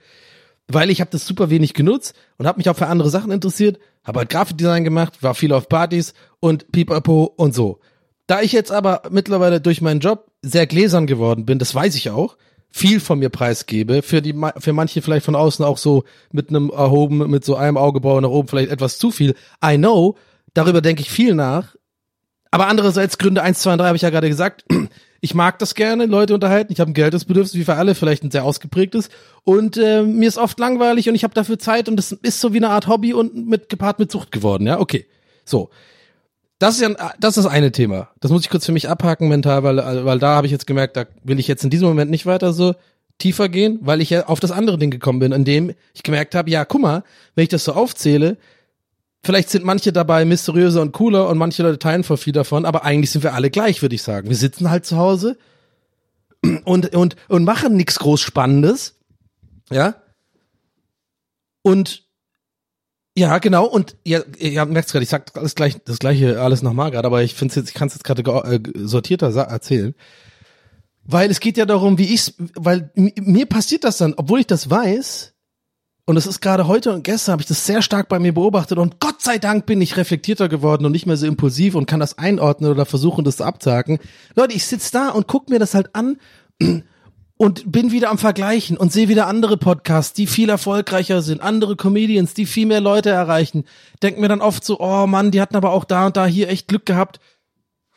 weil 0.68 0.90
ich 0.90 1.00
habe 1.00 1.10
das 1.10 1.26
super 1.26 1.50
wenig 1.50 1.74
genutzt 1.74 2.14
und 2.38 2.46
habe 2.46 2.58
mich 2.58 2.68
auch 2.68 2.76
für 2.76 2.86
andere 2.86 3.10
Sachen 3.10 3.30
interessiert, 3.30 3.78
habe 4.02 4.20
halt 4.20 4.30
Grafikdesign 4.30 4.84
gemacht, 4.84 5.22
war 5.22 5.34
viel 5.34 5.52
auf 5.52 5.68
Partys 5.68 6.14
und 6.40 6.72
pipapo 6.72 7.24
und 7.36 7.54
so. 7.54 7.80
Da 8.26 8.40
ich 8.40 8.52
jetzt 8.52 8.72
aber 8.72 9.02
mittlerweile 9.10 9.60
durch 9.60 9.82
meinen 9.82 10.00
Job 10.00 10.30
sehr 10.42 10.66
gläsern 10.66 11.06
geworden 11.06 11.44
bin, 11.44 11.58
das 11.58 11.74
weiß 11.74 11.94
ich 11.96 12.10
auch, 12.10 12.36
viel 12.70 12.98
von 12.98 13.18
mir 13.18 13.28
preisgebe, 13.28 14.02
für 14.02 14.20
die 14.20 14.34
für 14.58 14.72
manche 14.72 15.00
vielleicht 15.00 15.24
von 15.24 15.36
außen 15.36 15.64
auch 15.64 15.78
so 15.78 16.04
mit 16.32 16.48
einem 16.48 16.70
erhoben 16.70 17.30
mit 17.30 17.44
so 17.44 17.54
einem 17.54 17.76
Augebrauen 17.76 18.22
nach 18.22 18.30
oben 18.30 18.48
vielleicht 18.48 18.70
etwas 18.70 18.98
zu 18.98 19.10
viel. 19.10 19.36
I 19.64 19.76
know, 19.76 20.16
darüber 20.54 20.80
denke 20.80 21.02
ich 21.02 21.10
viel 21.10 21.34
nach. 21.34 21.76
Aber 22.50 22.68
andererseits 22.68 23.18
Gründe 23.18 23.42
1, 23.42 23.60
2 23.60 23.72
und 23.72 23.78
3 23.78 23.86
habe 23.86 23.96
ich 23.96 24.02
ja 24.02 24.10
gerade 24.10 24.28
gesagt. 24.28 24.64
Ich 25.24 25.34
mag 25.34 25.58
das 25.58 25.74
gerne, 25.74 26.04
Leute 26.04 26.34
unterhalten. 26.34 26.70
Ich 26.70 26.80
habe 26.80 26.90
ein 26.90 26.94
Geldesbedürfnis, 26.94 27.54
wie 27.54 27.64
für 27.64 27.76
alle, 27.76 27.94
vielleicht 27.94 28.22
ein 28.24 28.30
sehr 28.30 28.44
ausgeprägtes. 28.44 29.08
Und 29.42 29.78
äh, 29.78 30.02
mir 30.02 30.28
ist 30.28 30.36
oft 30.36 30.60
langweilig 30.60 31.08
und 31.08 31.14
ich 31.14 31.24
habe 31.24 31.32
dafür 31.32 31.58
Zeit 31.58 31.88
und 31.88 31.96
das 31.96 32.12
ist 32.12 32.42
so 32.42 32.52
wie 32.52 32.58
eine 32.58 32.68
Art 32.68 32.88
Hobby 32.88 33.14
und 33.14 33.48
mit 33.48 33.70
gepaart 33.70 33.98
mit 33.98 34.12
Sucht 34.12 34.32
geworden. 34.32 34.66
Ja, 34.66 34.78
okay. 34.78 35.06
So. 35.46 35.70
Das 36.58 36.74
ist 36.74 36.82
ja, 36.82 36.90
das 37.18 37.38
ist 37.38 37.44
das 37.44 37.50
eine 37.50 37.72
Thema. 37.72 38.10
Das 38.20 38.32
muss 38.32 38.42
ich 38.42 38.50
kurz 38.50 38.66
für 38.66 38.72
mich 38.72 38.90
abhaken 38.90 39.28
mental, 39.28 39.62
weil, 39.62 40.04
weil 40.04 40.18
da 40.18 40.36
habe 40.36 40.46
ich 40.46 40.52
jetzt 40.52 40.66
gemerkt, 40.66 40.94
da 40.98 41.06
will 41.22 41.40
ich 41.40 41.48
jetzt 41.48 41.64
in 41.64 41.70
diesem 41.70 41.88
Moment 41.88 42.10
nicht 42.10 42.26
weiter 42.26 42.52
so 42.52 42.74
tiefer 43.16 43.48
gehen, 43.48 43.78
weil 43.80 44.02
ich 44.02 44.10
ja 44.10 44.26
auf 44.26 44.40
das 44.40 44.50
andere 44.50 44.76
Ding 44.76 44.90
gekommen 44.90 45.20
bin, 45.20 45.32
in 45.32 45.46
dem 45.46 45.72
ich 45.94 46.02
gemerkt 46.02 46.34
habe, 46.34 46.50
ja, 46.50 46.66
guck 46.66 46.82
mal, 46.82 47.02
wenn 47.34 47.44
ich 47.44 47.48
das 47.48 47.64
so 47.64 47.72
aufzähle, 47.72 48.36
vielleicht 49.24 49.50
sind 49.50 49.64
manche 49.64 49.92
dabei 49.92 50.24
mysteriöser 50.24 50.80
und 50.82 50.92
cooler 50.92 51.28
und 51.28 51.38
manche 51.38 51.62
Leute 51.62 51.78
teilen 51.78 52.04
voll 52.04 52.16
viel 52.18 52.32
davon, 52.32 52.64
aber 52.64 52.84
eigentlich 52.84 53.10
sind 53.10 53.22
wir 53.24 53.34
alle 53.34 53.50
gleich, 53.50 53.82
würde 53.82 53.94
ich 53.94 54.02
sagen. 54.02 54.28
Wir 54.28 54.36
sitzen 54.36 54.70
halt 54.70 54.86
zu 54.86 54.96
Hause 54.96 55.36
und, 56.64 56.94
und, 56.94 57.16
und 57.28 57.44
machen 57.44 57.76
nichts 57.76 57.98
groß 57.98 58.20
Spannendes. 58.20 58.96
Ja. 59.70 59.96
Und 61.62 62.04
ja, 63.16 63.38
genau. 63.38 63.64
Und 63.66 63.96
ja, 64.04 64.20
ihr 64.38 64.64
merkt 64.66 64.90
gerade, 64.90 65.04
ich 65.04 65.08
sag 65.08 65.36
alles 65.36 65.54
gleich, 65.54 65.76
das 65.84 65.98
gleiche 66.00 66.40
alles 66.40 66.62
nochmal 66.62 66.90
gerade, 66.90 67.06
aber 67.06 67.22
ich 67.22 67.34
finde 67.34 67.54
jetzt, 67.54 67.68
ich 67.68 67.74
kann 67.74 67.88
es 67.88 67.94
jetzt 67.94 68.04
gerade 68.04 68.22
ge- 68.22 68.56
äh, 68.56 68.60
sortierter 68.86 69.32
erzählen. 69.34 69.94
Weil 71.04 71.30
es 71.30 71.40
geht 71.40 71.56
ja 71.56 71.66
darum, 71.66 71.98
wie 71.98 72.12
ich's, 72.12 72.34
weil 72.54 72.90
mir 72.94 73.46
passiert 73.46 73.84
das 73.84 73.98
dann, 73.98 74.14
obwohl 74.16 74.40
ich 74.40 74.46
das 74.46 74.68
weiß, 74.70 75.33
und 76.06 76.16
das 76.16 76.26
ist 76.26 76.40
gerade 76.40 76.66
heute 76.66 76.92
und 76.92 77.02
gestern 77.02 77.32
habe 77.32 77.42
ich 77.42 77.48
das 77.48 77.64
sehr 77.64 77.80
stark 77.80 78.08
bei 78.08 78.18
mir 78.18 78.34
beobachtet 78.34 78.78
und 78.78 79.00
Gott 79.00 79.22
sei 79.22 79.38
Dank 79.38 79.64
bin 79.64 79.80
ich 79.80 79.96
reflektierter 79.96 80.48
geworden 80.48 80.84
und 80.84 80.92
nicht 80.92 81.06
mehr 81.06 81.16
so 81.16 81.26
impulsiv 81.26 81.74
und 81.74 81.86
kann 81.86 82.00
das 82.00 82.18
einordnen 82.18 82.70
oder 82.70 82.84
versuchen, 82.84 83.24
das 83.24 83.40
abzuhaken. 83.40 83.98
Leute, 84.34 84.54
ich 84.54 84.66
sitz 84.66 84.90
da 84.90 85.08
und 85.08 85.26
guck 85.28 85.48
mir 85.48 85.58
das 85.58 85.74
halt 85.74 85.94
an 85.94 86.18
und 87.38 87.72
bin 87.72 87.90
wieder 87.90 88.10
am 88.10 88.18
Vergleichen 88.18 88.76
und 88.76 88.92
sehe 88.92 89.08
wieder 89.08 89.26
andere 89.26 89.56
Podcasts, 89.56 90.12
die 90.12 90.26
viel 90.26 90.50
erfolgreicher 90.50 91.22
sind, 91.22 91.40
andere 91.40 91.74
Comedians, 91.74 92.34
die 92.34 92.44
viel 92.44 92.66
mehr 92.66 92.82
Leute 92.82 93.08
erreichen. 93.08 93.64
Denk 94.02 94.18
mir 94.18 94.28
dann 94.28 94.42
oft 94.42 94.62
so, 94.62 94.80
oh 94.80 95.06
Mann, 95.06 95.30
die 95.30 95.40
hatten 95.40 95.56
aber 95.56 95.72
auch 95.72 95.84
da 95.84 96.06
und 96.06 96.18
da 96.18 96.26
hier 96.26 96.50
echt 96.50 96.68
Glück 96.68 96.84
gehabt. 96.84 97.18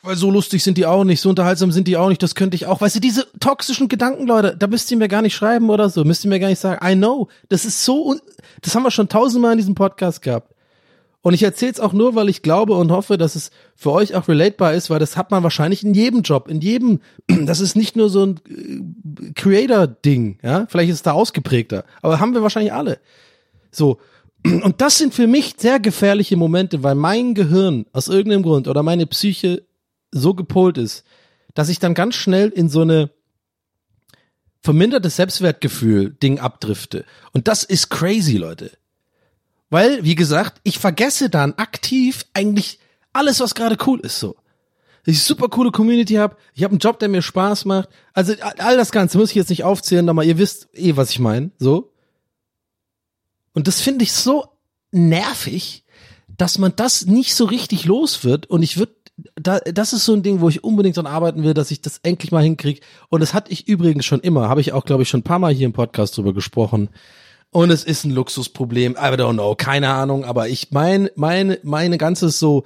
Weil 0.08 0.16
so 0.16 0.30
lustig 0.30 0.64
sind 0.64 0.78
die 0.78 0.86
auch 0.86 1.04
nicht, 1.04 1.20
so 1.20 1.28
unterhaltsam 1.28 1.70
sind 1.70 1.86
die 1.86 1.98
auch 1.98 2.08
nicht, 2.08 2.22
das 2.22 2.34
könnte 2.34 2.54
ich 2.54 2.64
auch. 2.64 2.80
Weißt 2.80 2.96
du, 2.96 3.00
diese 3.00 3.26
toxischen 3.40 3.88
Gedanken, 3.88 4.26
Leute, 4.26 4.56
da 4.56 4.66
müsst 4.66 4.90
ihr 4.90 4.96
mir 4.96 5.06
gar 5.06 5.20
nicht 5.20 5.34
schreiben 5.34 5.68
oder 5.68 5.90
so, 5.90 6.02
müsst 6.02 6.24
ihr 6.24 6.30
mir 6.30 6.40
gar 6.40 6.48
nicht 6.48 6.60
sagen, 6.60 6.80
I 6.82 6.96
know, 6.96 7.28
das 7.50 7.66
ist 7.66 7.84
so, 7.84 8.16
das 8.62 8.74
haben 8.74 8.84
wir 8.84 8.90
schon 8.90 9.10
tausendmal 9.10 9.52
in 9.52 9.58
diesem 9.58 9.74
Podcast 9.74 10.22
gehabt. 10.22 10.54
Und 11.20 11.34
ich 11.34 11.42
erzähle 11.42 11.72
es 11.72 11.78
auch 11.78 11.92
nur, 11.92 12.14
weil 12.14 12.30
ich 12.30 12.40
glaube 12.40 12.72
und 12.72 12.90
hoffe, 12.90 13.18
dass 13.18 13.36
es 13.36 13.50
für 13.76 13.92
euch 13.92 14.14
auch 14.14 14.28
relatbar 14.28 14.72
ist, 14.72 14.88
weil 14.88 14.98
das 14.98 15.18
hat 15.18 15.30
man 15.30 15.42
wahrscheinlich 15.42 15.84
in 15.84 15.92
jedem 15.92 16.22
Job, 16.22 16.48
in 16.48 16.62
jedem, 16.62 17.00
das 17.26 17.60
ist 17.60 17.76
nicht 17.76 17.94
nur 17.94 18.08
so 18.08 18.24
ein 18.24 18.40
äh, 18.48 19.32
Creator-Ding, 19.34 20.38
ja, 20.42 20.64
vielleicht 20.70 20.88
ist 20.88 20.96
es 20.96 21.02
da 21.02 21.12
ausgeprägter, 21.12 21.84
aber 22.00 22.18
haben 22.18 22.32
wir 22.32 22.40
wahrscheinlich 22.40 22.72
alle. 22.72 22.98
So. 23.70 23.98
Und 24.42 24.80
das 24.80 24.96
sind 24.96 25.12
für 25.12 25.26
mich 25.26 25.56
sehr 25.58 25.78
gefährliche 25.80 26.38
Momente, 26.38 26.82
weil 26.82 26.94
mein 26.94 27.34
Gehirn 27.34 27.84
aus 27.92 28.08
irgendeinem 28.08 28.44
Grund 28.44 28.68
oder 28.68 28.82
meine 28.82 29.04
Psyche 29.04 29.67
so 30.10 30.34
gepolt 30.34 30.78
ist, 30.78 31.04
dass 31.54 31.68
ich 31.68 31.78
dann 31.78 31.94
ganz 31.94 32.14
schnell 32.14 32.48
in 32.48 32.68
so 32.68 32.82
eine 32.82 33.10
vermindertes 34.60 35.16
Selbstwertgefühl 35.16 36.10
Ding 36.10 36.38
abdrifte. 36.38 37.04
Und 37.32 37.48
das 37.48 37.62
ist 37.64 37.90
crazy, 37.90 38.36
Leute. 38.36 38.72
Weil, 39.70 40.04
wie 40.04 40.14
gesagt, 40.14 40.60
ich 40.64 40.78
vergesse 40.78 41.30
dann 41.30 41.54
aktiv 41.54 42.24
eigentlich 42.34 42.78
alles, 43.12 43.40
was 43.40 43.54
gerade 43.54 43.76
cool 43.86 44.00
ist, 44.00 44.18
so. 44.18 44.36
Ich 45.04 45.22
super 45.22 45.48
coole 45.48 45.70
Community 45.70 46.14
habe, 46.14 46.36
ich 46.52 46.64
habe 46.64 46.72
einen 46.72 46.80
Job, 46.80 46.98
der 46.98 47.08
mir 47.08 47.22
Spaß 47.22 47.64
macht. 47.64 47.88
Also 48.12 48.34
all 48.58 48.76
das 48.76 48.92
Ganze 48.92 49.16
muss 49.16 49.30
ich 49.30 49.36
jetzt 49.36 49.48
nicht 49.48 49.64
aufzählen, 49.64 50.08
aber 50.08 50.22
ihr 50.22 50.36
wisst 50.36 50.68
eh, 50.74 50.96
was 50.96 51.10
ich 51.10 51.18
meine, 51.18 51.50
so. 51.58 51.92
Und 53.54 53.68
das 53.68 53.80
finde 53.80 54.02
ich 54.02 54.12
so 54.12 54.48
nervig, 54.90 55.84
dass 56.36 56.58
man 56.58 56.76
das 56.76 57.06
nicht 57.06 57.34
so 57.34 57.46
richtig 57.46 57.86
los 57.86 58.22
wird. 58.22 58.46
Und 58.46 58.62
ich 58.62 58.76
würde, 58.76 58.92
da, 59.36 59.58
das 59.60 59.92
ist 59.92 60.04
so 60.04 60.14
ein 60.14 60.22
Ding, 60.22 60.40
wo 60.40 60.48
ich 60.48 60.64
unbedingt 60.64 60.96
dran 60.96 61.06
arbeiten 61.06 61.42
will, 61.42 61.54
dass 61.54 61.70
ich 61.70 61.80
das 61.80 61.98
endlich 62.02 62.32
mal 62.32 62.42
hinkriege. 62.42 62.80
Und 63.08 63.20
das 63.20 63.34
hatte 63.34 63.52
ich 63.52 63.68
übrigens 63.68 64.04
schon 64.04 64.20
immer, 64.20 64.48
habe 64.48 64.60
ich 64.60 64.72
auch, 64.72 64.84
glaube 64.84 65.02
ich, 65.02 65.08
schon 65.08 65.20
ein 65.20 65.24
paar 65.24 65.38
Mal 65.38 65.52
hier 65.52 65.66
im 65.66 65.72
Podcast 65.72 66.16
drüber 66.16 66.32
gesprochen. 66.32 66.88
Und 67.50 67.70
es 67.70 67.84
ist 67.84 68.04
ein 68.04 68.10
Luxusproblem, 68.10 68.92
I 68.92 68.96
don't 68.96 69.32
know, 69.32 69.54
keine 69.54 69.88
Ahnung, 69.90 70.24
aber 70.24 70.48
ich 70.48 70.70
mein, 70.70 71.08
meine, 71.16 71.58
meine 71.62 71.96
ganzes 71.96 72.38
so 72.38 72.64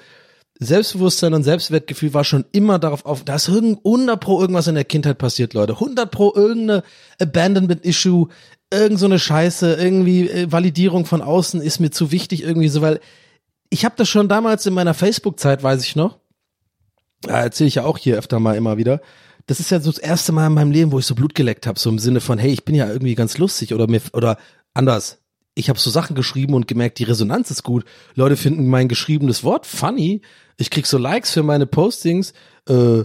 Selbstbewusstsein 0.59 1.35
und 1.35 1.45
Selbstwertgefühl 1.45 2.15
war 2.15 2.25
schon 2.25 2.45
immer 2.53 2.79
darauf 2.79 3.07
auf, 3.07 3.25
da 3.25 3.37
ist 3.37 3.49
irgend 3.49 3.79
100 3.85 4.21
pro 4.21 4.41
irgendwas 4.41 4.67
in 4.67 4.75
der 4.75 4.85
Kindheit 4.85 5.19
passiert, 5.19 5.55
Leute. 5.55 5.75
100 5.75 6.11
pro 6.11 6.33
irgendeine 6.35 6.83
Abandonment-Issue, 7.21 8.29
irgend 8.73 8.99
so 8.99 9.07
eine 9.07 9.19
Scheiße, 9.19 9.75
irgendwie 9.75 10.29
äh, 10.29 10.51
Validierung 10.51 11.07
von 11.07 11.23
außen 11.23 11.61
ist 11.61 11.81
mir 11.81 11.91
zu 11.91 12.11
wichtig 12.11 12.43
irgendwie 12.43 12.69
so, 12.69 12.81
weil 12.81 13.01
ich 13.71 13.85
habe 13.85 13.95
das 13.97 14.09
schon 14.09 14.29
damals 14.29 14.67
in 14.67 14.75
meiner 14.75 14.95
Facebook-Zeit, 14.95 15.63
weiß 15.63 15.85
ich 15.85 15.97
noch, 15.97 16.19
erzähle 17.27 17.69
ich 17.69 17.77
ja 17.77 17.85
auch 17.85 17.99
hier 17.99 18.19
öfter 18.19 18.41
mal 18.41 18.57
immer 18.57 18.77
wieder. 18.77 19.01
Das 19.47 19.61
ist 19.61 19.71
ja 19.71 19.81
so 19.81 19.91
das 19.91 19.99
erste 19.99 20.33
Mal 20.33 20.47
in 20.47 20.55
meinem 20.55 20.71
Leben, 20.71 20.93
wo 20.93 20.99
ich 20.99 21.07
so 21.07 21.15
Blut 21.15 21.35
geleckt 21.35 21.67
habe, 21.67 21.79
so 21.79 21.91
im 21.91 21.99
Sinne 21.99 22.21
von, 22.21 22.39
hey, 22.39 22.53
ich 22.53 22.65
bin 22.65 22.75
ja 22.75 22.89
irgendwie 22.89 23.15
ganz 23.15 23.39
lustig 23.39 23.75
oder 23.75 23.89
mir 23.89 24.01
oder 24.13 24.39
anders. 24.75 25.19
Ich 25.55 25.69
habe 25.69 25.79
so 25.79 25.91
Sachen 25.91 26.17
geschrieben 26.17 26.55
und 26.55 26.69
gemerkt, 26.69 26.99
die 26.99 27.05
Resonanz 27.05 27.51
ist 27.51 27.63
gut. 27.63 27.85
Leute 28.15 28.37
finden 28.37 28.69
mein 28.69 28.89
geschriebenes 28.89 29.45
Wort 29.45 29.67
funny. 29.67 30.23
Ich 30.57 30.71
krieg 30.71 30.87
so 30.87 30.97
Likes 30.97 31.33
für 31.33 31.43
meine 31.43 31.67
Postings. 31.67 32.33
Äh, 32.69 33.03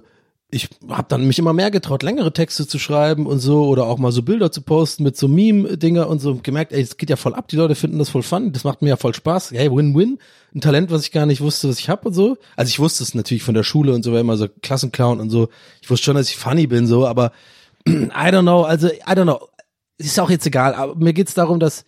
ich 0.50 0.70
habe 0.88 1.08
dann 1.10 1.28
mich 1.28 1.40
immer 1.40 1.52
mehr 1.52 1.72
getraut, 1.72 2.04
längere 2.04 2.32
Texte 2.32 2.66
zu 2.66 2.80
schreiben 2.80 3.26
und 3.26 3.40
so 3.40 3.68
oder 3.68 3.86
auch 3.86 3.98
mal 3.98 4.14
so 4.14 4.24
Bilder 4.24 4.50
zu 4.50 4.62
posten 4.62 5.04
mit 5.04 5.18
so 5.18 5.28
Meme-Dinger 5.28 6.08
und 6.08 6.20
so 6.20 6.36
gemerkt, 6.36 6.72
ey, 6.72 6.82
es 6.82 6.96
geht 6.96 7.10
ja 7.10 7.18
voll 7.18 7.36
ab, 7.36 7.50
die 7.50 7.58
Leute 7.58 7.76
finden 7.76 8.00
das 8.00 8.10
voll 8.10 8.24
fun, 8.24 8.54
das 8.54 8.64
macht 8.64 8.82
mir 8.82 8.90
ja 8.90 8.96
voll 8.96 9.14
Spaß. 9.14 9.52
Hey, 9.52 9.70
Win-Win, 9.70 10.20
ein 10.56 10.62
Talent, 10.62 10.90
was 10.90 11.02
ich 11.04 11.12
gar 11.12 11.26
nicht 11.26 11.42
wusste, 11.42 11.68
was 11.68 11.80
ich 11.80 11.90
habe 11.90 12.08
und 12.08 12.14
so. 12.14 12.38
Also 12.56 12.70
ich 12.70 12.80
wusste 12.80 13.04
es 13.04 13.14
natürlich 13.14 13.44
von 13.44 13.56
der 13.56 13.64
Schule 13.64 13.94
und 13.94 14.04
so, 14.04 14.14
war 14.14 14.22
immer 14.22 14.38
so 14.38 14.48
Klassenclown 14.62 15.20
und 15.20 15.30
so. 15.30 15.50
Ich 15.82 15.90
wusste 15.90 16.06
schon, 16.06 16.16
dass 16.16 16.30
ich 16.30 16.38
funny 16.38 16.66
bin, 16.66 16.88
so, 16.88 17.06
aber 17.06 17.34
I 17.86 17.92
don't 17.92 18.44
know, 18.44 18.64
also 18.64 18.88
I 18.88 19.12
don't 19.12 19.24
know. 19.24 19.50
Ist 19.98 20.20
auch 20.20 20.30
jetzt 20.30 20.46
egal, 20.46 20.76
aber 20.76 20.96
mir 20.96 21.12
geht's 21.12 21.34
darum, 21.34 21.60
dass 21.60 21.84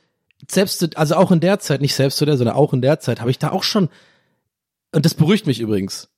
selbst, 0.50 0.98
also 0.98 1.16
auch 1.16 1.32
in 1.32 1.40
der 1.40 1.60
Zeit, 1.60 1.80
nicht 1.80 1.96
selbst 1.96 2.18
zu 2.18 2.26
der, 2.26 2.38
sondern 2.38 2.56
auch 2.56 2.74
in 2.74 2.82
der 2.82 3.00
Zeit, 3.00 3.22
habe 3.22 3.32
ich 3.32 3.40
da 3.40 3.52
auch 3.52 3.64
schon, 3.64 3.88
und 4.94 5.06
das 5.06 5.14
beruhigt 5.14 5.48
mich 5.48 5.60
übrigens, 5.60 6.10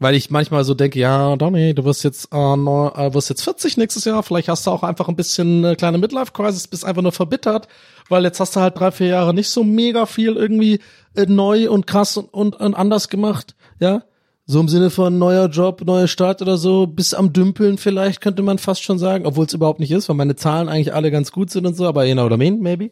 weil 0.00 0.14
ich 0.14 0.30
manchmal 0.30 0.64
so 0.64 0.74
denke, 0.74 0.98
ja, 0.98 1.36
Donny, 1.36 1.74
du 1.74 1.84
wirst 1.84 2.02
jetzt, 2.04 2.32
äh, 2.32 2.56
neu, 2.56 2.88
äh, 2.88 3.12
wirst 3.14 3.28
jetzt 3.28 3.44
40 3.44 3.76
nächstes 3.76 4.06
Jahr, 4.06 4.22
vielleicht 4.22 4.48
hast 4.48 4.66
du 4.66 4.70
auch 4.70 4.82
einfach 4.82 5.08
ein 5.08 5.14
bisschen 5.14 5.62
äh, 5.62 5.76
kleine 5.76 5.98
Midlife-Crisis, 5.98 6.68
bist 6.68 6.86
einfach 6.86 7.02
nur 7.02 7.12
verbittert, 7.12 7.68
weil 8.08 8.24
jetzt 8.24 8.40
hast 8.40 8.56
du 8.56 8.60
halt 8.60 8.80
drei, 8.80 8.90
vier 8.90 9.08
Jahre 9.08 9.34
nicht 9.34 9.50
so 9.50 9.62
mega 9.62 10.06
viel 10.06 10.36
irgendwie 10.36 10.80
äh, 11.14 11.26
neu 11.26 11.70
und 11.70 11.86
krass 11.86 12.16
und, 12.16 12.32
und, 12.32 12.56
und 12.56 12.74
anders 12.74 13.08
gemacht, 13.08 13.54
ja. 13.78 14.02
So 14.46 14.58
im 14.58 14.68
Sinne 14.68 14.90
von 14.90 15.16
neuer 15.16 15.46
Job, 15.46 15.82
neuer 15.84 16.08
Start 16.08 16.42
oder 16.42 16.56
so, 16.56 16.86
bis 16.88 17.14
am 17.14 17.32
Dümpeln 17.32 17.78
vielleicht, 17.78 18.20
könnte 18.20 18.42
man 18.42 18.58
fast 18.58 18.82
schon 18.82 18.98
sagen, 18.98 19.24
obwohl 19.26 19.44
es 19.44 19.52
überhaupt 19.52 19.78
nicht 19.78 19.92
ist, 19.92 20.08
weil 20.08 20.16
meine 20.16 20.34
Zahlen 20.34 20.68
eigentlich 20.68 20.92
alle 20.92 21.12
ganz 21.12 21.30
gut 21.30 21.50
sind 21.50 21.66
und 21.66 21.76
so, 21.76 21.86
aber 21.86 22.04
you 22.04 22.14
know 22.14 22.24
what 22.24 22.32
I 22.32 22.36
mean, 22.36 22.60
maybe. 22.60 22.90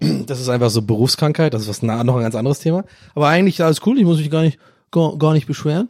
Das 0.26 0.40
ist 0.40 0.48
einfach 0.48 0.70
so 0.70 0.82
Berufskrankheit, 0.82 1.52
das 1.52 1.62
ist 1.62 1.68
was 1.68 1.82
noch 1.82 2.16
ein 2.16 2.22
ganz 2.22 2.34
anderes 2.34 2.60
Thema. 2.60 2.84
Aber 3.14 3.28
eigentlich 3.28 3.62
alles 3.62 3.86
cool, 3.86 3.98
ich 3.98 4.04
muss 4.04 4.18
mich 4.18 4.30
gar 4.30 4.42
nicht, 4.42 4.58
gar, 4.90 5.18
gar 5.18 5.34
nicht 5.34 5.46
beschweren. 5.46 5.88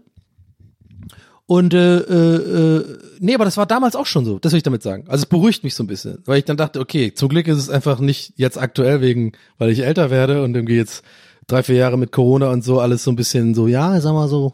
Und 1.51 1.75
äh, 1.75 1.97
äh, 1.97 2.77
äh, 2.77 2.99
nee, 3.19 3.35
aber 3.35 3.45
das 3.45 3.57
war 3.57 3.67
damals 3.67 3.97
auch 3.97 4.07
schon 4.07 4.25
so, 4.25 4.39
das 4.39 4.53
will 4.53 4.59
ich 4.59 4.63
damit 4.63 4.85
sagen. 4.85 5.03
Also 5.09 5.23
es 5.23 5.27
beruhigt 5.27 5.65
mich 5.65 5.75
so 5.75 5.83
ein 5.83 5.89
bisschen, 5.89 6.19
weil 6.25 6.39
ich 6.39 6.45
dann 6.45 6.57
dachte, 6.57 6.79
okay, 6.79 7.13
zum 7.13 7.29
Glück 7.29 7.49
ist 7.49 7.59
es 7.59 7.69
einfach 7.69 7.99
nicht 7.99 8.35
jetzt 8.37 8.57
aktuell 8.57 9.01
wegen, 9.01 9.33
weil 9.59 9.71
ich 9.71 9.81
älter 9.81 10.11
werde 10.11 10.45
und 10.45 10.55
irgendwie 10.55 10.77
jetzt 10.77 11.03
drei, 11.49 11.65
vier 11.65 11.75
Jahre 11.75 11.99
mit 11.99 12.13
Corona 12.13 12.51
und 12.51 12.63
so 12.63 12.79
alles 12.79 13.03
so 13.03 13.11
ein 13.11 13.17
bisschen 13.17 13.57
so, 13.57 13.67
ja, 13.67 14.01
sag 14.01 14.13
mal 14.13 14.29
so, 14.29 14.53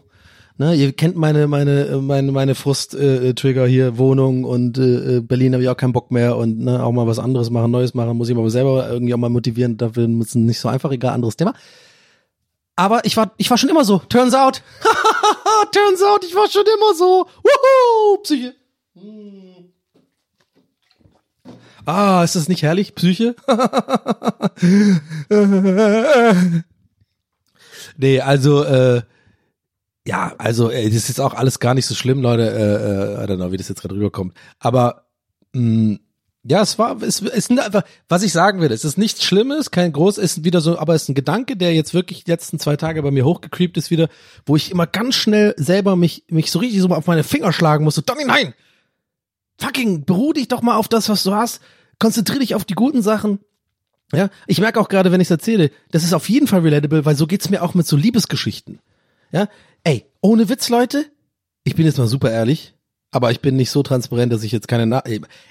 ne, 0.57 0.75
ihr 0.75 0.91
kennt 0.95 1.17
meine, 1.17 1.49
meine, 1.49 2.01
meine, 2.01 2.33
meine 2.33 2.55
Frust-Trigger 2.55 3.67
hier, 3.67 3.99
Wohnung 3.99 4.45
und 4.45 4.79
äh, 4.79 5.21
Berlin 5.21 5.53
habe 5.53 5.63
ich 5.63 5.69
auch 5.69 5.77
keinen 5.77 5.93
Bock 5.93 6.11
mehr 6.11 6.39
und 6.39 6.61
ne, 6.61 6.83
auch 6.83 6.93
mal 6.93 7.07
was 7.07 7.19
anderes 7.19 7.51
machen, 7.51 7.73
Neues 7.73 7.93
machen, 7.93 8.17
muss 8.17 8.31
ich 8.31 8.35
aber 8.35 8.49
selber 8.49 8.89
irgendwie 8.89 9.13
auch 9.13 9.19
mal 9.19 9.29
motivieren, 9.29 9.77
dafür 9.77 10.09
müssen 10.09 10.47
nicht 10.47 10.61
so 10.61 10.71
einfach, 10.71 10.91
egal, 10.93 11.13
anderes 11.13 11.37
Thema. 11.37 11.53
Aber 12.77 13.05
ich 13.07 13.17
war, 13.17 13.33
ich 13.39 13.51
war 13.51 13.57
schon 13.57 13.71
immer 13.71 13.85
so. 13.85 13.99
Turns 13.99 14.35
out. 14.35 14.63
Turns 15.73 16.03
out, 16.03 16.25
ich 16.25 16.35
war 16.35 16.49
schon 16.49 16.67
immer 16.67 16.95
so. 16.95 17.27
Wuhu, 17.43 18.19
Psyche. 18.23 18.55
Hm. 18.95 19.73
Ah, 21.87 22.23
ist 22.23 22.37
das 22.37 22.49
nicht 22.49 22.63
herrlich, 22.63 22.95
Psyche? 22.95 23.35
nee, 27.97 28.21
also, 28.21 28.65
äh, 28.65 29.03
ja, 30.07 30.35
also, 30.37 30.71
äh, 30.71 30.85
das 30.85 30.97
ist 30.97 31.09
jetzt 31.09 31.21
auch 31.21 31.35
alles 31.35 31.61
gar 31.61 31.75
nicht 31.75 31.87
so 31.87 31.95
schlimm, 31.95 32.21
Leute. 32.21 32.51
Äh, 32.51 33.23
äh, 33.23 33.25
I 33.25 33.27
don't 33.27 33.37
know, 33.37 33.53
wie 33.53 33.57
das 33.57 33.69
jetzt 33.69 33.81
gerade 33.81 33.95
rüberkommt. 33.95 34.37
Aber, 34.59 35.07
mh, 35.53 35.99
ja, 36.49 36.63
es 36.63 36.79
war, 36.79 37.03
es 37.03 37.21
ist 37.21 37.51
einfach, 37.51 37.83
was 38.09 38.23
ich 38.23 38.33
sagen 38.33 38.61
will, 38.61 38.71
es 38.71 38.85
ist 38.85 38.99
nichts 38.99 39.25
Schlimmes, 39.25 39.71
kein 39.71 39.93
groß, 39.93 40.19
ist 40.19 40.45
wieder 40.45 40.61
so, 40.61 40.79
aber 40.79 40.95
es 40.95 41.03
ist 41.03 41.09
ein 41.09 41.15
Gedanke, 41.15 41.57
der 41.57 41.75
jetzt 41.75 41.93
wirklich 41.93 42.25
die 42.25 42.31
letzten 42.31 42.59
zwei 42.59 42.77
Tage 42.77 43.03
bei 43.03 43.11
mir 43.11 43.25
hochgecreept 43.25 43.77
ist 43.77 43.91
wieder, 43.91 44.09
wo 44.45 44.55
ich 44.55 44.71
immer 44.71 44.87
ganz 44.87 45.17
schnell 45.17 45.55
selber 45.57 45.97
mich, 45.97 46.25
mich 46.29 46.51
so 46.51 46.59
richtig 46.61 46.81
so 46.81 46.89
auf 46.89 47.07
meine 47.07 47.25
Finger 47.25 47.53
schlagen 47.53 47.85
musste. 47.85 48.03
Donny, 48.03 48.25
nein! 48.25 48.55
Fucking, 49.59 50.05
beruh 50.05 50.33
dich 50.33 50.49
doch 50.49 50.63
mal 50.63 50.77
auf 50.77 50.89
das, 50.89 51.09
was 51.09 51.23
du 51.25 51.35
hast. 51.35 51.61
Konzentrier 51.99 52.41
dich 52.41 52.55
auf 52.55 52.65
die 52.65 52.75
guten 52.75 53.03
Sachen. 53.03 53.41
Ja, 54.13 54.29
ich 54.47 54.61
merke 54.61 54.79
auch 54.79 54.89
gerade, 54.89 55.11
wenn 55.11 55.21
ich 55.21 55.27
es 55.27 55.33
erzähle, 55.33 55.71
das 55.91 56.05
ist 56.05 56.13
auf 56.13 56.29
jeden 56.29 56.47
Fall 56.47 56.61
relatable, 56.61 57.05
weil 57.05 57.17
so 57.17 57.27
geht's 57.27 57.51
mir 57.51 57.63
auch 57.63 57.75
mit 57.75 57.87
so 57.87 57.97
Liebesgeschichten. 57.97 58.79
Ja, 59.33 59.49
ey, 59.83 60.05
ohne 60.21 60.49
Witz, 60.49 60.69
Leute, 60.69 61.07
ich 61.65 61.75
bin 61.75 61.87
jetzt 61.87 61.99
mal 61.99 62.07
super 62.07 62.31
ehrlich, 62.31 62.75
aber 63.11 63.33
ich 63.33 63.41
bin 63.41 63.57
nicht 63.57 63.71
so 63.71 63.83
transparent, 63.83 64.33
dass 64.33 64.45
ich 64.45 64.53
jetzt 64.53 64.69
keine 64.69 64.87
Na 64.87 65.03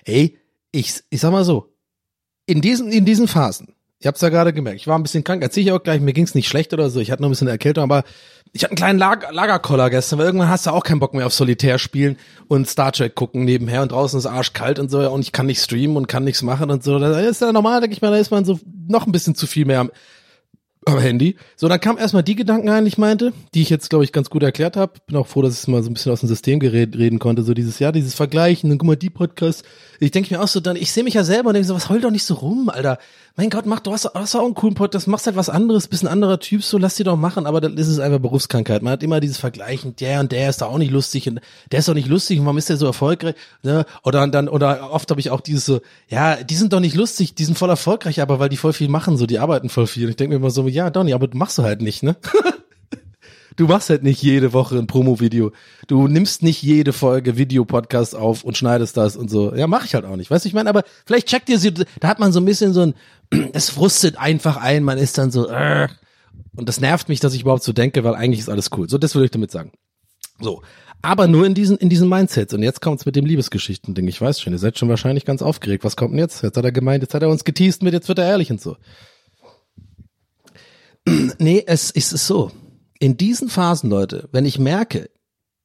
ey, 0.06 0.38
ich, 0.76 1.02
ich 1.10 1.22
sag 1.22 1.32
mal 1.32 1.46
so, 1.46 1.74
in 2.46 2.62
diesen, 2.62 2.92
in 2.92 3.06
diesen 3.06 3.28
Phasen, 3.28 3.74
ich 3.98 4.08
hab's 4.08 4.22
ja 4.22 4.30
gerade 4.30 4.54
gemerkt, 4.54 4.82
ich 4.82 4.88
war 4.88 5.00
ein 5.00 5.04
bisschen 5.04 5.24
krank, 5.24 5.42
erzähl 5.42 5.64
ich 5.64 5.72
auch 5.72 5.82
gleich, 5.82 6.02
mir 6.02 6.14
ging's 6.14 6.36
nicht 6.36 6.48
schlecht 6.48 6.74
oder 6.74 6.90
so, 6.90 7.00
ich 7.00 7.12
hatte 7.12 7.22
noch 7.22 7.30
ein 7.30 7.32
bisschen 7.32 7.48
Erkältung, 7.48 7.84
aber 7.84 8.04
ich 8.52 8.64
hatte 8.64 8.72
einen 8.72 8.78
kleinen 8.78 9.00
Lager, 9.00 9.32
Lagerkoller 9.32 9.90
gestern, 9.90 10.20
weil 10.20 10.26
irgendwann 10.28 10.50
hast 10.50 10.66
du 10.66 10.72
auch 10.72 10.84
keinen 10.84 11.00
Bock 11.00 11.14
mehr 11.14 11.26
auf 11.26 11.34
Solitär 11.34 11.80
spielen 11.80 12.18
und 12.48 12.68
Star 12.68 12.92
Trek 12.92 13.16
gucken 13.16 13.46
nebenher 13.46 13.82
und 13.82 13.92
draußen 13.92 14.20
ist 14.20 14.26
arschkalt 14.26 14.80
und 14.80 14.92
so 14.92 15.10
und 15.10 15.22
ich 15.22 15.32
kann 15.32 15.46
nicht 15.46 15.62
streamen 15.62 15.98
und 15.98 16.08
kann 16.08 16.26
nichts 16.26 16.42
machen 16.42 16.70
und 16.70 16.84
so. 16.84 17.00
Da 17.00 17.20
ist 17.20 17.42
ja 17.42 17.52
normal, 17.52 17.82
denke 17.82 17.96
ich 17.96 18.02
mal, 18.02 18.12
da 18.12 18.18
ist 18.18 18.32
man 18.32 18.46
so 18.46 18.60
noch 18.88 19.06
ein 19.06 19.12
bisschen 19.12 19.34
zu 19.34 19.48
viel 19.48 19.66
mehr 19.66 19.80
am, 19.80 19.92
am 20.86 21.00
Handy. 21.00 21.36
So, 21.56 21.68
dann 21.68 21.80
kam 21.80 21.98
erstmal 21.98 22.24
die 22.24 22.36
Gedanken 22.36 22.70
ein, 22.70 22.86
ich 22.86 22.98
meinte, 22.98 23.34
die 23.54 23.62
ich 23.62 23.70
jetzt, 23.70 23.90
glaube 23.90 24.04
ich, 24.04 24.12
ganz 24.12 24.30
gut 24.30 24.44
erklärt 24.44 24.78
habe. 24.78 24.94
Bin 25.08 25.18
auch 25.18 25.28
froh, 25.28 25.42
dass 25.42 25.62
ich 25.62 25.68
mal 25.68 25.82
so 25.84 25.90
ein 25.90 25.94
bisschen 25.94 26.12
aus 26.12 26.20
dem 26.20 26.30
System 26.30 26.60
reden 26.62 27.20
konnte, 27.20 27.44
so 27.44 27.54
dieses 27.54 27.80
Jahr, 27.80 27.92
dieses 27.92 28.14
Vergleichen, 28.14 28.70
dann 28.70 28.78
guck 28.78 28.88
mal, 28.88 28.96
die 28.96 29.10
Podcasts. 29.10 29.64
Ich 30.00 30.12
denke 30.12 30.34
mir 30.34 30.42
auch 30.42 30.48
so, 30.48 30.60
dann, 30.60 30.76
ich 30.76 30.92
sehe 30.92 31.04
mich 31.04 31.14
ja 31.14 31.24
selber 31.24 31.50
und 31.50 31.54
denke 31.54 31.68
so, 31.68 31.76
was 31.76 31.90
heul 31.90 32.02
doch 32.02 32.12
nicht 32.12 32.26
so 32.26 32.36
rum, 32.36 32.70
Alter. 32.70 32.98
Mein 33.38 33.50
Gott, 33.50 33.66
mach, 33.66 33.82
du 33.82 33.92
hast, 33.92 34.10
hast 34.14 34.36
auch 34.36 34.46
einen 34.46 34.54
coolen 34.54 34.76
Podcast, 34.76 35.08
machst 35.08 35.26
halt 35.26 35.36
was 35.36 35.50
anderes, 35.50 35.88
bist 35.88 36.04
ein 36.04 36.08
anderer 36.08 36.40
Typ, 36.40 36.64
so 36.64 36.78
lass 36.78 36.96
dir 36.96 37.04
doch 37.04 37.18
machen, 37.18 37.46
aber 37.46 37.60
dann 37.60 37.78
ist 37.78 37.88
es 37.88 38.00
einfach 38.00 38.20
Berufskrankheit. 38.20 38.82
Man 38.82 38.94
hat 38.94 39.04
immer 39.04 39.20
dieses 39.20 39.38
Vergleichen, 39.38 39.96
der 39.98 40.22
und 40.22 40.32
der 40.32 40.50
ist 40.50 40.62
da 40.62 40.68
auch 40.68 40.78
nicht 40.78 40.92
lustig 40.92 41.28
und 41.28 41.42
der 41.72 41.80
ist 41.80 41.88
doch 41.90 41.94
nicht 41.94 42.08
lustig 42.08 42.40
und 42.40 42.46
warum 42.46 42.58
ist 42.58 42.70
der 42.70 42.78
so 42.78 42.86
erfolgreich? 42.86 43.36
Ne? 43.62 43.86
Oder 44.04 44.26
dann, 44.28 44.48
oder 44.48 44.92
oft 44.92 45.10
habe 45.12 45.20
ich 45.20 45.32
auch 45.32 45.42
dieses 45.42 45.66
so, 45.66 45.82
ja, 46.08 46.38
die 46.38 46.56
sind 46.56 46.72
doch 46.72 46.80
nicht 46.80 46.96
lustig, 46.96 47.36
die 47.36 47.44
sind 47.44 47.58
voll 47.58 47.70
erfolgreich, 47.70 48.22
aber 48.22 48.40
weil 48.40 48.50
die 48.50 48.58
voll 48.58 48.74
viel 48.74 48.88
machen, 48.88 49.18
so, 49.18 49.26
die 49.26 49.40
arbeiten 49.40 49.70
voll 49.70 49.88
viel. 49.88 50.06
Und 50.06 50.12
ich 50.12 50.16
denke 50.16 50.36
mir 50.36 50.38
immer 50.38 50.52
so, 50.52 50.68
ja, 50.68 50.90
Donny, 50.90 51.14
aber 51.14 51.28
machst 51.34 51.58
du 51.58 51.64
halt 51.64 51.82
nicht, 51.82 52.04
ne? 52.04 52.16
Du 53.56 53.68
machst 53.68 53.90
halt 53.90 54.04
nicht 54.04 54.22
jede 54.22 54.52
Woche 54.52 54.78
ein 54.78 54.88
Promo-Video. 54.88 55.52
Du 55.88 56.08
nimmst 56.08 56.44
nicht 56.44 56.62
jede 56.62 56.92
Folge 56.92 57.38
Videopodcast 57.38 58.16
auf 58.16 58.44
und 58.44 58.58
schneidest 58.58 58.98
das 58.98 59.16
und 59.16 59.30
so. 59.30 59.56
Ja, 59.56 59.68
mach 59.68 59.86
ich 59.86 59.96
halt 59.96 60.06
auch 60.06 60.18
nicht. 60.18 60.30
Weißt 60.30 60.44
du, 60.44 60.50
ich 60.50 60.54
meine, 60.54 60.70
aber 60.70 60.84
vielleicht 61.06 61.28
checkt 61.28 61.48
ihr 61.48 61.58
sie, 61.58 61.74
da 61.74 62.08
hat 62.08 62.20
man 62.20 62.34
so 62.34 62.40
ein 62.40 62.46
bisschen 62.46 62.74
so 62.74 62.82
ein, 62.82 62.94
es 63.54 63.70
frustet 63.70 64.18
einfach 64.18 64.58
ein, 64.58 64.84
man 64.84 64.98
ist 64.98 65.18
dann 65.18 65.32
so, 65.32 65.48
äh, 65.48 65.88
und 66.58 66.68
das 66.68 66.82
nervt 66.82 67.08
mich, 67.08 67.22
dass 67.22 67.34
ich 67.34 67.42
überhaupt 67.42 67.64
so 67.64 67.72
denke, 67.72 68.04
weil 68.04 68.16
eigentlich 68.16 68.40
ist 68.40 68.50
alles 68.50 68.70
cool. 68.76 68.90
So, 68.90 68.98
das 68.98 69.16
würde 69.16 69.26
ich 69.26 69.32
damit 69.32 69.52
sagen. 69.52 69.72
So. 70.40 70.62
Aber 71.02 71.28
nur 71.28 71.46
in 71.46 71.54
diesen, 71.54 71.78
in 71.78 71.90
diesen 71.90 72.10
Mindsets. 72.10 72.54
Und 72.54 72.64
jetzt 72.64 72.82
kommt's 72.82 73.06
mit 73.06 73.16
dem 73.16 73.26
Liebesgeschichten-Ding. 73.26 74.08
Ich 74.08 74.20
weiß 74.20 74.42
schon, 74.42 74.54
ihr 74.54 74.60
seid 74.60 74.78
schon 74.78 74.90
wahrscheinlich 74.90 75.24
ganz 75.24 75.42
aufgeregt. 75.42 75.84
Was 75.84 75.96
kommt 75.96 76.14
denn 76.14 76.20
jetzt? 76.20 76.42
Jetzt 76.44 76.58
hat 76.58 76.66
er 76.66 76.72
gemeint, 76.72 77.04
jetzt 77.04 77.14
hat 77.14 77.22
er 77.22 77.30
uns 77.30 77.44
geteased 77.44 77.84
mit, 77.84 77.94
jetzt 77.94 78.08
wird 78.08 78.20
er 78.20 78.26
ehrlich 78.26 78.52
und 78.52 78.60
so. 78.60 78.76
nee, 81.38 81.64
es, 81.66 81.92
es 81.92 82.12
ist 82.12 82.28
so 82.28 82.52
in 83.00 83.18
diesen 83.18 83.50
Phasen, 83.50 83.90
Leute, 83.90 84.30
wenn 84.32 84.46
ich 84.46 84.60
merke, 84.60 85.10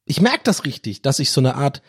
ich 0.04 0.20
merke 0.20 0.40
das 0.44 0.64
richtig, 0.64 1.02
dass 1.02 1.18
ich 1.18 1.30
so 1.30 1.40
eine 1.40 1.54
Art, 1.54 1.82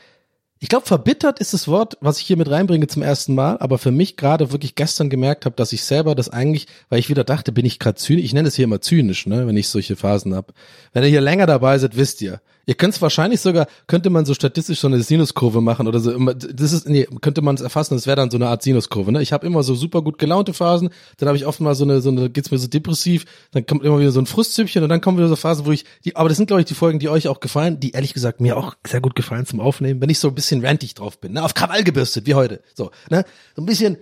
ich 0.59 0.69
glaube, 0.69 0.85
verbittert 0.85 1.39
ist 1.39 1.53
das 1.53 1.67
Wort, 1.67 1.97
was 2.01 2.19
ich 2.19 2.27
hier 2.27 2.37
mit 2.37 2.49
reinbringe 2.49 2.85
zum 2.85 3.01
ersten 3.01 3.33
Mal, 3.33 3.57
aber 3.57 3.79
für 3.79 3.91
mich 3.91 4.15
gerade 4.15 4.51
wirklich 4.51 4.75
gestern 4.75 5.09
gemerkt 5.09 5.45
habe, 5.45 5.55
dass 5.55 5.73
ich 5.73 5.83
selber 5.83 6.13
das 6.13 6.29
eigentlich, 6.29 6.67
weil 6.89 6.99
ich 6.99 7.09
wieder 7.09 7.23
dachte, 7.23 7.51
bin 7.51 7.65
ich 7.65 7.79
gerade 7.79 7.95
zynisch, 7.95 8.25
ich 8.25 8.33
nenne 8.33 8.47
es 8.47 8.55
hier 8.55 8.65
immer 8.65 8.81
zynisch, 8.81 9.25
ne, 9.25 9.47
wenn 9.47 9.57
ich 9.57 9.69
solche 9.69 9.95
Phasen 9.95 10.35
hab. 10.35 10.53
Wenn 10.93 11.03
ihr 11.03 11.09
hier 11.09 11.21
länger 11.21 11.47
dabei 11.47 11.79
seid, 11.79 11.97
wisst 11.97 12.21
ihr, 12.21 12.41
Ihr 12.71 12.75
könnt 12.75 12.93
es 12.93 13.01
wahrscheinlich 13.01 13.41
sogar, 13.41 13.67
könnte 13.85 14.09
man 14.09 14.23
so 14.23 14.33
statistisch 14.33 14.79
so 14.79 14.87
eine 14.87 15.03
Sinuskurve 15.03 15.59
machen 15.59 15.89
oder 15.89 15.99
so. 15.99 16.17
Das 16.17 16.71
ist, 16.71 16.87
nee, 16.87 17.05
könnte 17.19 17.41
man 17.41 17.55
es 17.55 17.59
erfassen, 17.59 17.95
das 17.95 18.07
wäre 18.07 18.15
dann 18.15 18.31
so 18.31 18.37
eine 18.37 18.47
Art 18.47 18.63
Sinuskurve. 18.63 19.11
Ne? 19.11 19.21
Ich 19.21 19.33
habe 19.33 19.45
immer 19.45 19.61
so 19.61 19.75
super 19.75 20.01
gut 20.01 20.17
gelaunte 20.17 20.53
Phasen, 20.53 20.89
dann 21.17 21.27
habe 21.27 21.37
ich 21.37 21.45
oft 21.45 21.59
mal 21.59 21.75
so 21.75 21.83
eine, 21.83 21.99
so 21.99 22.11
eine, 22.11 22.29
geht's 22.29 22.49
mir 22.49 22.57
so 22.57 22.69
depressiv, 22.69 23.25
dann 23.51 23.65
kommt 23.65 23.83
immer 23.83 23.99
wieder 23.99 24.13
so 24.13 24.21
ein 24.21 24.25
Frustzüppchen 24.25 24.81
und 24.83 24.87
dann 24.87 25.01
kommen 25.01 25.17
wieder 25.17 25.27
so 25.27 25.35
Phasen, 25.35 25.65
wo 25.65 25.73
ich, 25.73 25.83
die, 26.05 26.15
aber 26.15 26.29
das 26.29 26.37
sind 26.37 26.47
glaube 26.47 26.61
ich 26.61 26.65
die 26.65 26.73
Folgen, 26.73 26.99
die 26.99 27.09
euch 27.09 27.27
auch 27.27 27.41
gefallen, 27.41 27.81
die 27.81 27.91
ehrlich 27.91 28.13
gesagt 28.13 28.39
mir 28.39 28.55
auch 28.55 28.75
sehr 28.87 29.01
gut 29.01 29.17
gefallen 29.17 29.45
zum 29.45 29.59
Aufnehmen, 29.59 29.99
wenn 29.99 30.09
ich 30.09 30.19
so 30.19 30.29
ein 30.29 30.35
bisschen 30.35 30.65
rantig 30.65 30.93
drauf 30.93 31.19
bin, 31.19 31.33
ne? 31.33 31.43
auf 31.43 31.53
Krawall 31.53 31.83
gebürstet, 31.83 32.25
wie 32.25 32.35
heute. 32.35 32.61
So, 32.73 32.91
ne? 33.09 33.25
So 33.53 33.63
ein 33.63 33.65
bisschen, 33.65 33.97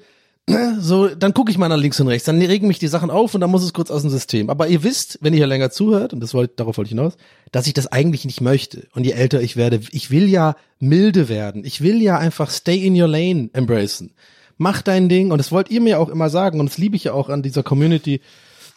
so, 0.80 1.08
dann 1.08 1.34
gucke 1.34 1.52
ich 1.52 1.58
mal 1.58 1.70
nach 1.70 1.78
links 1.78 2.00
und 2.00 2.08
rechts, 2.08 2.26
dann 2.26 2.42
regen 2.42 2.68
mich 2.68 2.80
die 2.80 2.88
Sachen 2.88 3.10
auf 3.10 3.36
und 3.36 3.42
dann 3.42 3.52
muss 3.52 3.64
es 3.64 3.74
kurz 3.74 3.92
aus 3.92 4.02
dem 4.02 4.12
System. 4.12 4.50
Aber 4.50 4.68
ihr 4.68 4.84
wisst, 4.84 5.20
wenn 5.22 5.34
ihr 5.34 5.38
hier 5.38 5.48
länger 5.48 5.72
zuhört, 5.72 6.14
und 6.14 6.20
das 6.22 6.34
wollte, 6.34 6.54
darauf 6.58 6.78
wollte 6.78 6.88
ich 6.88 6.98
hinaus, 6.98 7.18
dass 7.52 7.68
ich 7.68 7.74
das 7.74 7.88
eigentlich 7.88 8.26
nicht 8.26 8.42
möchte. 8.42 8.88
Und 8.94 9.06
je 9.06 9.12
älter 9.12 9.42
ich 9.42 9.56
werde, 9.58 9.82
ich 9.92 10.12
will 10.12 10.28
ja 10.28 10.56
milde 10.80 11.30
werden. 11.30 11.64
Ich 11.66 11.82
will 11.82 12.02
ja 12.02 12.18
einfach 12.18 12.50
stay 12.50 12.86
in 12.86 13.00
your 13.00 13.08
lane 13.08 13.50
embracen. 13.54 14.12
Mach 14.58 14.82
dein 14.82 15.08
Ding 15.08 15.32
und 15.32 15.38
das 15.38 15.52
wollt 15.52 15.72
ihr 15.72 15.82
mir 15.82 16.00
auch 16.00 16.10
immer 16.10 16.30
sagen 16.30 16.60
und 16.60 16.70
das 16.70 16.78
liebe 16.78 16.96
ich 16.96 17.06
ja 17.06 17.14
auch 17.14 17.30
an 17.30 17.42
dieser 17.42 17.64
Community, 17.64 18.20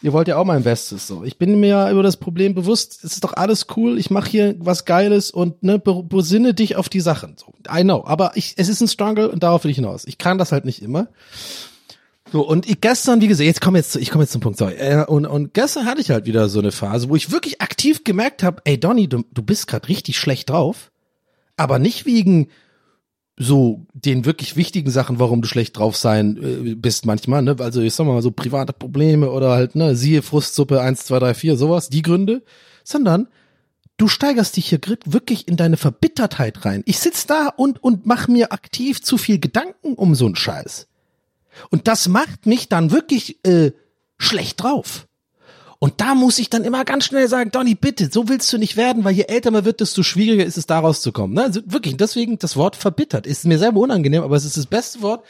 Ihr 0.03 0.11
wollt 0.11 0.27
ja 0.27 0.35
auch 0.35 0.43
mein 0.43 0.63
Bestes 0.63 1.07
so. 1.07 1.23
Ich 1.23 1.37
bin 1.37 1.61
mir 1.61 1.67
ja 1.67 1.89
über 1.89 2.03
das 2.03 2.17
Problem 2.17 2.53
bewusst. 2.53 3.05
Es 3.05 3.13
ist 3.13 3.23
doch 3.23 3.31
alles 3.37 3.67
cool. 3.77 3.97
Ich 3.97 4.11
mache 4.11 4.29
hier 4.29 4.55
was 4.59 4.83
Geiles 4.83 5.31
und 5.31 5.63
ne, 5.63 5.79
besinne 5.79 6.53
dich 6.53 6.75
auf 6.75 6.89
die 6.89 6.99
Sachen. 6.99 7.37
So, 7.37 7.53
I 7.73 7.83
know. 7.83 8.03
Aber 8.05 8.33
ich, 8.35 8.55
es 8.57 8.67
ist 8.67 8.81
ein 8.81 8.89
Struggle 8.89 9.31
und 9.31 9.43
darauf 9.43 9.63
will 9.63 9.71
ich 9.71 9.77
hinaus. 9.77 10.03
Ich 10.05 10.17
kann 10.17 10.37
das 10.37 10.51
halt 10.51 10.65
nicht 10.65 10.81
immer. 10.81 11.07
So, 12.33 12.45
und 12.45 12.69
ich 12.69 12.81
gestern, 12.81 13.21
wie 13.21 13.29
gesagt, 13.29 13.45
jetzt 13.45 13.61
komm 13.61 13.77
jetzt, 13.77 13.95
ich 13.95 14.09
komme 14.09 14.25
jetzt 14.25 14.33
zum 14.33 14.41
Punkt, 14.41 14.59
sorry. 14.59 14.73
Äh, 14.73 15.05
und, 15.05 15.25
und 15.25 15.53
gestern 15.53 15.85
hatte 15.85 16.01
ich 16.01 16.09
halt 16.09 16.25
wieder 16.25 16.49
so 16.49 16.59
eine 16.59 16.73
Phase, 16.73 17.07
wo 17.07 17.15
ich 17.15 17.31
wirklich 17.31 17.61
aktiv 17.61 18.03
gemerkt 18.03 18.43
habe, 18.43 18.61
ey 18.65 18.77
Donny, 18.77 19.07
du, 19.07 19.23
du 19.31 19.41
bist 19.41 19.67
gerade 19.67 19.87
richtig 19.87 20.17
schlecht 20.17 20.49
drauf. 20.49 20.91
Aber 21.55 21.79
nicht 21.79 22.05
wegen, 22.05 22.49
so 23.37 23.85
den 23.93 24.25
wirklich 24.25 24.55
wichtigen 24.55 24.91
Sachen, 24.91 25.19
warum 25.19 25.41
du 25.41 25.47
schlecht 25.47 25.77
drauf 25.77 25.97
sein 25.97 26.37
äh, 26.37 26.75
bist 26.75 27.05
manchmal, 27.05 27.41
ne? 27.41 27.55
Also 27.59 27.81
ich 27.81 27.93
sag 27.93 28.05
mal 28.05 28.21
so 28.21 28.31
private 28.31 28.73
Probleme 28.73 29.31
oder 29.31 29.51
halt, 29.51 29.75
ne, 29.75 29.95
siehe 29.95 30.21
Frustsuppe 30.21 30.81
eins 30.81 31.05
zwei 31.05 31.19
drei 31.19 31.33
vier 31.33 31.57
sowas, 31.57 31.89
die 31.89 32.03
Gründe, 32.03 32.43
sondern 32.83 33.27
du 33.97 34.07
steigerst 34.07 34.57
dich 34.57 34.67
hier 34.67 34.79
wirklich 35.05 35.47
in 35.47 35.57
deine 35.57 35.77
Verbittertheit 35.77 36.65
rein. 36.65 36.83
Ich 36.85 36.99
sitz 36.99 37.25
da 37.25 37.47
und, 37.47 37.83
und 37.83 38.05
mach 38.05 38.27
mir 38.27 38.51
aktiv 38.51 39.01
zu 39.01 39.17
viel 39.17 39.39
Gedanken 39.39 39.93
um 39.95 40.13
so 40.13 40.25
einen 40.25 40.35
Scheiß. 40.35 40.87
Und 41.69 41.87
das 41.87 42.07
macht 42.07 42.45
mich 42.45 42.69
dann 42.69 42.91
wirklich 42.91 43.43
äh, 43.45 43.71
schlecht 44.17 44.61
drauf. 44.61 45.07
Und 45.83 45.99
da 45.99 46.15
muss 46.15 46.39
ich 46.39 46.49
dann 46.49 46.63
immer 46.63 46.85
ganz 46.85 47.03
schnell 47.03 47.27
sagen, 47.27 47.51
Donny, 47.51 47.75
bitte, 47.75 48.09
so 48.09 48.29
willst 48.29 48.53
du 48.53 48.57
nicht 48.57 48.77
werden, 48.77 49.03
weil 49.03 49.15
je 49.15 49.23
älter 49.23 49.51
man 49.51 49.65
wird, 49.65 49.81
desto 49.81 50.01
schwieriger 50.01 50.45
ist 50.45 50.57
es, 50.57 50.65
da 50.65 50.79
rauszukommen. 50.79 51.35
Ne? 51.35 51.43
Also 51.43 51.59
wirklich, 51.65 51.97
deswegen 51.97 52.39
das 52.39 52.55
Wort 52.55 52.77
verbittert 52.77 53.27
ist 53.27 53.43
mir 53.43 53.59
selber 53.59 53.81
unangenehm, 53.81 54.23
aber 54.23 54.37
es 54.37 54.45
ist 54.45 54.55
das 54.55 54.65
beste 54.65 55.01
Wort, 55.01 55.25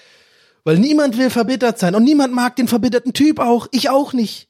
weil 0.63 0.77
niemand 0.77 1.17
will 1.17 1.31
verbittert 1.31 1.79
sein 1.79 1.95
und 1.95 2.03
niemand 2.03 2.35
mag 2.35 2.55
den 2.55 2.67
verbitterten 2.67 3.13
Typ 3.13 3.39
auch, 3.39 3.67
ich 3.71 3.89
auch 3.89 4.13
nicht. 4.13 4.47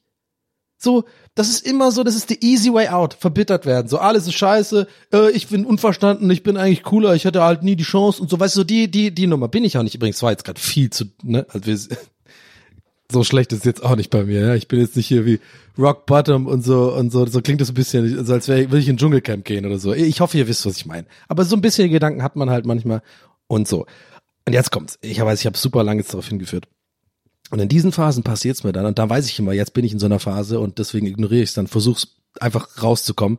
So, 0.76 1.04
das 1.34 1.48
ist 1.48 1.66
immer 1.66 1.90
so, 1.90 2.04
das 2.04 2.16
ist 2.16 2.28
the 2.28 2.38
easy 2.42 2.70
way 2.70 2.88
out, 2.88 3.14
verbittert 3.14 3.64
werden. 3.64 3.88
So, 3.88 3.96
alles 3.96 4.26
ist 4.26 4.34
scheiße, 4.34 4.86
äh, 5.10 5.30
ich 5.30 5.48
bin 5.48 5.64
unverstanden, 5.64 6.30
ich 6.30 6.42
bin 6.42 6.58
eigentlich 6.58 6.82
cooler, 6.82 7.14
ich 7.14 7.24
hatte 7.24 7.42
halt 7.42 7.62
nie 7.62 7.76
die 7.76 7.82
Chance 7.82 8.20
und 8.20 8.28
so, 8.28 8.38
weißt 8.38 8.56
du, 8.56 8.64
die, 8.64 8.90
die, 8.90 9.14
die 9.14 9.26
Nummer 9.26 9.48
bin 9.48 9.64
ich 9.64 9.78
auch 9.78 9.82
nicht. 9.82 9.94
Übrigens 9.94 10.22
war 10.22 10.32
jetzt 10.32 10.44
gerade 10.44 10.60
viel 10.60 10.90
zu, 10.90 11.06
ne, 11.22 11.46
also 11.48 11.64
wir, 11.64 11.96
so 13.10 13.22
schlecht 13.24 13.52
ist 13.52 13.64
jetzt 13.64 13.82
auch 13.82 13.96
nicht 13.96 14.10
bei 14.10 14.24
mir. 14.24 14.40
Ja? 14.40 14.54
Ich 14.54 14.68
bin 14.68 14.80
jetzt 14.80 14.96
nicht 14.96 15.06
hier 15.06 15.26
wie 15.26 15.40
Rock 15.78 16.06
Bottom 16.06 16.46
und 16.46 16.64
so 16.64 16.92
und 16.94 17.10
so. 17.12 17.26
So 17.26 17.42
klingt 17.42 17.60
das 17.60 17.70
ein 17.70 17.74
bisschen, 17.74 18.24
so 18.24 18.32
als 18.32 18.48
wäre 18.48 18.70
will 18.70 18.80
ich 18.80 18.88
in 18.88 18.96
Dschungelcamp 18.96 19.44
gehen 19.44 19.66
oder 19.66 19.78
so. 19.78 19.92
Ich 19.92 20.20
hoffe, 20.20 20.38
ihr 20.38 20.48
wisst, 20.48 20.64
was 20.66 20.76
ich 20.76 20.86
meine. 20.86 21.06
Aber 21.28 21.44
so 21.44 21.56
ein 21.56 21.60
bisschen 21.60 21.90
Gedanken 21.90 22.22
hat 22.22 22.36
man 22.36 22.50
halt 22.50 22.66
manchmal 22.66 23.02
und 23.46 23.68
so. 23.68 23.86
Und 24.46 24.52
jetzt 24.52 24.70
kommt's. 24.70 24.98
Ich 25.00 25.20
weiß, 25.20 25.40
ich 25.40 25.46
habe 25.46 25.58
super 25.58 25.84
lange 25.84 26.00
jetzt 26.00 26.12
darauf 26.12 26.28
hingeführt. 26.28 26.68
Und 27.50 27.60
in 27.60 27.68
diesen 27.68 27.92
Phasen 27.92 28.22
passiert's 28.22 28.64
mir 28.64 28.72
dann 28.72 28.86
und 28.86 28.98
da 28.98 29.08
weiß 29.08 29.28
ich 29.28 29.38
immer, 29.38 29.52
jetzt 29.52 29.74
bin 29.74 29.84
ich 29.84 29.92
in 29.92 29.98
so 29.98 30.06
einer 30.06 30.18
Phase 30.18 30.58
und 30.58 30.78
deswegen 30.78 31.06
ignoriere 31.06 31.42
ich 31.42 31.50
es 31.50 31.54
dann, 31.54 31.66
versuch's 31.66 32.16
einfach 32.40 32.82
rauszukommen. 32.82 33.38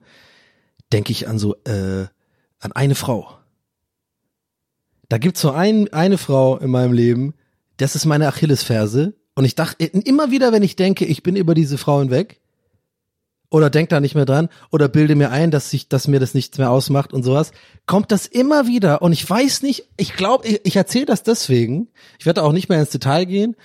Denke 0.93 1.11
ich 1.11 1.27
an 1.27 1.39
so 1.39 1.55
äh, 1.65 2.05
an 2.59 2.71
eine 2.71 2.95
Frau. 2.95 3.29
Da 5.09 5.17
gibt's 5.17 5.41
so 5.41 5.51
ein, 5.51 5.91
eine 5.91 6.17
Frau 6.17 6.57
in 6.57 6.69
meinem 6.69 6.93
Leben, 6.93 7.33
das 7.77 7.95
ist 7.95 8.05
meine 8.05 8.27
Achillesferse 8.27 9.15
und 9.35 9.45
ich 9.45 9.55
dachte 9.55 9.83
immer 9.83 10.31
wieder, 10.31 10.51
wenn 10.51 10.63
ich 10.63 10.75
denke, 10.75 11.05
ich 11.05 11.23
bin 11.23 11.35
über 11.35 11.53
diese 11.53 11.77
Frau 11.77 11.99
hinweg, 11.99 12.39
oder 13.55 13.69
denk 13.69 13.89
da 13.89 13.99
nicht 13.99 14.15
mehr 14.15 14.25
dran 14.25 14.49
oder 14.71 14.89
bilde 14.89 15.15
mir 15.15 15.31
ein, 15.31 15.49
dass 15.51 15.69
sich, 15.69 15.87
dass 15.87 16.07
mir 16.07 16.19
das 16.19 16.33
nichts 16.33 16.57
mehr 16.57 16.71
ausmacht 16.71 17.13
und 17.13 17.23
sowas, 17.23 17.51
kommt 17.85 18.11
das 18.11 18.25
immer 18.25 18.67
wieder 18.67 19.01
und 19.01 19.13
ich 19.13 19.27
weiß 19.27 19.61
nicht, 19.61 19.85
ich 19.97 20.13
glaube, 20.13 20.47
ich, 20.47 20.61
ich 20.63 20.75
erzähle 20.75 21.05
das 21.05 21.23
deswegen. 21.23 21.87
Ich 22.19 22.25
werde 22.25 22.43
auch 22.43 22.51
nicht 22.51 22.69
mehr 22.69 22.79
ins 22.79 22.89
Detail 22.89 23.25
gehen. 23.25 23.55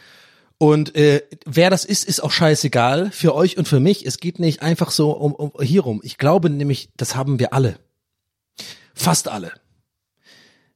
Und 0.58 0.94
äh, 0.94 1.22
wer 1.46 1.70
das 1.70 1.84
ist, 1.84 2.04
ist 2.04 2.20
auch 2.20 2.30
scheißegal 2.30 3.10
für 3.10 3.34
euch 3.34 3.56
und 3.56 3.66
für 3.66 3.80
mich. 3.80 4.06
Es 4.06 4.18
geht 4.18 4.38
nicht 4.38 4.62
einfach 4.62 4.90
so 4.90 5.10
um, 5.12 5.34
um 5.34 5.52
hierum. 5.60 6.00
Ich 6.04 6.18
glaube 6.18 6.50
nämlich, 6.50 6.90
das 6.96 7.16
haben 7.16 7.38
wir 7.38 7.54
alle. 7.54 7.76
Fast 8.94 9.28
alle. 9.28 9.52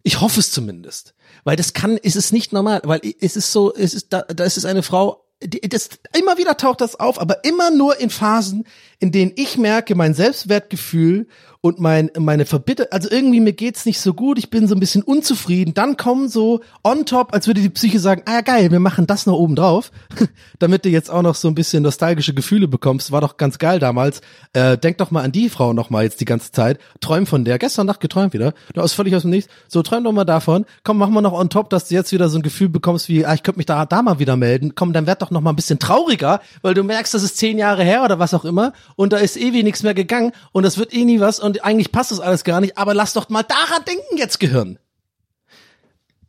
Ich 0.03 0.21
hoffe 0.21 0.41
es 0.41 0.51
zumindest. 0.51 1.14
Weil 1.45 1.57
das 1.57 1.75
kann, 1.75 1.97
ist 1.99 2.17
es 2.17 2.33
nicht 2.33 2.53
normal, 2.53 2.81
weil 2.85 3.01
es 3.21 3.37
ist 3.37 3.53
so, 3.53 3.73
es 3.75 3.95
ist, 3.95 4.13
da, 4.13 4.23
da 4.23 4.45
ist 4.45 4.57
es 4.57 4.65
eine 4.65 4.83
Frau, 4.83 5.25
das, 5.41 5.91
immer 6.17 6.39
wieder 6.39 6.57
taucht 6.57 6.81
das 6.81 6.99
auf, 6.99 7.21
aber 7.21 7.45
immer 7.45 7.71
nur 7.71 8.01
in 8.01 8.11
Phasen, 8.11 8.67
in 9.05 9.13
denen 9.13 9.33
ich 9.37 9.59
merke, 9.59 9.95
mein 9.97 10.15
Selbstwertgefühl 10.15 11.27
und 11.61 11.81
mein, 11.81 12.11
meine 12.19 12.45
Verbitter, 12.45 12.89
also 12.91 13.11
irgendwie 13.11 13.41
mir 13.41 13.55
geht's 13.55 13.87
nicht 13.87 13.99
so 13.99 14.13
gut, 14.13 14.39
ich 14.39 14.51
bin 14.51 14.67
so 14.67 14.75
ein 14.75 14.81
bisschen 14.81 15.03
unzufrieden, 15.03 15.73
dann 15.73 15.97
kommen 15.97 16.29
so 16.29 16.61
on 16.83 17.07
top, 17.07 17.33
als 17.33 17.47
würde 17.47 17.63
die 17.63 17.71
Psyche 17.71 17.99
sagen, 17.99 18.23
ah 18.27 18.35
ja 18.35 18.41
geil, 18.43 18.71
wir 18.71 18.81
machen 18.81 19.07
das 19.07 19.25
noch 19.25 19.39
oben 19.39 19.57
drauf, 19.57 19.91
damit 20.59 20.85
du 20.85 20.91
jetzt 20.91 21.11
auch 21.11 21.23
noch 21.23 21.35
so 21.35 21.49
ein 21.49 21.55
bisschen 21.55 21.83
nostalgische 21.83 22.35
Gefühle 22.35 22.69
bekommst, 22.69 23.13
war 23.13 23.23
doch 23.23 23.39
ganz 23.39 23.59
geil 23.59 23.79
damals, 23.79 24.21
äh, 24.53 24.77
denk 24.77 24.99
doch 24.99 25.11
mal 25.11 25.23
an 25.23 25.33
die 25.33 25.49
Frau 25.49 25.73
noch 25.73 25.89
mal 25.89 26.05
jetzt 26.05 26.21
die 26.21 26.27
ganze 26.27 26.53
Zeit, 26.53 26.79
träum 27.01 27.27
von 27.27 27.47
der, 27.47 27.59
gestern 27.59 27.87
Nacht 27.87 28.01
geträumt 28.01 28.35
wieder, 28.35 28.53
du 28.75 28.83
hast 28.83 28.93
völlig 28.93 29.17
aus 29.17 29.23
dem 29.23 29.31
Nichts, 29.31 29.51
so 29.67 29.83
träum 29.83 30.05
doch 30.05 30.13
mal 30.13 30.25
davon, 30.25 30.67
komm, 30.83 30.99
machen 30.99 31.15
wir 31.15 31.23
noch 31.23 31.33
on 31.33 31.49
top, 31.49 31.71
dass 31.71 31.89
du 31.89 31.95
jetzt 31.95 32.13
wieder 32.13 32.29
so 32.29 32.39
ein 32.39 32.43
Gefühl 32.43 32.69
bekommst 32.69 33.09
wie, 33.09 33.25
ah, 33.25 33.33
ich 33.33 33.43
könnte 33.43 33.59
mich 33.59 33.67
da, 33.67 33.87
da 33.87 34.03
mal 34.03 34.19
wieder 34.19 34.37
melden, 34.37 34.75
komm, 34.75 34.93
dann 34.93 35.07
werd 35.07 35.23
doch 35.23 35.31
noch 35.31 35.41
mal 35.41 35.49
ein 35.49 35.57
bisschen 35.57 35.79
trauriger, 35.79 36.43
weil 36.61 36.75
du 36.75 36.85
merkst, 36.85 37.15
das 37.15 37.23
ist 37.23 37.39
zehn 37.39 37.57
Jahre 37.57 37.85
her 37.85 38.05
oder 38.05 38.19
was 38.19 38.35
auch 38.35 38.45
immer 38.45 38.75
und 38.97 39.13
da 39.13 39.19
ist 39.19 39.37
ewig 39.37 39.65
nichts 39.65 39.83
mehr 39.83 39.95
gegangen 39.95 40.33
und 40.53 40.63
das 40.63 40.79
wird 40.79 40.95
eh 40.95 41.05
nie 41.05 41.21
was 41.21 41.41
und 41.41 41.65
eigentlich 41.65 41.93
passt 41.93 42.11
das 42.11 42.21
alles 42.21 42.45
gar 42.45 42.61
nicht, 42.61 42.79
aber 42.79 42.95
lass 42.95 43.13
doch 43.13 43.29
mal 43.29 43.43
daran 43.43 43.85
denken 43.85 44.17
jetzt, 44.17 44.41
Gehirn. 44.41 44.79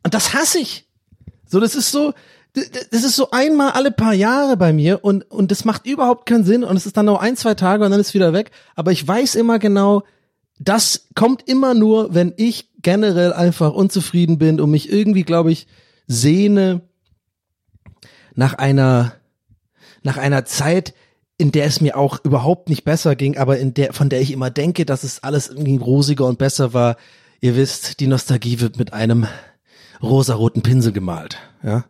Und 0.02 0.14
das 0.14 0.34
hasse 0.34 0.58
ich. 0.58 0.88
So, 1.46 1.60
das 1.60 1.74
ist 1.74 1.90
so, 1.90 2.12
das 2.54 3.04
ist 3.04 3.16
so 3.16 3.30
einmal 3.30 3.72
alle 3.72 3.90
paar 3.90 4.14
Jahre 4.14 4.56
bei 4.56 4.72
mir 4.72 5.04
und, 5.04 5.30
und 5.30 5.50
das 5.50 5.64
macht 5.64 5.86
überhaupt 5.86 6.26
keinen 6.26 6.44
Sinn 6.44 6.64
und 6.64 6.76
es 6.76 6.86
ist 6.86 6.96
dann 6.96 7.06
nur 7.06 7.20
ein, 7.20 7.36
zwei 7.36 7.54
Tage 7.54 7.84
und 7.84 7.90
dann 7.90 8.00
ist 8.00 8.14
wieder 8.14 8.32
weg. 8.32 8.50
Aber 8.74 8.92
ich 8.92 9.06
weiß 9.06 9.34
immer 9.34 9.58
genau, 9.58 10.04
das 10.58 11.08
kommt 11.14 11.48
immer 11.48 11.74
nur, 11.74 12.14
wenn 12.14 12.32
ich 12.36 12.70
generell 12.80 13.32
einfach 13.32 13.72
unzufrieden 13.72 14.38
bin 14.38 14.60
und 14.60 14.70
mich 14.70 14.90
irgendwie, 14.90 15.22
glaube 15.22 15.52
ich, 15.52 15.66
sehne 16.06 16.82
nach 18.34 18.54
einer, 18.54 19.12
nach 20.02 20.16
einer 20.16 20.44
Zeit, 20.44 20.94
in 21.38 21.52
der 21.52 21.66
es 21.66 21.80
mir 21.80 21.96
auch 21.96 22.24
überhaupt 22.24 22.68
nicht 22.68 22.84
besser 22.84 23.14
ging, 23.14 23.36
aber 23.36 23.58
in 23.58 23.74
der, 23.74 23.92
von 23.92 24.08
der 24.08 24.20
ich 24.20 24.32
immer 24.32 24.50
denke, 24.50 24.86
dass 24.86 25.04
es 25.04 25.22
alles 25.22 25.48
irgendwie 25.48 25.76
rosiger 25.76 26.26
und 26.26 26.38
besser 26.38 26.72
war. 26.72 26.96
Ihr 27.40 27.56
wisst, 27.56 28.00
die 28.00 28.06
Nostalgie 28.06 28.60
wird 28.60 28.78
mit 28.78 28.92
einem 28.92 29.26
rosaroten 30.02 30.62
Pinsel 30.62 30.92
gemalt, 30.92 31.38
ja. 31.62 31.84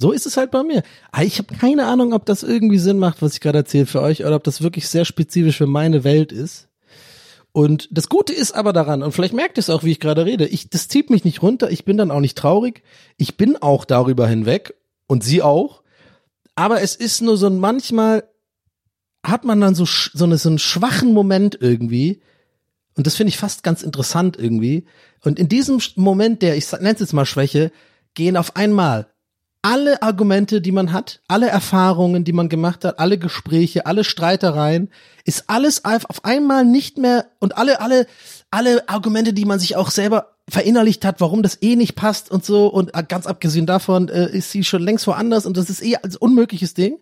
So 0.00 0.12
ist 0.12 0.26
es 0.26 0.36
halt 0.36 0.52
bei 0.52 0.62
mir. 0.62 0.84
Ah, 1.10 1.24
ich 1.24 1.38
habe 1.38 1.52
keine 1.56 1.86
Ahnung, 1.86 2.12
ob 2.12 2.24
das 2.24 2.44
irgendwie 2.44 2.78
Sinn 2.78 3.00
macht, 3.00 3.20
was 3.20 3.34
ich 3.34 3.40
gerade 3.40 3.58
erzähle 3.58 3.86
für 3.86 4.00
euch, 4.00 4.24
oder 4.24 4.36
ob 4.36 4.44
das 4.44 4.62
wirklich 4.62 4.88
sehr 4.88 5.04
spezifisch 5.04 5.56
für 5.56 5.66
meine 5.66 6.04
Welt 6.04 6.30
ist. 6.30 6.68
Und 7.50 7.88
das 7.90 8.08
Gute 8.08 8.32
ist 8.32 8.52
aber 8.52 8.72
daran, 8.72 9.02
und 9.02 9.10
vielleicht 9.10 9.34
merkt 9.34 9.58
ihr 9.58 9.60
es 9.60 9.70
auch, 9.70 9.82
wie 9.82 9.90
ich 9.90 9.98
gerade 9.98 10.24
rede, 10.24 10.46
ich, 10.46 10.70
das 10.70 10.86
zieht 10.86 11.10
mich 11.10 11.24
nicht 11.24 11.42
runter, 11.42 11.70
ich 11.72 11.84
bin 11.84 11.96
dann 11.96 12.12
auch 12.12 12.20
nicht 12.20 12.38
traurig, 12.38 12.84
ich 13.16 13.36
bin 13.36 13.56
auch 13.56 13.84
darüber 13.84 14.28
hinweg, 14.28 14.74
und 15.08 15.24
sie 15.24 15.42
auch. 15.42 15.82
Aber 16.54 16.82
es 16.82 16.94
ist 16.94 17.20
nur 17.20 17.36
so 17.36 17.46
ein 17.48 17.58
manchmal 17.58 18.24
hat 19.24 19.44
man 19.44 19.60
dann 19.60 19.74
so, 19.74 19.84
so, 19.84 20.24
eine, 20.24 20.38
so 20.38 20.48
einen 20.48 20.58
schwachen 20.58 21.12
Moment 21.12 21.58
irgendwie. 21.60 22.20
Und 22.96 23.06
das 23.06 23.16
finde 23.16 23.28
ich 23.28 23.38
fast 23.38 23.62
ganz 23.62 23.82
interessant 23.82 24.36
irgendwie. 24.38 24.86
Und 25.24 25.38
in 25.38 25.48
diesem 25.48 25.80
Moment 25.96 26.42
der, 26.42 26.56
ich 26.56 26.70
nenne 26.72 26.94
es 26.94 27.00
jetzt 27.00 27.12
mal 27.12 27.26
Schwäche, 27.26 27.70
gehen 28.14 28.36
auf 28.36 28.56
einmal 28.56 29.08
alle 29.62 30.02
Argumente, 30.02 30.60
die 30.60 30.72
man 30.72 30.92
hat, 30.92 31.20
alle 31.26 31.48
Erfahrungen, 31.48 32.24
die 32.24 32.32
man 32.32 32.48
gemacht 32.48 32.84
hat, 32.84 32.98
alle 32.98 33.18
Gespräche, 33.18 33.86
alle 33.86 34.04
Streitereien, 34.04 34.88
ist 35.24 35.44
alles 35.48 35.84
auf 35.84 36.24
einmal 36.24 36.64
nicht 36.64 36.96
mehr 36.96 37.26
und 37.40 37.56
alle, 37.58 37.80
alle, 37.80 38.06
alle 38.50 38.88
Argumente, 38.88 39.32
die 39.32 39.44
man 39.44 39.58
sich 39.58 39.76
auch 39.76 39.90
selber 39.90 40.36
verinnerlicht 40.48 41.04
hat, 41.04 41.20
warum 41.20 41.42
das 41.42 41.60
eh 41.60 41.76
nicht 41.76 41.96
passt 41.96 42.30
und 42.30 42.44
so 42.44 42.68
und 42.68 42.92
ganz 43.08 43.26
abgesehen 43.26 43.66
davon 43.66 44.08
äh, 44.08 44.30
ist 44.30 44.50
sie 44.50 44.64
schon 44.64 44.82
längst 44.82 45.06
woanders 45.06 45.44
und 45.44 45.56
das 45.56 45.68
ist 45.68 45.82
eh 45.82 45.96
als 45.96 46.16
unmögliches 46.16 46.74
Ding 46.74 46.98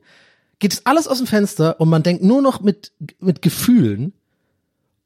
geht 0.59 0.73
es 0.73 0.87
alles 0.87 1.09
aus 1.09 1.19
dem 1.19 1.27
Fenster 1.27 1.81
und 1.81 1.89
man 1.89 2.03
denkt 2.03 2.23
nur 2.23 2.43
noch 2.43 2.61
mit, 2.61 2.93
mit 3.21 3.43
Gefühlen 3.43 4.13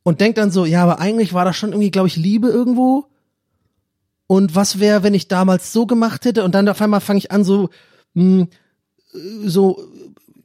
und 0.03 0.21
denkt 0.21 0.39
dann 0.39 0.51
so, 0.51 0.65
ja, 0.65 0.83
aber 0.83 1.01
eigentlich 1.01 1.33
war 1.33 1.45
das 1.45 1.57
schon 1.57 1.71
irgendwie, 1.71 1.91
glaube 1.91 2.09
ich, 2.09 2.17
Liebe 2.17 2.49
irgendwo. 2.49 3.07
Und 4.27 4.55
was 4.55 4.79
wäre, 4.79 5.03
wenn 5.03 5.15
ich 5.15 5.29
damals 5.29 5.73
so 5.73 5.87
gemacht 5.87 6.25
hätte? 6.25 6.45
Und 6.45 6.55
dann 6.55 6.69
auf 6.69 6.81
einmal 6.81 7.01
fange 7.01 7.19
ich 7.19 7.33
an, 7.33 7.45
so, 7.45 7.69
mh, 8.15 8.47
hm, 9.13 9.49
so, 9.49 9.83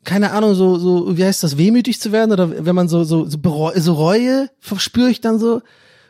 keine 0.04 0.32
Ahnung, 0.32 0.56
so, 0.56 0.78
so, 0.78 1.18
wie 1.18 1.24
heißt 1.24 1.44
das, 1.44 1.58
wehmütig 1.58 2.02
zu 2.02 2.12
werden? 2.12 2.32
Oder 2.32 2.66
wenn 2.66 2.76
man 2.76 2.88
so, 2.88 3.04
so, 3.04 3.26
so, 3.26 3.38
bereu 3.38 3.74
so 3.80 3.94
Reue 3.94 4.50
verspüre 4.60 5.10
ich 5.10 5.22
dann 5.22 5.40
so, 5.40 5.62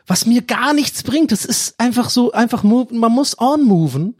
was 0.06 0.26
mir 0.26 0.42
gar 0.42 0.72
nichts 0.72 1.02
bringt. 1.02 1.32
Das 1.32 1.44
ist 1.44 1.78
einfach 1.78 2.10
so, 2.10 2.32
einfach, 2.32 2.62
man 2.62 3.12
muss 3.12 3.38
on 3.38 3.62
moven 3.62 4.14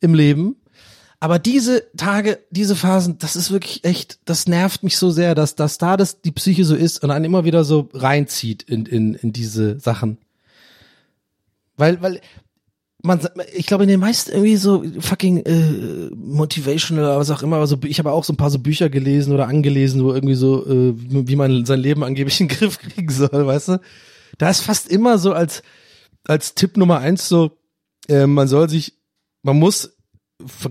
im 0.00 0.14
Leben. 0.14 0.56
Aber 1.22 1.38
diese 1.38 1.84
Tage, 1.96 2.40
diese 2.50 2.74
Phasen, 2.74 3.16
das 3.18 3.36
ist 3.36 3.52
wirklich 3.52 3.84
echt, 3.84 4.18
das 4.24 4.48
nervt 4.48 4.82
mich 4.82 4.96
so 4.96 5.12
sehr, 5.12 5.36
dass, 5.36 5.54
dass 5.54 5.78
da 5.78 5.96
das 5.96 6.20
die 6.20 6.32
Psyche 6.32 6.64
so 6.64 6.74
ist 6.74 7.04
und 7.04 7.12
einen 7.12 7.26
immer 7.26 7.44
wieder 7.44 7.62
so 7.62 7.88
reinzieht 7.94 8.64
in, 8.64 8.86
in, 8.86 9.14
in 9.14 9.32
diese 9.32 9.78
Sachen. 9.78 10.18
Weil, 11.76 12.02
weil, 12.02 12.20
man, 13.04 13.20
ich 13.54 13.66
glaube, 13.66 13.84
in 13.84 13.88
den 13.88 14.00
meisten 14.00 14.32
irgendwie 14.32 14.56
so 14.56 14.82
fucking 14.98 15.46
äh, 15.46 16.10
motivational 16.12 17.04
oder 17.04 17.18
was 17.20 17.30
auch 17.30 17.44
immer, 17.44 17.58
also 17.58 17.78
ich 17.84 18.00
habe 18.00 18.10
auch 18.10 18.24
so 18.24 18.32
ein 18.32 18.36
paar 18.36 18.50
so 18.50 18.58
Bücher 18.58 18.90
gelesen 18.90 19.32
oder 19.32 19.46
angelesen, 19.46 20.02
wo 20.02 20.12
irgendwie 20.12 20.34
so, 20.34 20.66
äh, 20.66 20.92
wie 20.96 21.36
man 21.36 21.64
sein 21.64 21.78
Leben 21.78 22.02
angeblich 22.02 22.40
in 22.40 22.48
den 22.48 22.58
Griff 22.58 22.80
kriegen 22.80 23.12
soll, 23.12 23.46
weißt 23.46 23.68
du? 23.68 23.80
Da 24.38 24.50
ist 24.50 24.62
fast 24.62 24.88
immer 24.88 25.18
so 25.18 25.32
als, 25.32 25.62
als 26.24 26.56
Tipp 26.56 26.76
Nummer 26.76 26.98
eins 26.98 27.28
so, 27.28 27.60
äh, 28.08 28.26
man 28.26 28.48
soll 28.48 28.68
sich, 28.68 28.94
man 29.44 29.60
muss 29.60 29.96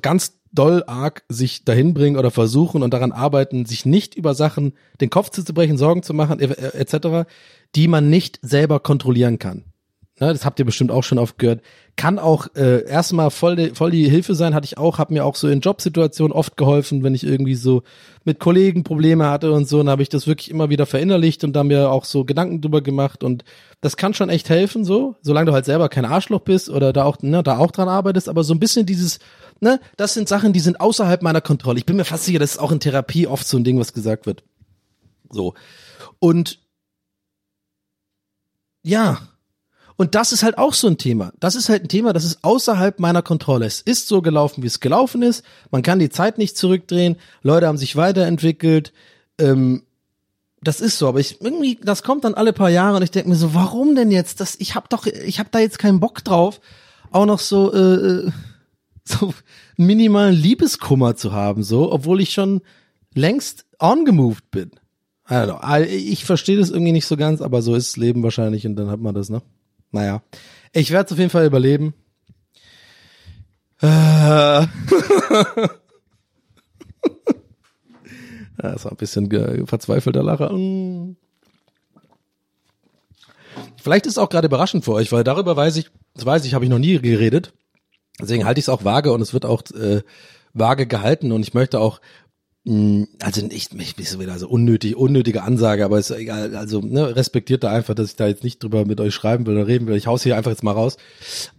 ganz 0.01 0.40
doll 0.51 0.83
arg 0.85 1.23
sich 1.29 1.65
dahin 1.65 1.93
bringen 1.93 2.17
oder 2.17 2.31
versuchen 2.31 2.83
und 2.83 2.93
daran 2.93 3.11
arbeiten, 3.11 3.65
sich 3.65 3.85
nicht 3.85 4.15
über 4.15 4.33
Sachen 4.33 4.73
den 4.99 5.09
Kopf 5.09 5.29
zu 5.29 5.43
brechen, 5.45 5.77
Sorgen 5.77 6.03
zu 6.03 6.13
machen, 6.13 6.39
etc., 6.39 7.29
die 7.75 7.87
man 7.87 8.09
nicht 8.09 8.39
selber 8.41 8.79
kontrollieren 8.79 9.39
kann. 9.39 9.70
Ne, 10.21 10.31
das 10.31 10.45
habt 10.45 10.59
ihr 10.59 10.65
bestimmt 10.65 10.91
auch 10.91 11.03
schon 11.03 11.17
oft 11.17 11.39
gehört. 11.39 11.61
Kann 11.95 12.19
auch 12.19 12.47
äh, 12.55 12.85
erstmal 12.85 13.31
voll, 13.31 13.55
die, 13.55 13.69
voll 13.71 13.89
die 13.89 14.07
Hilfe 14.07 14.35
sein, 14.35 14.53
hatte 14.53 14.65
ich 14.65 14.77
auch, 14.77 14.99
habe 14.99 15.13
mir 15.13 15.25
auch 15.25 15.35
so 15.35 15.47
in 15.47 15.61
Jobsituationen 15.61 16.31
oft 16.31 16.57
geholfen, 16.57 17.01
wenn 17.01 17.15
ich 17.15 17.23
irgendwie 17.23 17.55
so 17.55 17.81
mit 18.23 18.39
Kollegen 18.39 18.83
Probleme 18.83 19.27
hatte 19.27 19.51
und 19.51 19.67
so, 19.67 19.79
dann 19.79 19.89
habe 19.89 20.03
ich 20.03 20.09
das 20.09 20.27
wirklich 20.27 20.51
immer 20.51 20.69
wieder 20.69 20.85
verinnerlicht 20.85 21.43
und 21.43 21.53
da 21.53 21.63
mir 21.63 21.89
auch 21.89 22.05
so 22.05 22.23
Gedanken 22.23 22.61
drüber 22.61 22.81
gemacht 22.81 23.23
und 23.23 23.43
das 23.81 23.97
kann 23.97 24.13
schon 24.13 24.29
echt 24.29 24.47
helfen, 24.47 24.85
so, 24.85 25.15
solange 25.23 25.47
du 25.47 25.53
halt 25.53 25.65
selber 25.65 25.89
kein 25.89 26.05
Arschloch 26.05 26.41
bist 26.41 26.69
oder 26.69 26.93
da 26.93 27.03
auch, 27.03 27.17
ne, 27.23 27.41
da 27.41 27.57
auch 27.57 27.71
dran 27.71 27.89
arbeitest, 27.89 28.29
aber 28.29 28.43
so 28.43 28.53
ein 28.53 28.59
bisschen 28.59 28.85
dieses 28.85 29.17
ne, 29.59 29.79
das 29.97 30.13
sind 30.13 30.27
Sachen, 30.29 30.53
die 30.53 30.59
sind 30.59 30.79
außerhalb 30.79 31.23
meiner 31.23 31.41
Kontrolle. 31.41 31.79
Ich 31.79 31.85
bin 31.85 31.95
mir 31.95 32.05
fast 32.05 32.25
sicher, 32.25 32.39
das 32.39 32.51
ist 32.51 32.59
auch 32.59 32.71
in 32.71 32.79
Therapie 32.79 33.27
oft 33.27 33.47
so 33.47 33.57
ein 33.57 33.63
Ding, 33.63 33.79
was 33.79 33.93
gesagt 33.93 34.25
wird. 34.25 34.43
So. 35.29 35.53
Und 36.19 36.59
ja. 38.83 39.30
Und 40.01 40.15
das 40.15 40.31
ist 40.31 40.41
halt 40.41 40.57
auch 40.57 40.73
so 40.73 40.87
ein 40.87 40.97
Thema. 40.97 41.31
Das 41.39 41.53
ist 41.53 41.69
halt 41.69 41.83
ein 41.83 41.87
Thema, 41.87 42.11
das 42.11 42.25
ist 42.25 42.43
außerhalb 42.43 42.99
meiner 42.99 43.21
Kontrolle. 43.21 43.67
Es 43.67 43.81
ist 43.81 44.07
so 44.07 44.23
gelaufen, 44.23 44.63
wie 44.63 44.67
es 44.67 44.79
gelaufen 44.79 45.21
ist. 45.21 45.45
Man 45.69 45.83
kann 45.83 45.99
die 45.99 46.09
Zeit 46.09 46.39
nicht 46.39 46.57
zurückdrehen. 46.57 47.17
Leute 47.43 47.67
haben 47.67 47.77
sich 47.77 47.95
weiterentwickelt. 47.95 48.93
Ähm, 49.37 49.83
das 50.63 50.81
ist 50.81 50.97
so, 50.97 51.07
aber 51.07 51.19
ich 51.19 51.39
irgendwie, 51.39 51.75
das 51.75 52.01
kommt 52.01 52.23
dann 52.23 52.33
alle 52.33 52.51
paar 52.51 52.71
Jahre 52.71 52.97
und 52.97 53.03
ich 53.03 53.11
denke 53.11 53.29
mir 53.29 53.35
so, 53.35 53.53
warum 53.53 53.93
denn 53.93 54.09
jetzt? 54.09 54.39
Das, 54.39 54.55
ich 54.57 54.73
hab 54.73 54.89
doch, 54.89 55.05
ich 55.05 55.39
hab 55.39 55.51
da 55.51 55.59
jetzt 55.59 55.77
keinen 55.77 55.99
Bock 55.99 56.23
drauf, 56.23 56.61
auch 57.11 57.27
noch 57.27 57.37
so 57.37 57.71
äh, 57.71 57.77
äh 57.77 58.31
so 59.03 59.35
minimalen 59.77 60.33
Liebeskummer 60.33 61.15
zu 61.15 61.31
haben, 61.31 61.61
so, 61.61 61.91
obwohl 61.91 62.21
ich 62.21 62.33
schon 62.33 62.61
längst 63.13 63.65
ongemoved 63.77 64.49
bin. 64.49 64.71
Also, 65.25 65.59
ich 65.85 66.25
verstehe 66.25 66.57
das 66.57 66.71
irgendwie 66.71 66.91
nicht 66.91 67.05
so 67.05 67.17
ganz, 67.17 67.39
aber 67.39 67.61
so 67.61 67.75
ist 67.75 67.89
das 67.89 67.97
Leben 67.97 68.23
wahrscheinlich 68.23 68.65
und 68.65 68.75
dann 68.77 68.89
hat 68.89 68.99
man 68.99 69.13
das, 69.13 69.29
ne? 69.29 69.43
Naja. 69.91 70.21
Ich 70.73 70.91
werde 70.91 71.05
es 71.05 71.11
auf 71.11 71.17
jeden 71.17 71.29
Fall 71.29 71.45
überleben. 71.45 71.93
Äh. 73.81 74.67
Das 78.61 78.85
war 78.85 78.91
ein 78.91 78.97
bisschen 78.97 79.65
verzweifelter 79.65 80.21
Lacher. 80.21 80.53
Mm. 80.53 81.15
Vielleicht 83.81 84.05
ist 84.05 84.13
es 84.13 84.17
auch 84.19 84.29
gerade 84.29 84.45
überraschend 84.45 84.85
für 84.85 84.93
euch, 84.93 85.11
weil 85.11 85.23
darüber 85.23 85.55
weiß 85.55 85.77
ich, 85.77 85.89
das 86.13 86.25
weiß 86.25 86.45
ich, 86.45 86.53
habe 86.53 86.65
ich 86.65 86.69
noch 86.69 86.77
nie 86.77 86.99
geredet. 86.99 87.53
Deswegen 88.21 88.45
halte 88.45 88.59
ich 88.59 88.65
es 88.65 88.69
auch 88.69 88.85
vage 88.85 89.11
und 89.11 89.21
es 89.21 89.33
wird 89.33 89.45
auch 89.45 89.63
äh, 89.71 90.03
vage 90.53 90.85
gehalten 90.85 91.31
und 91.31 91.41
ich 91.41 91.55
möchte 91.55 91.79
auch 91.79 92.01
also 92.63 93.43
nicht 93.47 93.73
mich 93.73 93.95
so 94.07 94.19
wieder 94.19 94.37
so 94.37 94.47
unnötig 94.47 94.95
unnötige 94.95 95.41
Ansage, 95.41 95.83
aber 95.83 95.97
ist 95.97 96.11
egal, 96.11 96.55
also 96.55 96.79
ne, 96.79 97.15
respektiert 97.15 97.63
da 97.63 97.71
einfach, 97.71 97.95
dass 97.95 98.11
ich 98.11 98.15
da 98.15 98.27
jetzt 98.27 98.43
nicht 98.43 98.61
drüber 98.61 98.85
mit 98.85 99.01
euch 99.01 99.15
schreiben 99.15 99.47
will 99.47 99.55
oder 99.55 99.65
reden 99.65 99.87
will. 99.87 99.95
Ich 99.95 100.05
hau's 100.05 100.21
hier 100.21 100.37
einfach 100.37 100.51
jetzt 100.51 100.63
mal 100.63 100.73
raus, 100.73 100.97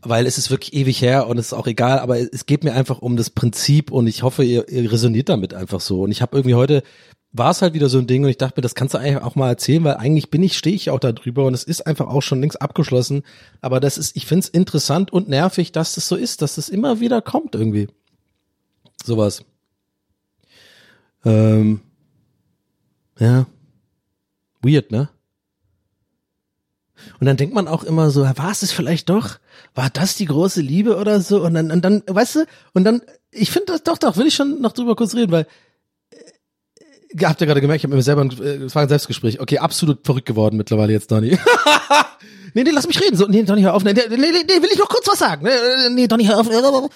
weil 0.00 0.26
es 0.26 0.38
ist 0.38 0.52
wirklich 0.52 0.74
ewig 0.74 1.02
her 1.02 1.26
und 1.26 1.38
es 1.38 1.46
ist 1.46 1.52
auch 1.54 1.66
egal, 1.66 1.98
aber 1.98 2.20
es 2.20 2.46
geht 2.46 2.62
mir 2.62 2.74
einfach 2.74 3.00
um 3.00 3.16
das 3.16 3.30
Prinzip 3.30 3.90
und 3.90 4.06
ich 4.06 4.22
hoffe, 4.22 4.44
ihr, 4.44 4.68
ihr 4.68 4.92
resoniert 4.92 5.28
damit 5.28 5.54
einfach 5.54 5.80
so 5.80 6.02
und 6.02 6.12
ich 6.12 6.22
habe 6.22 6.36
irgendwie 6.36 6.54
heute 6.54 6.84
war 7.32 7.50
es 7.50 7.62
halt 7.62 7.72
wieder 7.74 7.88
so 7.88 7.98
ein 7.98 8.06
Ding 8.06 8.22
und 8.22 8.30
ich 8.30 8.38
dachte 8.38 8.58
mir, 8.58 8.62
das 8.62 8.74
kannst 8.74 8.94
du 8.94 8.98
eigentlich 8.98 9.22
auch 9.22 9.34
mal 9.34 9.48
erzählen, 9.48 9.82
weil 9.84 9.96
eigentlich 9.96 10.30
bin 10.30 10.42
ich, 10.42 10.56
stehe 10.56 10.76
ich 10.76 10.90
auch 10.90 11.00
da 11.00 11.12
drüber 11.12 11.46
und 11.46 11.54
es 11.54 11.64
ist 11.64 11.86
einfach 11.86 12.06
auch 12.08 12.20
schon 12.20 12.42
längst 12.42 12.60
abgeschlossen. 12.60 13.22
Aber 13.62 13.80
das 13.80 13.96
ist, 13.96 14.16
ich 14.16 14.26
finde 14.26 14.44
es 14.44 14.48
interessant 14.50 15.12
und 15.14 15.30
nervig, 15.30 15.72
dass 15.72 15.94
das 15.94 16.06
so 16.06 16.14
ist, 16.14 16.42
dass 16.42 16.56
das 16.56 16.68
immer 16.68 17.00
wieder 17.00 17.22
kommt 17.22 17.54
irgendwie. 17.54 17.88
Sowas. 19.02 19.44
Ähm, 21.24 21.80
ja. 23.18 23.46
Weird, 24.62 24.90
ne? 24.90 25.08
Und 27.20 27.26
dann 27.26 27.36
denkt 27.36 27.54
man 27.54 27.68
auch 27.68 27.84
immer 27.84 28.10
so, 28.10 28.22
war 28.22 28.50
es 28.50 28.62
es 28.62 28.72
vielleicht 28.72 29.08
doch? 29.08 29.38
War 29.74 29.90
das 29.90 30.16
die 30.16 30.26
große 30.26 30.60
Liebe 30.60 30.96
oder 30.96 31.20
so? 31.20 31.42
Und 31.42 31.54
dann, 31.54 31.70
und 31.70 31.84
dann, 31.84 32.02
weißt 32.06 32.36
du, 32.36 32.46
und 32.74 32.84
dann, 32.84 33.02
ich 33.30 33.50
finde 33.50 33.66
das 33.72 33.82
doch, 33.82 33.98
doch, 33.98 34.16
will 34.16 34.26
ich 34.26 34.34
schon 34.34 34.60
noch 34.60 34.72
drüber 34.72 34.94
kurz 34.94 35.14
reden, 35.14 35.32
weil 35.32 35.46
äh, 36.10 37.24
habt 37.24 37.40
ihr 37.40 37.46
gerade 37.46 37.60
gemerkt, 37.60 37.80
ich 37.80 37.84
habe 37.84 37.94
mir 37.94 38.02
selber 38.02 38.22
ein, 38.22 38.30
äh, 38.42 38.60
das 38.60 38.74
war 38.74 38.82
ein 38.82 38.88
Selbstgespräch. 38.88 39.40
Okay, 39.40 39.58
absolut 39.58 40.04
verrückt 40.04 40.26
geworden 40.26 40.56
mittlerweile 40.56 40.92
jetzt, 40.92 41.10
Donny. 41.10 41.30
nee, 42.54 42.62
nee, 42.62 42.70
lass 42.70 42.86
mich 42.86 43.00
reden. 43.00 43.16
So, 43.16 43.26
nee, 43.26 43.42
Donny, 43.42 43.62
hör 43.62 43.74
auf. 43.74 43.84
Nee, 43.84 43.94
nee, 43.94 44.04
nee, 44.08 44.16
nee, 44.18 44.62
will 44.62 44.70
ich 44.72 44.78
noch 44.78 44.88
kurz 44.88 45.08
was 45.08 45.18
sagen. 45.18 45.44
Nee, 45.44 45.90
nee 45.90 46.06
Donny, 46.06 46.24
hör 46.24 46.38
auf. 46.40 46.90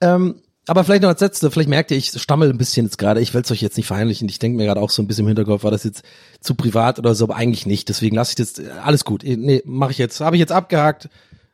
Ähm, 0.00 0.42
aber 0.70 0.84
vielleicht 0.84 1.02
noch 1.02 1.08
als 1.08 1.20
letzte, 1.20 1.50
vielleicht 1.50 1.68
merkt 1.68 1.90
ihr, 1.90 1.96
ich 1.96 2.12
stammel 2.12 2.48
ein 2.48 2.56
bisschen 2.56 2.86
jetzt 2.86 2.96
gerade. 2.96 3.20
Ich 3.20 3.34
will 3.34 3.42
es 3.42 3.50
euch 3.50 3.60
jetzt 3.60 3.76
nicht 3.76 3.88
verheimlichen. 3.88 4.28
Ich 4.28 4.38
denke 4.38 4.56
mir 4.56 4.66
gerade 4.66 4.80
auch 4.80 4.90
so 4.90 5.02
ein 5.02 5.08
bisschen 5.08 5.24
im 5.24 5.26
Hinterkopf, 5.26 5.64
war 5.64 5.72
das 5.72 5.82
jetzt 5.82 6.04
zu 6.40 6.54
privat 6.54 7.00
oder 7.00 7.12
so, 7.16 7.24
aber 7.24 7.34
eigentlich 7.34 7.66
nicht. 7.66 7.88
Deswegen 7.88 8.14
lasse 8.14 8.30
ich 8.30 8.36
das, 8.36 8.56
äh, 8.60 8.70
alles 8.80 9.04
gut. 9.04 9.24
Nee, 9.24 9.62
mache 9.64 9.90
ich 9.90 9.98
jetzt. 9.98 10.20
Habe 10.20 10.36
ich 10.36 10.40
jetzt 10.40 10.52
abgehakt. 10.52 11.08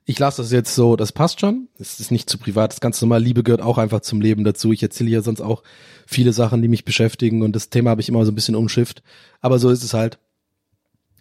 Ich 0.05 0.19
lasse 0.19 0.43
das 0.43 0.53
jetzt 0.53 0.75
so, 0.75 0.97
das 0.97 1.13
passt 1.13 1.41
schon. 1.41 1.69
Es 1.79 1.99
ist 1.99 2.11
nicht 2.11 2.29
zu 2.29 2.37
privat, 2.37 2.73
das 2.73 2.81
ganz 2.81 3.01
normal. 3.01 3.23
Liebe 3.23 3.43
gehört 3.43 3.63
auch 3.63 3.79
einfach 3.79 4.01
zum 4.01 4.21
Leben 4.21 4.45
dazu. 4.45 4.71
Ich 4.71 4.83
erzähle 4.83 5.09
ja 5.09 5.23
sonst 5.23 5.41
auch 5.41 5.63
viele 6.07 6.35
Sachen, 6.35 6.61
die 6.61 6.69
mich 6.69 6.85
beschäftigen 6.85 7.41
und 7.41 7.57
das 7.57 7.71
Thema 7.71 7.89
habe 7.89 8.03
ich 8.03 8.11
immer 8.11 8.23
so 8.27 8.33
ein 8.33 8.35
bisschen 8.35 8.55
umschifft. 8.55 9.03
Aber 9.41 9.59
so 9.59 9.71
ist 9.71 9.83
es 9.83 9.95
halt. 9.95 10.19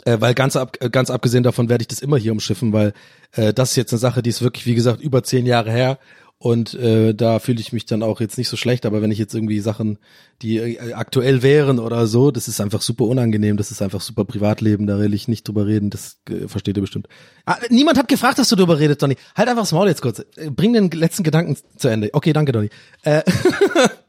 Äh, 0.03 0.19
weil 0.19 0.33
ganz, 0.33 0.57
ab, 0.57 0.77
äh, 0.81 0.89
ganz 0.89 1.09
abgesehen 1.09 1.43
davon 1.43 1.69
werde 1.69 1.83
ich 1.83 1.87
das 1.87 2.01
immer 2.01 2.17
hier 2.17 2.33
umschiffen, 2.33 2.73
weil 2.73 2.93
äh, 3.31 3.53
das 3.53 3.71
ist 3.71 3.77
jetzt 3.77 3.93
eine 3.93 3.99
Sache, 3.99 4.21
die 4.21 4.29
ist 4.29 4.41
wirklich, 4.41 4.65
wie 4.65 4.75
gesagt, 4.75 5.01
über 5.01 5.23
zehn 5.23 5.45
Jahre 5.45 5.71
her. 5.71 5.97
Und 6.37 6.73
äh, 6.73 7.15
da 7.15 7.39
fühle 7.39 7.61
ich 7.61 7.71
mich 7.71 7.85
dann 7.85 8.03
auch 8.03 8.19
jetzt 8.19 8.37
nicht 8.37 8.49
so 8.49 8.57
schlecht, 8.57 8.85
aber 8.85 9.01
wenn 9.01 9.09
ich 9.09 9.17
jetzt 9.17 9.33
irgendwie 9.33 9.61
Sachen, 9.61 9.97
die 10.41 10.57
äh, 10.57 10.93
aktuell 10.93 11.43
wären 11.43 11.79
oder 11.79 12.07
so, 12.07 12.29
das 12.29 12.49
ist 12.49 12.59
einfach 12.59 12.81
super 12.81 13.05
unangenehm, 13.05 13.55
das 13.55 13.71
ist 13.71 13.81
einfach 13.81 14.01
super 14.01 14.25
Privatleben, 14.25 14.85
da 14.85 14.99
will 14.99 15.13
ich 15.13 15.29
nicht 15.29 15.47
drüber 15.47 15.65
reden, 15.65 15.89
das 15.89 16.17
äh, 16.29 16.47
versteht 16.49 16.75
ihr 16.75 16.81
bestimmt. 16.81 17.07
Ah, 17.45 17.57
niemand 17.69 17.97
hat 17.97 18.09
gefragt, 18.09 18.37
dass 18.37 18.49
du 18.49 18.57
drüber 18.57 18.79
redest, 18.79 19.01
Donny. 19.01 19.15
Halt 19.33 19.47
einfach 19.47 19.63
das 19.63 19.71
Maul 19.71 19.87
jetzt 19.87 20.01
kurz. 20.01 20.19
Äh, 20.35 20.51
Bring 20.51 20.73
den 20.73 20.91
letzten 20.91 21.23
Gedanken 21.23 21.57
zu 21.77 21.87
Ende. 21.87 22.09
Okay, 22.11 22.33
danke, 22.33 22.51
Donny. 22.51 22.69
Äh, 23.03 23.23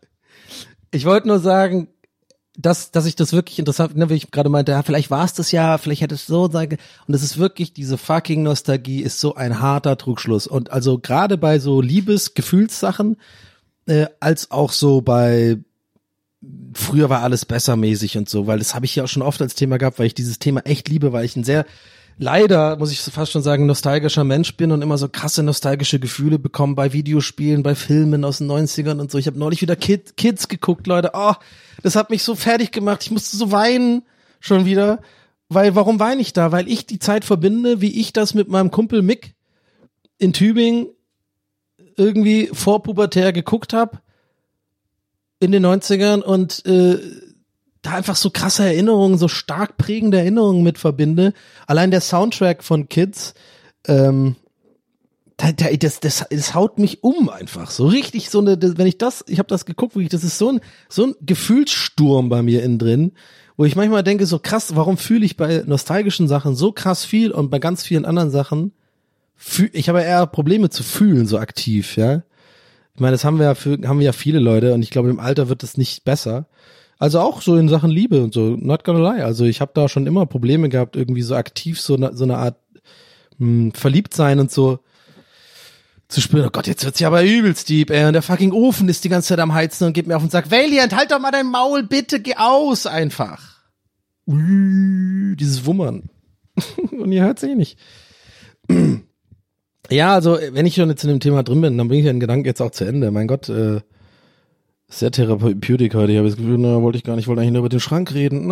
ich 0.90 1.04
wollte 1.04 1.28
nur 1.28 1.38
sagen, 1.38 1.88
dass, 2.56 2.90
dass 2.90 3.06
ich 3.06 3.16
das 3.16 3.32
wirklich 3.32 3.58
interessant, 3.58 3.96
ne, 3.96 4.08
wie 4.08 4.14
ich 4.14 4.30
gerade 4.30 4.48
meinte, 4.48 4.72
ja, 4.72 4.82
vielleicht 4.82 5.10
war 5.10 5.24
es 5.24 5.34
das 5.34 5.52
ja, 5.52 5.78
vielleicht 5.78 6.00
hätte 6.00 6.14
es 6.14 6.26
so 6.26 6.50
sein. 6.50 6.78
Und 7.06 7.14
es 7.14 7.22
ist 7.22 7.38
wirklich, 7.38 7.72
diese 7.72 7.98
fucking 7.98 8.42
Nostalgie 8.42 9.02
ist 9.02 9.20
so 9.20 9.34
ein 9.34 9.60
harter 9.60 9.96
Trugschluss. 9.98 10.46
Und 10.46 10.70
also 10.70 10.98
gerade 10.98 11.36
bei 11.36 11.58
so 11.58 11.80
Liebes-Gefühlssachen, 11.80 13.16
äh, 13.86 14.06
als 14.20 14.50
auch 14.50 14.72
so 14.72 15.00
bei 15.00 15.58
früher 16.74 17.10
war 17.10 17.22
alles 17.22 17.44
besser 17.44 17.76
mäßig 17.76 18.16
und 18.18 18.28
so, 18.28 18.46
weil 18.46 18.58
das 18.58 18.74
habe 18.74 18.86
ich 18.86 18.94
ja 18.96 19.04
auch 19.04 19.08
schon 19.08 19.22
oft 19.22 19.40
als 19.42 19.54
Thema 19.54 19.78
gehabt, 19.78 19.98
weil 19.98 20.06
ich 20.06 20.14
dieses 20.14 20.38
Thema 20.38 20.60
echt 20.60 20.88
liebe, 20.88 21.12
weil 21.12 21.24
ich 21.24 21.36
ein 21.36 21.44
sehr 21.44 21.66
leider, 22.18 22.76
muss 22.76 22.92
ich 22.92 23.00
fast 23.00 23.32
schon 23.32 23.42
sagen, 23.42 23.66
nostalgischer 23.66 24.24
Mensch 24.24 24.56
bin 24.56 24.72
und 24.72 24.82
immer 24.82 24.98
so 24.98 25.08
krasse 25.08 25.42
nostalgische 25.42 25.98
Gefühle 25.98 26.38
bekommen 26.38 26.74
bei 26.74 26.92
Videospielen, 26.92 27.62
bei 27.62 27.74
Filmen 27.74 28.24
aus 28.24 28.38
den 28.38 28.50
90ern 28.50 29.00
und 29.00 29.10
so. 29.10 29.18
Ich 29.18 29.26
habe 29.26 29.38
neulich 29.38 29.62
wieder 29.62 29.76
Kid, 29.76 30.16
Kids 30.16 30.48
geguckt, 30.48 30.86
Leute. 30.86 31.10
Oh, 31.14 31.34
das 31.82 31.96
hat 31.96 32.10
mich 32.10 32.22
so 32.22 32.34
fertig 32.34 32.72
gemacht. 32.72 33.02
Ich 33.02 33.10
musste 33.10 33.36
so 33.36 33.52
weinen 33.52 34.02
schon 34.40 34.64
wieder. 34.64 35.00
Weil, 35.48 35.74
warum 35.74 36.00
weine 36.00 36.20
ich 36.20 36.32
da? 36.32 36.50
Weil 36.50 36.68
ich 36.68 36.86
die 36.86 36.98
Zeit 36.98 37.24
verbinde, 37.24 37.80
wie 37.80 38.00
ich 38.00 38.12
das 38.12 38.34
mit 38.34 38.48
meinem 38.48 38.70
Kumpel 38.70 39.02
Mick 39.02 39.34
in 40.18 40.32
Tübingen 40.32 40.88
irgendwie 41.96 42.50
vorpubertär 42.52 43.32
geguckt 43.32 43.72
habe 43.72 44.00
in 45.38 45.52
den 45.52 45.64
90ern 45.64 46.22
und 46.22 46.64
äh, 46.66 46.98
da 47.86 47.92
einfach 47.92 48.16
so 48.16 48.30
krasse 48.30 48.64
Erinnerungen, 48.64 49.16
so 49.16 49.28
stark 49.28 49.76
prägende 49.76 50.18
Erinnerungen 50.18 50.62
mit 50.62 50.78
verbinde. 50.78 51.32
Allein 51.66 51.90
der 51.90 52.00
Soundtrack 52.00 52.64
von 52.64 52.88
Kids, 52.88 53.34
ähm, 53.86 54.36
da, 55.36 55.52
da, 55.52 55.66
das, 55.70 56.00
das, 56.00 56.24
das 56.30 56.54
haut 56.54 56.78
mich 56.78 57.04
um 57.04 57.28
einfach. 57.28 57.70
So 57.70 57.86
richtig 57.86 58.30
so 58.30 58.40
eine, 58.40 58.58
das, 58.58 58.76
wenn 58.78 58.86
ich 58.86 58.98
das, 58.98 59.24
ich 59.28 59.38
habe 59.38 59.48
das 59.48 59.66
geguckt, 59.66 59.94
wirklich, 59.94 60.10
das 60.10 60.24
ist 60.24 60.38
so 60.38 60.50
ein, 60.50 60.60
so 60.88 61.04
ein 61.04 61.14
Gefühlssturm 61.20 62.28
bei 62.28 62.42
mir 62.42 62.62
innen 62.62 62.78
drin, 62.78 63.12
wo 63.56 63.64
ich 63.64 63.76
manchmal 63.76 64.02
denke, 64.02 64.26
so 64.26 64.38
krass, 64.38 64.74
warum 64.74 64.96
fühle 64.96 65.24
ich 65.24 65.36
bei 65.36 65.62
nostalgischen 65.66 66.28
Sachen 66.28 66.56
so 66.56 66.72
krass 66.72 67.04
viel 67.04 67.30
und 67.30 67.50
bei 67.50 67.58
ganz 67.58 67.84
vielen 67.84 68.04
anderen 68.04 68.30
Sachen, 68.30 68.72
fühl, 69.36 69.70
ich 69.72 69.88
habe 69.88 70.02
eher 70.02 70.26
Probleme 70.26 70.70
zu 70.70 70.82
fühlen, 70.82 71.26
so 71.26 71.38
aktiv, 71.38 71.96
ja. 71.96 72.22
Ich 72.94 73.00
meine, 73.00 73.12
das 73.12 73.24
haben 73.24 73.38
wir 73.38 73.44
ja 73.44 73.54
für, 73.54 73.78
haben 73.86 73.98
wir 73.98 74.06
ja 74.06 74.12
viele 74.12 74.38
Leute 74.38 74.72
und 74.72 74.82
ich 74.82 74.90
glaube, 74.90 75.10
im 75.10 75.20
Alter 75.20 75.50
wird 75.50 75.62
es 75.62 75.76
nicht 75.76 76.04
besser. 76.04 76.46
Also 76.98 77.20
auch 77.20 77.42
so 77.42 77.56
in 77.56 77.68
Sachen 77.68 77.90
Liebe 77.90 78.22
und 78.22 78.32
so, 78.32 78.56
not 78.56 78.84
gonna 78.84 79.12
lie. 79.12 79.24
Also 79.24 79.44
ich 79.44 79.60
habe 79.60 79.72
da 79.74 79.88
schon 79.88 80.06
immer 80.06 80.26
Probleme 80.26 80.68
gehabt, 80.68 80.96
irgendwie 80.96 81.22
so 81.22 81.34
aktiv 81.34 81.80
so, 81.80 81.96
so 82.12 82.24
eine 82.24 82.38
Art 82.38 82.56
mh, 83.38 83.72
verliebt 83.74 84.14
sein 84.14 84.40
und 84.40 84.50
so 84.50 84.78
zu 86.08 86.20
spüren, 86.20 86.46
oh 86.46 86.50
Gott, 86.50 86.66
jetzt 86.68 86.84
wird's 86.84 87.00
ja 87.00 87.08
aber 87.08 87.24
übelst 87.24 87.68
deep, 87.68 87.90
ey, 87.90 88.06
und 88.06 88.12
der 88.12 88.22
fucking 88.22 88.52
Ofen 88.52 88.88
ist 88.88 89.02
die 89.04 89.08
ganze 89.08 89.28
Zeit 89.28 89.40
am 89.40 89.54
Heizen 89.54 89.86
und 89.86 89.92
geht 89.92 90.06
mir 90.06 90.16
auf 90.16 90.22
und 90.22 90.30
sagt, 90.30 90.50
Valiant, 90.50 90.94
halt 90.94 91.10
doch 91.10 91.18
mal 91.18 91.32
dein 91.32 91.46
Maul, 91.46 91.82
bitte, 91.82 92.20
geh 92.20 92.36
aus, 92.36 92.86
einfach. 92.86 93.56
Ui, 94.26 95.34
Dieses 95.36 95.66
Wummern. 95.66 96.08
und 96.92 97.12
ihr 97.12 97.22
hört's 97.24 97.42
eh 97.42 97.54
nicht. 97.54 97.78
Ja, 99.90 100.14
also, 100.14 100.38
wenn 100.52 100.66
ich 100.66 100.74
schon 100.74 100.88
jetzt 100.88 101.04
in 101.04 101.10
dem 101.10 101.20
Thema 101.20 101.42
drin 101.42 101.60
bin, 101.60 101.78
dann 101.78 101.88
bringe 101.88 102.00
ich 102.00 102.06
den 102.06 102.20
Gedanken 102.20 102.46
jetzt 102.46 102.60
auch 102.60 102.70
zu 102.70 102.84
Ende. 102.84 103.10
Mein 103.10 103.28
Gott, 103.28 103.48
äh, 103.48 103.80
sehr 104.88 105.10
therapeutik 105.10 105.94
heute. 105.94 106.12
Ich 106.12 106.18
habe 106.18 106.28
das 106.28 106.36
Gefühl, 106.36 106.58
na, 106.58 106.80
wollte 106.82 106.98
ich 106.98 107.04
gar 107.04 107.16
nicht, 107.16 107.26
wollte 107.26 107.42
eigentlich 107.42 107.52
nur 107.52 107.60
über 107.60 107.68
den 107.68 107.80
Schrank 107.80 108.14
reden. 108.14 108.50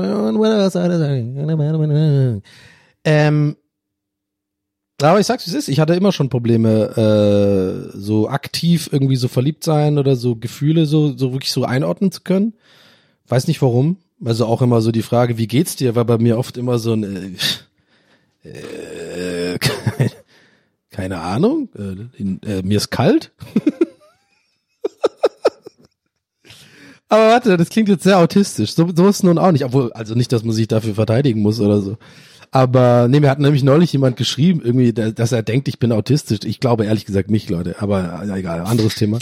Ähm, 3.05 3.57
aber 5.03 5.21
ich 5.21 5.27
sag's, 5.27 5.47
wie 5.47 5.51
es 5.51 5.57
ist. 5.57 5.69
Ich 5.69 5.81
hatte 5.81 5.95
immer 5.95 6.13
schon 6.13 6.29
Probleme, 6.29 7.91
äh, 7.93 7.99
so 7.99 8.29
aktiv 8.29 8.89
irgendwie 8.93 9.17
so 9.17 9.29
verliebt 9.29 9.65
sein 9.65 9.99
oder 9.99 10.17
so 10.17 10.37
Gefühle 10.37 10.87
so, 10.87 11.17
so 11.17 11.33
wirklich 11.33 11.53
so 11.53 11.65
einordnen 11.65 12.13
zu 12.13 12.23
können. 12.23 12.55
Weiß 13.27 13.47
nicht 13.49 13.63
warum. 13.63 13.99
Also 14.25 14.47
auch 14.47 14.63
immer 14.63 14.81
so 14.81 14.93
die 14.93 15.03
Frage, 15.03 15.39
wie 15.39 15.47
geht's 15.47 15.77
dir, 15.77 15.95
war 15.95 16.05
bei 16.05 16.19
mir 16.19 16.39
oft 16.39 16.57
immer 16.57 16.79
so 16.79 16.95
ein, 16.95 17.37
äh, 18.45 19.55
äh, 19.55 19.59
keine, 19.59 20.11
keine 20.91 21.21
Ahnung, 21.21 21.69
äh, 21.77 22.21
in, 22.21 22.43
äh, 22.43 22.63
mir 22.63 22.77
ist 22.79 22.91
kalt. 22.91 23.33
Aber 27.15 27.29
warte, 27.29 27.57
das 27.57 27.69
klingt 27.69 27.89
jetzt 27.89 28.03
sehr 28.03 28.19
autistisch. 28.19 28.75
So, 28.75 28.89
so 28.95 29.07
ist 29.07 29.17
es 29.17 29.23
nun 29.23 29.39
auch 29.39 29.53
nicht. 29.53 29.65
Obwohl, 29.65 29.93
also 29.93 30.15
nicht, 30.15 30.33
dass 30.33 30.43
man 30.43 30.53
sich 30.53 30.67
dafür 30.67 30.95
verteidigen 30.95 31.43
muss 31.43 31.61
oder 31.61 31.81
so. 31.81 31.97
Aber 32.51 33.07
nee, 33.09 33.21
mir 33.21 33.31
hat 33.31 33.39
nämlich 33.39 33.63
neulich 33.63 33.93
jemand 33.93 34.17
geschrieben, 34.17 34.61
irgendwie, 34.65 34.93
dass 34.93 35.31
er 35.31 35.43
denkt, 35.43 35.69
ich 35.69 35.79
bin 35.79 35.93
autistisch. 35.93 36.41
Ich 36.45 36.59
glaube 36.59 36.87
ehrlich 36.87 37.05
gesagt 37.05 37.31
nicht, 37.31 37.51
Leute. 37.51 37.77
Aber 37.81 38.25
ja, 38.27 38.37
egal, 38.37 38.63
anderes 38.63 38.97
Thema. 38.97 39.19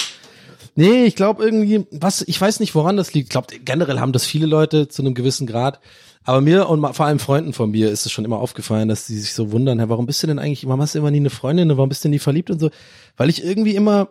Nee, 0.75 1.05
ich 1.05 1.17
glaube 1.17 1.45
irgendwie, 1.45 1.87
was, 1.91 2.23
ich 2.23 2.41
weiß 2.41 2.61
nicht, 2.61 2.75
woran 2.75 2.97
das 2.97 3.13
liegt. 3.13 3.27
Ich 3.27 3.31
glaube, 3.31 3.49
generell 3.63 4.01
haben 4.01 4.13
das 4.13 4.25
viele 4.25 4.47
Leute 4.47 4.89
zu 4.89 5.03
einem 5.03 5.13
gewissen 5.13 5.47
Grad. 5.47 5.79
Aber 6.25 6.41
mir 6.41 6.71
und 6.71 6.95
vor 6.95 7.07
allem 7.07 7.19
Freunden 7.19 7.53
von 7.53 7.73
mir 7.73 7.91
ist 7.91 8.07
es 8.07 8.13
schon 8.13 8.25
immer 8.25 8.39
aufgefallen, 8.39 8.89
dass 8.89 9.07
die 9.07 9.19
sich 9.19 9.35
so 9.35 9.53
wundern, 9.53 9.81
hey, 9.81 9.91
warum 9.91 10.07
bist 10.07 10.23
du 10.23 10.29
denn 10.29 10.39
eigentlich, 10.39 10.67
warum 10.67 10.81
hast 10.81 10.95
du 10.95 10.99
immer 10.99 11.11
nie 11.11 11.19
eine 11.19 11.31
Freundin, 11.31 11.69
warum 11.77 11.91
bist 11.91 12.05
du 12.05 12.09
denn 12.09 12.13
nie 12.13 12.21
verliebt 12.21 12.51
und 12.51 12.59
so? 12.59 12.71
Weil 13.19 13.29
ich 13.29 13.45
irgendwie 13.45 13.75
immer, 13.75 14.09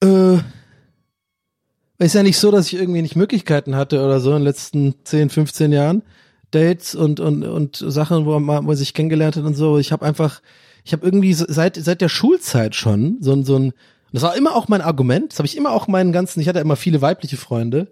äh, 0.00 0.38
ist 1.98 2.14
ja 2.14 2.22
nicht 2.22 2.38
so, 2.38 2.50
dass 2.50 2.66
ich 2.66 2.74
irgendwie 2.74 3.02
nicht 3.02 3.16
Möglichkeiten 3.16 3.76
hatte 3.76 4.04
oder 4.04 4.20
so 4.20 4.30
in 4.30 4.38
den 4.38 4.44
letzten 4.44 4.94
10, 5.04 5.30
15 5.30 5.72
Jahren. 5.72 6.02
Dates 6.50 6.94
und, 6.94 7.20
und, 7.20 7.42
und 7.42 7.76
Sachen, 7.76 8.26
wo 8.26 8.38
man, 8.38 8.64
wo 8.64 8.68
man 8.68 8.76
sich 8.76 8.94
kennengelernt 8.94 9.36
hat 9.36 9.44
und 9.44 9.54
so. 9.54 9.78
Ich 9.78 9.92
habe 9.92 10.04
einfach, 10.04 10.40
ich 10.84 10.92
habe 10.92 11.04
irgendwie 11.04 11.32
seit, 11.34 11.76
seit 11.76 12.00
der 12.00 12.08
Schulzeit 12.08 12.74
schon 12.74 13.18
so 13.20 13.32
ein, 13.32 13.44
so 13.44 13.58
ein, 13.58 13.72
das 14.12 14.22
war 14.22 14.36
immer 14.36 14.54
auch 14.54 14.68
mein 14.68 14.80
Argument, 14.80 15.32
das 15.32 15.40
habe 15.40 15.46
ich 15.46 15.56
immer 15.56 15.72
auch 15.72 15.88
meinen 15.88 16.12
ganzen, 16.12 16.40
ich 16.40 16.48
hatte 16.48 16.60
immer 16.60 16.76
viele 16.76 17.02
weibliche 17.02 17.36
Freunde 17.36 17.88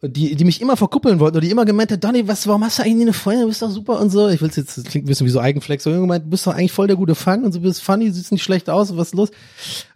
die, 0.00 0.36
die 0.36 0.44
mich 0.44 0.60
immer 0.60 0.76
verkuppeln 0.76 1.18
wollten 1.18 1.38
oder 1.38 1.44
die 1.44 1.50
immer 1.50 1.64
gemeint 1.64 1.90
hat, 1.90 2.04
Donny, 2.04 2.28
was, 2.28 2.46
warum 2.46 2.62
hast 2.62 2.78
du 2.78 2.84
eigentlich 2.84 3.02
eine 3.02 3.12
Freundin, 3.12 3.42
du 3.42 3.48
bist 3.48 3.62
doch 3.62 3.70
super 3.70 4.00
und 4.00 4.10
so. 4.10 4.28
Ich 4.28 4.40
will 4.40 4.50
jetzt, 4.54 4.78
das 4.78 4.84
klingt 4.84 5.06
ein 5.06 5.08
bisschen 5.08 5.26
wie 5.26 5.30
so 5.30 5.40
Eigenflex, 5.40 5.82
so 5.82 5.90
gemeint, 5.90 6.26
du 6.26 6.30
bist 6.30 6.46
doch 6.46 6.54
eigentlich 6.54 6.70
voll 6.70 6.86
der 6.86 6.94
gute 6.94 7.16
Fang 7.16 7.42
und 7.42 7.50
so 7.52 7.60
bist 7.60 7.82
funny, 7.82 8.08
siehst 8.10 8.30
nicht 8.30 8.44
schlecht 8.44 8.70
aus, 8.70 8.96
was 8.96 9.08
ist 9.08 9.14
los? 9.14 9.30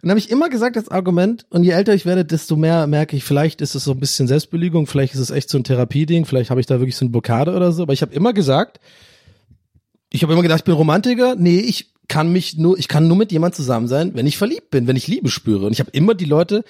Und 0.01 0.09
habe 0.09 0.19
ich 0.19 0.29
immer 0.29 0.49
gesagt, 0.49 0.75
das 0.75 0.89
Argument, 0.89 1.45
und 1.51 1.63
je 1.63 1.71
älter 1.71 1.93
ich 1.93 2.05
werde, 2.05 2.25
desto 2.25 2.57
mehr 2.57 2.85
merke 2.85 3.15
ich, 3.15 3.23
vielleicht 3.23 3.61
ist 3.61 3.75
es 3.75 3.85
so 3.85 3.91
ein 3.91 3.99
bisschen 3.99 4.27
Selbstbelügung, 4.27 4.87
vielleicht 4.87 5.13
ist 5.13 5.21
es 5.21 5.29
echt 5.29 5.49
so 5.49 5.57
ein 5.57 5.63
Therapieding, 5.63 6.25
vielleicht 6.25 6.49
habe 6.49 6.59
ich 6.59 6.67
da 6.67 6.79
wirklich 6.79 6.97
so 6.97 7.05
eine 7.05 7.11
Blockade 7.11 7.55
oder 7.55 7.71
so, 7.71 7.83
aber 7.83 7.93
ich 7.93 8.01
habe 8.01 8.13
immer 8.13 8.33
gesagt, 8.33 8.81
ich 10.13 10.21
habe 10.21 10.33
immer 10.33 10.43
gedacht, 10.43 10.59
ich 10.59 10.65
bin 10.65 10.75
Romantiker. 10.75 11.35
Nee, 11.35 11.59
ich 11.59 11.92
kann 12.07 12.31
mich 12.31 12.57
nur, 12.57 12.77
ich 12.77 12.87
kann 12.87 13.07
nur 13.07 13.17
mit 13.17 13.31
jemand 13.31 13.55
zusammen 13.55 13.87
sein, 13.87 14.11
wenn 14.13 14.27
ich 14.27 14.37
verliebt 14.37 14.69
bin, 14.71 14.87
wenn 14.87 14.95
ich 14.95 15.07
Liebe 15.07 15.29
spüre. 15.29 15.65
Und 15.65 15.71
ich 15.71 15.79
habe 15.79 15.91
immer 15.91 16.13
die 16.13 16.25
Leute 16.25 16.63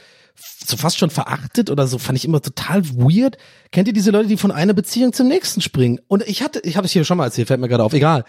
so 0.66 0.78
fast 0.78 0.98
schon 0.98 1.10
verachtet 1.10 1.70
oder 1.70 1.88
so, 1.88 1.98
fand 1.98 2.18
ich 2.18 2.26
immer 2.26 2.42
total 2.42 2.84
weird. 2.98 3.38
Kennt 3.72 3.88
ihr 3.88 3.94
diese 3.94 4.12
Leute, 4.12 4.28
die 4.30 4.38
von 4.38 4.52
einer 4.52 4.74
Beziehung 4.74 5.14
zum 5.14 5.28
nächsten 5.28 5.62
springen? 5.62 6.00
Und 6.08 6.24
ich 6.28 6.42
hatte, 6.42 6.62
ich 6.64 6.78
habe 6.78 6.86
es 6.86 6.92
hier 6.92 7.04
schon 7.04 7.18
mal 7.18 7.26
erzählt, 7.26 7.48
fällt 7.48 7.60
mir 7.60 7.68
gerade 7.68 7.84
auf, 7.84 7.94
egal. 7.94 8.26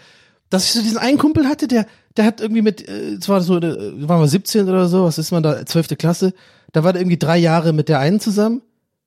Dass 0.49 0.65
ich 0.65 0.73
so 0.73 0.81
diesen 0.81 0.99
einen 0.99 1.17
Kumpel 1.17 1.47
hatte, 1.47 1.67
der, 1.67 1.87
der 2.17 2.25
hat 2.25 2.41
irgendwie 2.41 2.61
mit, 2.61 2.87
äh, 2.87 3.15
es 3.15 3.27
war 3.27 3.41
so, 3.41 3.57
äh, 3.57 4.07
waren 4.07 4.21
wir 4.21 4.27
17 4.27 4.69
oder 4.69 4.87
so, 4.87 5.05
was 5.05 5.17
ist 5.17 5.31
man 5.31 5.41
da, 5.41 5.65
zwölfte 5.65 5.95
Klasse, 5.95 6.33
da 6.71 6.83
war 6.83 6.93
der 6.93 7.01
irgendwie 7.01 7.17
drei 7.17 7.37
Jahre 7.37 7.73
mit 7.73 7.89
der 7.89 7.99
einen 7.99 8.19
zusammen, 8.19 8.61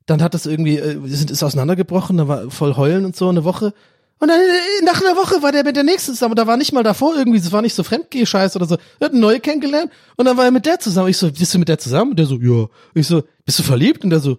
dann 0.07 0.23
hat 0.23 0.35
das 0.35 0.47
irgendwie, 0.47 0.79
äh, 0.79 0.99
ist 1.07 1.43
auseinandergebrochen, 1.43 2.17
da 2.17 2.27
war 2.27 2.51
voll 2.51 2.75
heulen 2.77 3.05
und 3.05 3.15
so 3.15 3.29
eine 3.29 3.45
Woche. 3.45 3.73
Und 4.21 4.29
dann 4.29 4.41
äh, 4.41 4.85
nach 4.85 5.01
einer 5.01 5.17
Woche 5.17 5.43
war 5.43 5.53
der 5.53 5.65
mit 5.65 5.77
der 5.77 5.85
nächsten 5.85 6.13
zusammen. 6.13 6.33
Und 6.33 6.39
da 6.39 6.47
war 6.47 6.57
nicht 6.57 6.73
mal 6.73 6.83
davor 6.83 7.17
irgendwie, 7.17 7.39
es 7.39 7.53
war 7.53 7.63
nicht 7.63 7.75
so 7.75 7.83
Fremdgeh-Scheiß 7.83 8.57
oder 8.57 8.67
so. 8.67 8.77
Er 8.99 9.07
hat 9.07 9.13
eine 9.13 9.21
neue 9.21 9.41
kennengelernt 9.41 9.93
und 10.17 10.25
dann 10.25 10.37
war 10.37 10.45
er 10.45 10.51
mit 10.51 10.67
der 10.67 10.81
zusammen. 10.81 11.09
Ich 11.09 11.17
so, 11.17 11.31
bist 11.31 11.55
du 11.55 11.59
mit 11.59 11.69
der 11.69 11.79
zusammen? 11.79 12.11
Und 12.11 12.19
der 12.19 12.27
so, 12.27 12.37
ja. 12.37 12.67
Ich 12.95 13.07
so, 13.07 13.23
bist 13.45 13.59
du 13.59 13.63
verliebt? 13.63 14.05
Und 14.05 14.11
der 14.11 14.21
so, 14.21 14.39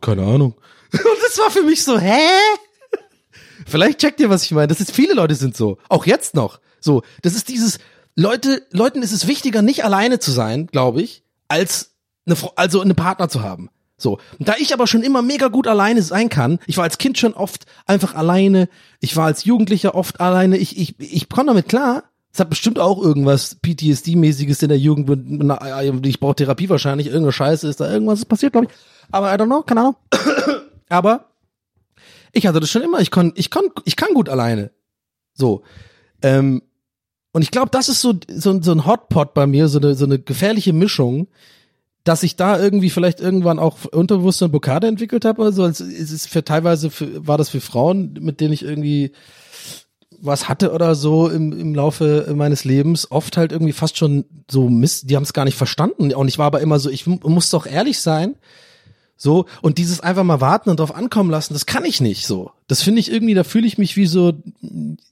keine 0.00 0.22
Ahnung. 0.22 0.54
Und 0.92 1.18
das 1.26 1.38
war 1.38 1.50
für 1.50 1.62
mich 1.62 1.84
so, 1.84 1.98
hä? 1.98 2.18
Vielleicht 3.66 3.98
checkt 3.98 4.20
ihr, 4.20 4.28
was 4.28 4.44
ich 4.44 4.50
meine. 4.50 4.68
Das 4.68 4.80
ist, 4.80 4.92
viele 4.92 5.14
Leute 5.14 5.34
sind 5.34 5.56
so. 5.56 5.78
Auch 5.88 6.04
jetzt 6.04 6.34
noch. 6.34 6.60
So, 6.80 7.02
das 7.22 7.34
ist 7.34 7.48
dieses, 7.48 7.78
Leute, 8.14 8.66
Leuten 8.70 9.02
ist 9.02 9.12
es 9.12 9.26
wichtiger, 9.26 9.62
nicht 9.62 9.84
alleine 9.84 10.18
zu 10.18 10.30
sein, 10.30 10.66
glaube 10.66 11.00
ich, 11.00 11.24
als 11.48 11.94
eine, 12.26 12.36
also 12.56 12.80
eine 12.80 12.94
Partner 12.94 13.28
zu 13.28 13.42
haben. 13.42 13.70
So. 14.02 14.18
Und 14.38 14.48
da 14.48 14.54
ich 14.58 14.74
aber 14.74 14.86
schon 14.86 15.02
immer 15.02 15.22
mega 15.22 15.48
gut 15.48 15.66
alleine 15.66 16.02
sein 16.02 16.28
kann, 16.28 16.58
ich 16.66 16.76
war 16.76 16.84
als 16.84 16.98
Kind 16.98 17.18
schon 17.18 17.34
oft 17.34 17.64
einfach 17.86 18.14
alleine, 18.14 18.68
ich 19.00 19.16
war 19.16 19.26
als 19.26 19.44
Jugendlicher 19.44 19.94
oft 19.94 20.20
alleine, 20.20 20.58
ich, 20.58 20.76
ich, 20.76 20.94
ich 20.98 21.28
komme 21.28 21.46
damit 21.46 21.68
klar. 21.68 22.04
Es 22.34 22.40
hat 22.40 22.48
bestimmt 22.48 22.78
auch 22.78 23.00
irgendwas 23.00 23.58
PTSD-mäßiges 23.62 24.62
in 24.62 24.70
der 24.70 24.78
Jugend, 24.78 25.08
na, 25.26 25.82
ich 26.02 26.18
brauche 26.18 26.34
Therapie 26.34 26.68
wahrscheinlich, 26.70 27.08
irgendeine 27.08 27.32
Scheiße 27.32 27.68
ist 27.68 27.80
da, 27.80 27.90
irgendwas 27.90 28.20
ist 28.20 28.24
passiert, 28.24 28.52
glaube 28.52 28.68
ich. 28.68 28.72
Aber 29.10 29.32
I 29.32 29.36
don't 29.36 29.46
know, 29.46 29.62
keine 29.62 29.80
Ahnung. 29.80 29.96
aber 30.88 31.26
ich 32.32 32.46
hatte 32.46 32.60
das 32.60 32.70
schon 32.70 32.82
immer, 32.82 33.00
ich 33.00 33.10
kann, 33.10 33.32
ich 33.36 33.50
kann, 33.50 33.64
ich 33.84 33.96
kann 33.96 34.14
gut 34.14 34.30
alleine. 34.30 34.70
So. 35.34 35.62
Ähm, 36.22 36.62
und 37.32 37.42
ich 37.42 37.50
glaube, 37.50 37.70
das 37.70 37.88
ist 37.88 38.00
so, 38.00 38.14
so, 38.28 38.60
so 38.62 38.72
ein 38.72 38.86
Hotpot 38.86 39.34
bei 39.34 39.46
mir, 39.46 39.68
so 39.68 39.78
eine, 39.78 39.94
so 39.94 40.06
eine 40.06 40.18
gefährliche 40.18 40.72
Mischung, 40.72 41.28
dass 42.04 42.22
ich 42.22 42.36
da 42.36 42.58
irgendwie 42.58 42.90
vielleicht 42.90 43.20
irgendwann 43.20 43.58
auch 43.58 43.84
unterbewusst 43.92 44.42
eine 44.42 44.48
Blockade 44.48 44.88
entwickelt 44.88 45.24
habe. 45.24 45.44
Also 45.44 45.64
es 45.66 45.80
ist 45.80 46.28
für 46.28 46.44
teilweise 46.44 46.90
für, 46.90 47.26
war 47.26 47.38
das 47.38 47.48
für 47.48 47.60
Frauen, 47.60 48.18
mit 48.20 48.40
denen 48.40 48.52
ich 48.52 48.64
irgendwie 48.64 49.12
was 50.22 50.48
hatte 50.48 50.72
oder 50.72 50.94
so 50.94 51.28
im, 51.28 51.52
im 51.52 51.74
Laufe 51.74 52.32
meines 52.34 52.64
Lebens, 52.64 53.10
oft 53.10 53.36
halt 53.36 53.50
irgendwie 53.50 53.72
fast 53.72 53.98
schon 53.98 54.24
so 54.48 54.68
Mist, 54.68 55.10
die 55.10 55.16
haben 55.16 55.24
es 55.24 55.32
gar 55.32 55.44
nicht 55.44 55.56
verstanden. 55.56 56.14
Und 56.14 56.28
ich 56.28 56.38
war 56.38 56.46
aber 56.46 56.60
immer 56.60 56.78
so, 56.78 56.90
ich 56.90 57.06
muss 57.06 57.50
doch 57.50 57.66
ehrlich 57.66 57.98
sein. 57.98 58.36
So, 59.22 59.46
und 59.60 59.78
dieses 59.78 60.00
einfach 60.00 60.24
mal 60.24 60.40
warten 60.40 60.68
und 60.68 60.80
drauf 60.80 60.92
ankommen 60.92 61.30
lassen, 61.30 61.52
das 61.52 61.64
kann 61.64 61.84
ich 61.84 62.00
nicht 62.00 62.26
so. 62.26 62.50
Das 62.66 62.82
finde 62.82 62.98
ich 62.98 63.08
irgendwie, 63.08 63.34
da 63.34 63.44
fühle 63.44 63.68
ich 63.68 63.78
mich 63.78 63.96
wie 63.96 64.06
so 64.06 64.32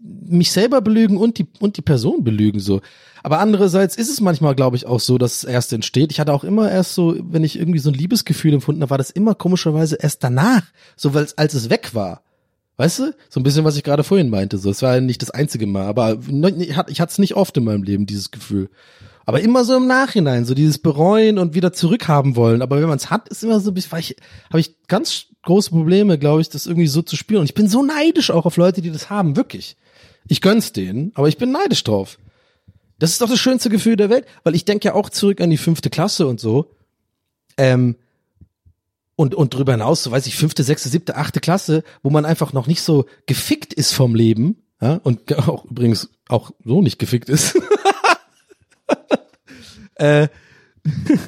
mich 0.00 0.50
selber 0.50 0.80
belügen 0.80 1.16
und 1.16 1.38
die, 1.38 1.46
und 1.60 1.76
die 1.76 1.82
Person 1.82 2.24
belügen 2.24 2.58
so. 2.58 2.80
Aber 3.22 3.38
andererseits 3.38 3.94
ist 3.94 4.10
es 4.10 4.20
manchmal, 4.20 4.56
glaube 4.56 4.74
ich, 4.74 4.84
auch 4.84 4.98
so, 4.98 5.16
dass 5.16 5.36
es 5.36 5.44
erst 5.44 5.72
entsteht. 5.72 6.10
Ich 6.10 6.18
hatte 6.18 6.32
auch 6.32 6.42
immer 6.42 6.68
erst 6.68 6.96
so, 6.96 7.14
wenn 7.20 7.44
ich 7.44 7.56
irgendwie 7.56 7.78
so 7.78 7.88
ein 7.88 7.94
Liebesgefühl 7.94 8.52
empfunden 8.52 8.82
habe, 8.82 8.90
war 8.90 8.98
das 8.98 9.10
immer 9.10 9.36
komischerweise 9.36 9.94
erst 9.94 10.24
danach, 10.24 10.64
so 10.96 11.14
weil 11.14 11.28
als 11.36 11.54
es 11.54 11.70
weg 11.70 11.94
war. 11.94 12.22
Weißt 12.78 12.98
du? 12.98 13.14
So 13.28 13.38
ein 13.38 13.44
bisschen, 13.44 13.62
was 13.62 13.76
ich 13.76 13.84
gerade 13.84 14.02
vorhin 14.02 14.28
meinte. 14.28 14.58
So, 14.58 14.70
es 14.70 14.82
war 14.82 14.96
ja 14.96 15.00
nicht 15.00 15.22
das 15.22 15.30
einzige 15.30 15.68
Mal, 15.68 15.86
aber 15.86 16.18
ich 16.58 16.76
hatte 16.76 17.12
es 17.12 17.18
nicht 17.18 17.36
oft 17.36 17.56
in 17.56 17.62
meinem 17.62 17.84
Leben, 17.84 18.06
dieses 18.06 18.32
Gefühl. 18.32 18.70
Aber 19.26 19.40
immer 19.40 19.64
so 19.64 19.76
im 19.76 19.86
Nachhinein, 19.86 20.44
so 20.44 20.54
dieses 20.54 20.78
Bereuen 20.78 21.38
und 21.38 21.54
wieder 21.54 21.72
zurückhaben 21.72 22.36
wollen. 22.36 22.62
Aber 22.62 22.80
wenn 22.80 22.88
man 22.88 22.96
es 22.96 23.10
hat, 23.10 23.28
ist 23.28 23.44
immer 23.44 23.60
so 23.60 23.70
ein 23.70 23.74
bisschen, 23.74 23.98
ich, 23.98 24.16
habe 24.48 24.60
ich 24.60 24.74
ganz 24.88 25.26
große 25.42 25.70
Probleme, 25.70 26.18
glaube 26.18 26.40
ich, 26.40 26.48
das 26.48 26.66
irgendwie 26.66 26.88
so 26.88 27.02
zu 27.02 27.16
spüren. 27.16 27.40
Und 27.40 27.46
ich 27.46 27.54
bin 27.54 27.68
so 27.68 27.82
neidisch 27.82 28.30
auch 28.30 28.46
auf 28.46 28.56
Leute, 28.56 28.80
die 28.80 28.90
das 28.90 29.10
haben, 29.10 29.36
wirklich. 29.36 29.76
Ich 30.28 30.40
gönn's 30.40 30.72
denen, 30.72 31.12
aber 31.14 31.28
ich 31.28 31.38
bin 31.38 31.52
neidisch 31.52 31.84
drauf. 31.84 32.18
Das 32.98 33.10
ist 33.10 33.20
doch 33.20 33.28
das 33.28 33.38
schönste 33.38 33.70
Gefühl 33.70 33.96
der 33.96 34.10
Welt, 34.10 34.26
weil 34.44 34.54
ich 34.54 34.64
denke 34.64 34.88
ja 34.88 34.94
auch 34.94 35.08
zurück 35.08 35.40
an 35.40 35.50
die 35.50 35.56
fünfte 35.56 35.90
Klasse 35.90 36.26
und 36.26 36.38
so. 36.38 36.70
Ähm, 37.56 37.96
und, 39.16 39.34
und 39.34 39.54
drüber 39.54 39.72
hinaus, 39.72 40.02
so 40.02 40.10
weiß 40.10 40.26
ich, 40.26 40.36
fünfte, 40.36 40.62
sechste, 40.62 40.88
siebte, 40.88 41.16
achte 41.16 41.40
Klasse, 41.40 41.82
wo 42.02 42.10
man 42.10 42.24
einfach 42.24 42.52
noch 42.52 42.66
nicht 42.66 42.82
so 42.82 43.06
gefickt 43.26 43.74
ist 43.74 43.92
vom 43.92 44.14
Leben, 44.14 44.62
ja, 44.80 45.00
und 45.02 45.36
auch 45.48 45.64
übrigens 45.66 46.10
auch 46.28 46.52
so 46.64 46.80
nicht 46.80 46.98
gefickt 46.98 47.28
ist. 47.28 47.54
äh, 50.00 50.28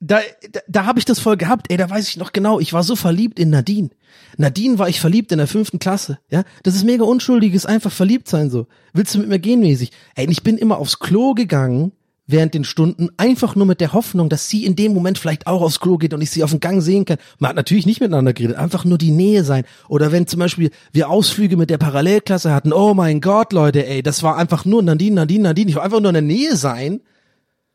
da, 0.00 0.20
da, 0.50 0.60
da 0.68 0.84
habe 0.86 0.98
ich 0.98 1.04
das 1.04 1.20
voll 1.20 1.36
gehabt, 1.36 1.66
ey, 1.70 1.76
da 1.76 1.90
weiß 1.90 2.08
ich 2.08 2.16
noch 2.16 2.32
genau, 2.32 2.60
ich 2.60 2.72
war 2.72 2.82
so 2.82 2.96
verliebt 2.96 3.38
in 3.38 3.50
Nadine. 3.50 3.90
Nadine 4.36 4.78
war 4.78 4.88
ich 4.88 5.00
verliebt 5.00 5.32
in 5.32 5.38
der 5.38 5.46
fünften 5.46 5.78
Klasse, 5.78 6.18
ja. 6.30 6.44
Das 6.62 6.74
ist 6.74 6.84
mega 6.84 7.04
unschuldiges, 7.04 7.66
einfach 7.66 7.92
verliebt 7.92 8.28
sein 8.28 8.50
so. 8.50 8.66
Willst 8.92 9.14
du 9.14 9.18
mit 9.18 9.28
mir 9.28 9.38
gehen 9.38 9.60
mäßig? 9.60 9.92
Ey, 10.14 10.26
ich 10.30 10.42
bin 10.42 10.56
immer 10.56 10.78
aufs 10.78 10.98
Klo 10.98 11.34
gegangen 11.34 11.92
während 12.30 12.54
den 12.54 12.64
Stunden, 12.64 13.08
einfach 13.16 13.56
nur 13.56 13.66
mit 13.66 13.80
der 13.80 13.92
Hoffnung, 13.92 14.28
dass 14.28 14.48
sie 14.48 14.64
in 14.64 14.76
dem 14.76 14.94
Moment 14.94 15.18
vielleicht 15.18 15.46
auch 15.46 15.62
aufs 15.62 15.80
Klo 15.80 15.98
geht 15.98 16.14
und 16.14 16.20
ich 16.20 16.30
sie 16.30 16.44
auf 16.44 16.50
dem 16.50 16.60
Gang 16.60 16.80
sehen 16.80 17.04
kann. 17.04 17.18
Man 17.38 17.50
hat 17.50 17.56
natürlich 17.56 17.86
nicht 17.86 18.00
miteinander 18.00 18.32
geredet, 18.32 18.56
einfach 18.56 18.84
nur 18.84 18.98
die 18.98 19.10
Nähe 19.10 19.44
sein. 19.44 19.64
Oder 19.88 20.12
wenn 20.12 20.26
zum 20.26 20.38
Beispiel 20.38 20.70
wir 20.92 21.10
Ausflüge 21.10 21.56
mit 21.56 21.70
der 21.70 21.78
Parallelklasse 21.78 22.52
hatten, 22.52 22.72
oh 22.72 22.94
mein 22.94 23.20
Gott, 23.20 23.52
Leute, 23.52 23.86
ey, 23.86 24.02
das 24.02 24.22
war 24.22 24.36
einfach 24.36 24.64
nur 24.64 24.82
Nadine, 24.82 25.16
Nadine, 25.16 25.42
Nadine. 25.42 25.70
Ich 25.70 25.76
war 25.76 25.82
einfach 25.82 26.00
nur 26.00 26.10
in 26.10 26.14
der 26.14 26.22
Nähe 26.22 26.56
sein, 26.56 27.00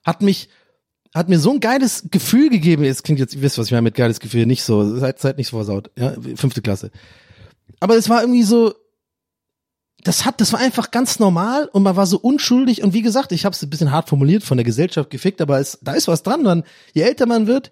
hat 0.05 0.21
mich 0.21 0.47
hat 1.15 1.29
mir 1.29 1.39
so 1.39 1.51
ein 1.51 1.61
geiles 1.61 2.09
Gefühl 2.11 2.49
gegeben. 2.49 2.83
Jetzt 2.83 3.05
klingt 3.05 3.21
jetzt, 3.21 3.33
ihr 3.33 3.41
wisst, 3.41 3.57
was 3.57 3.67
ich 3.67 3.71
meine 3.71 3.83
mit 3.83 3.95
geiles 3.95 4.19
Gefühl, 4.19 4.45
nicht 4.45 4.63
so, 4.63 4.97
seid, 4.97 5.17
seid 5.19 5.37
nicht 5.37 5.47
so 5.47 5.55
versaut, 5.55 5.89
ja, 5.97 6.13
fünfte 6.35 6.61
Klasse. 6.61 6.91
Aber 7.79 7.95
es 7.95 8.09
war 8.09 8.21
irgendwie 8.21 8.43
so, 8.43 8.73
das 10.03 10.25
hat, 10.25 10.41
das 10.41 10.51
war 10.51 10.59
einfach 10.59 10.91
ganz 10.91 11.19
normal 11.19 11.69
und 11.71 11.83
man 11.83 11.95
war 11.95 12.05
so 12.05 12.19
unschuldig 12.19 12.83
und 12.83 12.93
wie 12.93 13.01
gesagt, 13.01 13.31
ich 13.31 13.45
habe 13.45 13.55
es 13.55 13.63
ein 13.63 13.69
bisschen 13.69 13.91
hart 13.91 14.09
formuliert, 14.09 14.43
von 14.43 14.57
der 14.57 14.65
Gesellschaft 14.65 15.09
gefickt, 15.09 15.41
aber 15.41 15.59
es, 15.59 15.79
da 15.81 15.93
ist 15.93 16.07
was 16.09 16.21
dran, 16.21 16.43
man. 16.43 16.63
Je 16.93 17.01
älter 17.01 17.25
man 17.25 17.47
wird, 17.47 17.71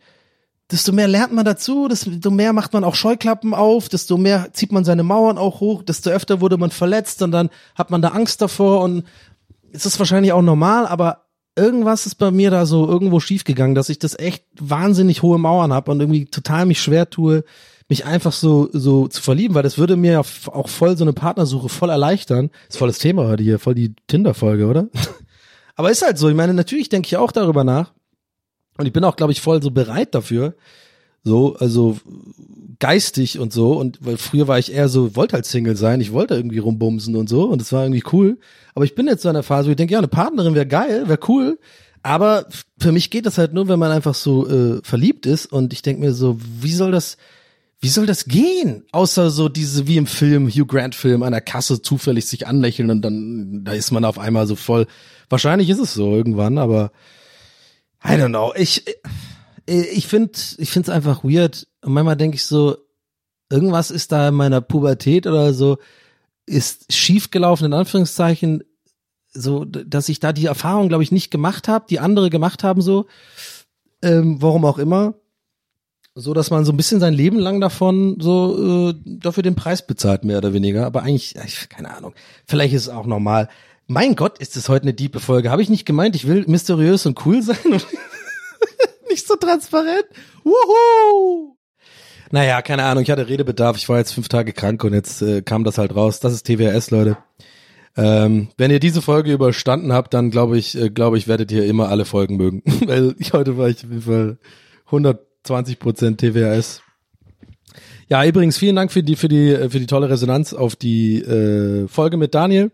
desto 0.71 0.93
mehr 0.93 1.09
lernt 1.09 1.33
man 1.33 1.43
dazu, 1.45 1.89
desto 1.89 2.31
mehr 2.31 2.53
macht 2.53 2.71
man 2.71 2.85
auch 2.85 2.95
Scheuklappen 2.95 3.53
auf, 3.53 3.89
desto 3.89 4.17
mehr 4.17 4.53
zieht 4.53 4.71
man 4.71 4.85
seine 4.85 5.03
Mauern 5.03 5.37
auch 5.37 5.59
hoch, 5.59 5.83
desto 5.83 6.09
öfter 6.09 6.39
wurde 6.39 6.57
man 6.57 6.71
verletzt 6.71 7.21
und 7.21 7.31
dann 7.31 7.49
hat 7.75 7.91
man 7.91 8.01
da 8.01 8.09
Angst 8.09 8.41
davor 8.41 8.81
und 8.81 9.03
es 9.73 9.85
ist 9.85 9.99
wahrscheinlich 9.99 10.31
auch 10.31 10.41
normal, 10.41 10.87
aber 10.87 11.22
irgendwas 11.55 12.05
ist 12.05 12.15
bei 12.15 12.31
mir 12.31 12.51
da 12.51 12.65
so 12.65 12.87
irgendwo 12.87 13.19
schiefgegangen, 13.19 13.75
dass 13.75 13.89
ich 13.89 13.99
das 13.99 14.17
echt 14.17 14.43
wahnsinnig 14.59 15.21
hohe 15.21 15.37
Mauern 15.37 15.73
habe 15.73 15.91
und 15.91 15.99
irgendwie 15.99 16.25
total 16.25 16.65
mich 16.65 16.81
schwer 16.81 17.09
tue, 17.09 17.43
mich 17.89 18.05
einfach 18.05 18.31
so 18.31 18.69
so 18.71 19.07
zu 19.07 19.21
verlieben, 19.21 19.55
weil 19.55 19.63
das 19.63 19.77
würde 19.77 19.95
mir 19.95 20.11
ja 20.13 20.19
auch 20.19 20.69
voll 20.69 20.97
so 20.97 21.03
eine 21.03 21.13
Partnersuche 21.13 21.69
voll 21.69 21.89
erleichtern. 21.89 22.49
Ist 22.69 22.77
voll 22.77 22.87
das 22.87 22.99
Thema 22.99 23.27
heute 23.27 23.43
hier, 23.43 23.59
voll 23.59 23.75
die 23.75 23.93
Tinder-Folge, 24.07 24.67
oder? 24.67 24.87
Aber 25.75 25.91
ist 25.91 26.03
halt 26.03 26.17
so. 26.17 26.29
Ich 26.29 26.35
meine, 26.35 26.53
natürlich 26.53 26.89
denke 26.89 27.07
ich 27.07 27.17
auch 27.17 27.31
darüber 27.31 27.63
nach 27.63 27.93
und 28.77 28.85
ich 28.85 28.93
bin 28.93 29.03
auch, 29.03 29.15
glaube 29.15 29.31
ich, 29.31 29.41
voll 29.41 29.61
so 29.61 29.71
bereit 29.71 30.15
dafür. 30.15 30.55
So, 31.23 31.55
also 31.55 31.97
geistig 32.79 33.39
und 33.39 33.53
so. 33.53 33.73
Und 33.79 33.99
weil 34.01 34.17
früher 34.17 34.47
war 34.47 34.59
ich 34.59 34.73
eher 34.73 34.89
so, 34.89 35.15
wollte 35.15 35.33
halt 35.33 35.45
Single 35.45 35.77
sein, 35.77 36.01
ich 36.01 36.11
wollte 36.11 36.35
irgendwie 36.35 36.57
rumbumsen 36.57 37.15
und 37.15 37.29
so 37.29 37.45
und 37.45 37.61
das 37.61 37.71
war 37.71 37.83
irgendwie 37.83 38.03
cool. 38.11 38.37
Aber 38.75 38.85
ich 38.85 38.95
bin 38.95 39.07
jetzt 39.07 39.21
so 39.21 39.29
in 39.29 39.35
der 39.35 39.43
Phase, 39.43 39.67
wo 39.67 39.71
ich 39.71 39.77
denke, 39.77 39.93
ja, 39.93 39.99
eine 39.99 40.07
Partnerin 40.07 40.55
wäre 40.55 40.67
geil, 40.67 41.07
wäre 41.07 41.19
cool. 41.27 41.59
Aber 42.01 42.45
für 42.77 42.91
mich 42.91 43.09
geht 43.09 43.25
das 43.25 43.37
halt 43.37 43.53
nur, 43.53 43.69
wenn 43.69 43.79
man 43.79 43.91
einfach 43.91 44.13
so 44.15 44.47
äh, 44.49 44.81
verliebt 44.83 45.25
ist 45.25 45.45
und 45.45 45.71
ich 45.71 45.81
denke 45.81 46.01
mir 46.01 46.13
so, 46.13 46.37
wie 46.59 46.73
soll 46.73 46.91
das, 46.91 47.15
wie 47.79 47.87
soll 47.87 48.05
das 48.05 48.25
gehen? 48.25 48.83
Außer 48.91 49.29
so 49.29 49.47
diese, 49.47 49.87
wie 49.87 49.95
im 49.95 50.07
Film, 50.07 50.49
Hugh 50.49 50.65
Grant 50.65 50.95
Film, 50.95 51.21
der 51.21 51.39
Kasse 51.39 51.81
zufällig 51.81 52.25
sich 52.25 52.47
anlächeln 52.47 52.89
und 52.89 53.01
dann, 53.01 53.63
da 53.63 53.71
ist 53.71 53.91
man 53.91 54.03
auf 54.03 54.19
einmal 54.19 54.47
so 54.47 54.57
voll. 54.57 54.87
Wahrscheinlich 55.29 55.69
ist 55.69 55.79
es 55.79 55.93
so 55.93 56.13
irgendwann, 56.13 56.57
aber 56.57 56.91
I 58.03 58.09
don't 58.09 58.27
know. 58.27 58.53
Ich, 58.57 58.83
ich 59.65 60.07
finde, 60.07 60.31
ich 60.57 60.69
finde 60.69 60.89
es 60.89 60.95
einfach 60.95 61.23
weird. 61.23 61.67
Und 61.81 61.93
manchmal 61.93 62.17
denke 62.17 62.35
ich 62.35 62.45
so, 62.45 62.77
irgendwas 63.49 63.91
ist 63.91 64.11
da 64.11 64.29
in 64.29 64.35
meiner 64.35 64.61
Pubertät 64.61 65.27
oder 65.27 65.53
so, 65.53 65.77
ist 66.45 66.91
schiefgelaufen, 66.91 67.67
in 67.67 67.73
Anführungszeichen, 67.73 68.63
so, 69.33 69.65
dass 69.65 70.09
ich 70.09 70.19
da 70.19 70.33
die 70.33 70.45
Erfahrung, 70.45 70.89
glaube 70.89 71.03
ich, 71.03 71.11
nicht 71.11 71.31
gemacht 71.31 71.67
habe, 71.67 71.85
die 71.89 71.99
andere 71.99 72.29
gemacht 72.29 72.63
haben, 72.63 72.81
so, 72.81 73.07
ähm, 74.01 74.41
warum 74.41 74.65
auch 74.65 74.77
immer. 74.77 75.15
so 76.15 76.33
dass 76.33 76.51
man 76.51 76.65
so 76.65 76.71
ein 76.71 76.77
bisschen 76.77 76.99
sein 76.99 77.13
Leben 77.13 77.39
lang 77.39 77.59
davon 77.59 78.17
so 78.19 78.89
äh, 78.91 78.93
dafür 79.05 79.41
den 79.41 79.55
Preis 79.55 79.87
bezahlt, 79.87 80.23
mehr 80.23 80.37
oder 80.37 80.53
weniger. 80.53 80.85
Aber 80.85 81.01
eigentlich, 81.01 81.35
ich, 81.43 81.69
keine 81.69 81.95
Ahnung. 81.95 82.13
Vielleicht 82.45 82.73
ist 82.73 82.83
es 82.83 82.89
auch 82.89 83.07
normal. 83.07 83.49
Mein 83.87 84.15
Gott, 84.15 84.37
ist 84.37 84.55
es 84.55 84.69
heute 84.69 84.83
eine 84.83 84.93
diepe 84.93 85.19
Folge. 85.19 85.49
Habe 85.49 85.61
ich 85.63 85.69
nicht 85.69 85.85
gemeint, 85.85 86.15
ich 86.15 86.27
will 86.27 86.45
mysteriös 86.47 87.05
und 87.05 87.25
cool 87.25 87.41
sein 87.41 87.57
nicht 89.09 89.27
so 89.27 89.35
transparent. 89.35 90.05
Wuhu! 90.43 91.55
Naja, 92.31 92.61
keine 92.63 92.83
Ahnung, 92.83 93.03
ich 93.03 93.11
hatte 93.11 93.29
Redebedarf, 93.29 93.77
ich 93.77 93.87
war 93.89 93.99
jetzt 93.99 94.13
fünf 94.13 94.27
Tage 94.27 94.53
krank 94.53 94.83
und 94.83 94.93
jetzt 94.93 95.21
äh, 95.21 95.43
kam 95.43 95.63
das 95.63 95.77
halt 95.77 95.95
raus. 95.95 96.19
Das 96.19 96.33
ist 96.33 96.47
TWS, 96.47 96.89
Leute. 96.89 97.17
Ähm, 97.95 98.49
wenn 98.57 98.71
ihr 98.71 98.79
diese 98.79 99.03
Folge 99.03 99.31
überstanden 99.31 99.93
habt, 99.93 100.13
dann 100.13 100.31
glaube 100.31 100.57
ich, 100.57 100.75
äh, 100.75 100.89
glaube 100.89 101.17
ich, 101.17 101.27
werdet 101.27 101.51
ihr 101.51 101.65
immer 101.65 101.89
alle 101.89 102.05
Folgen 102.05 102.37
mögen. 102.37 102.63
Weil 102.85 103.15
ich, 103.19 103.33
heute 103.33 103.57
war 103.57 103.69
ich 103.69 103.83
auf 103.83 103.91
jeden 103.91 104.01
Fall 104.01 104.37
120 104.85 105.77
Prozent 105.77 106.19
TWS. 106.19 106.81
Ja, 108.09 108.25
übrigens 108.25 108.57
vielen 108.57 108.75
Dank 108.75 108.91
für 108.91 109.03
die 109.03 109.15
für 109.15 109.27
die 109.27 109.55
für 109.69 109.79
die 109.79 109.87
tolle 109.87 110.09
Resonanz 110.09 110.53
auf 110.53 110.75
die 110.75 111.21
äh, 111.21 111.87
Folge 111.87 112.17
mit 112.17 112.35
Daniel. 112.35 112.71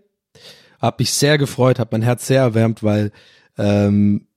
Hab 0.82 1.00
mich 1.00 1.12
sehr 1.14 1.38
gefreut, 1.38 1.80
hab 1.80 1.92
mein 1.92 2.02
Herz 2.02 2.26
sehr 2.26 2.42
erwärmt, 2.42 2.82
weil 2.82 3.12
ähm, 3.58 4.28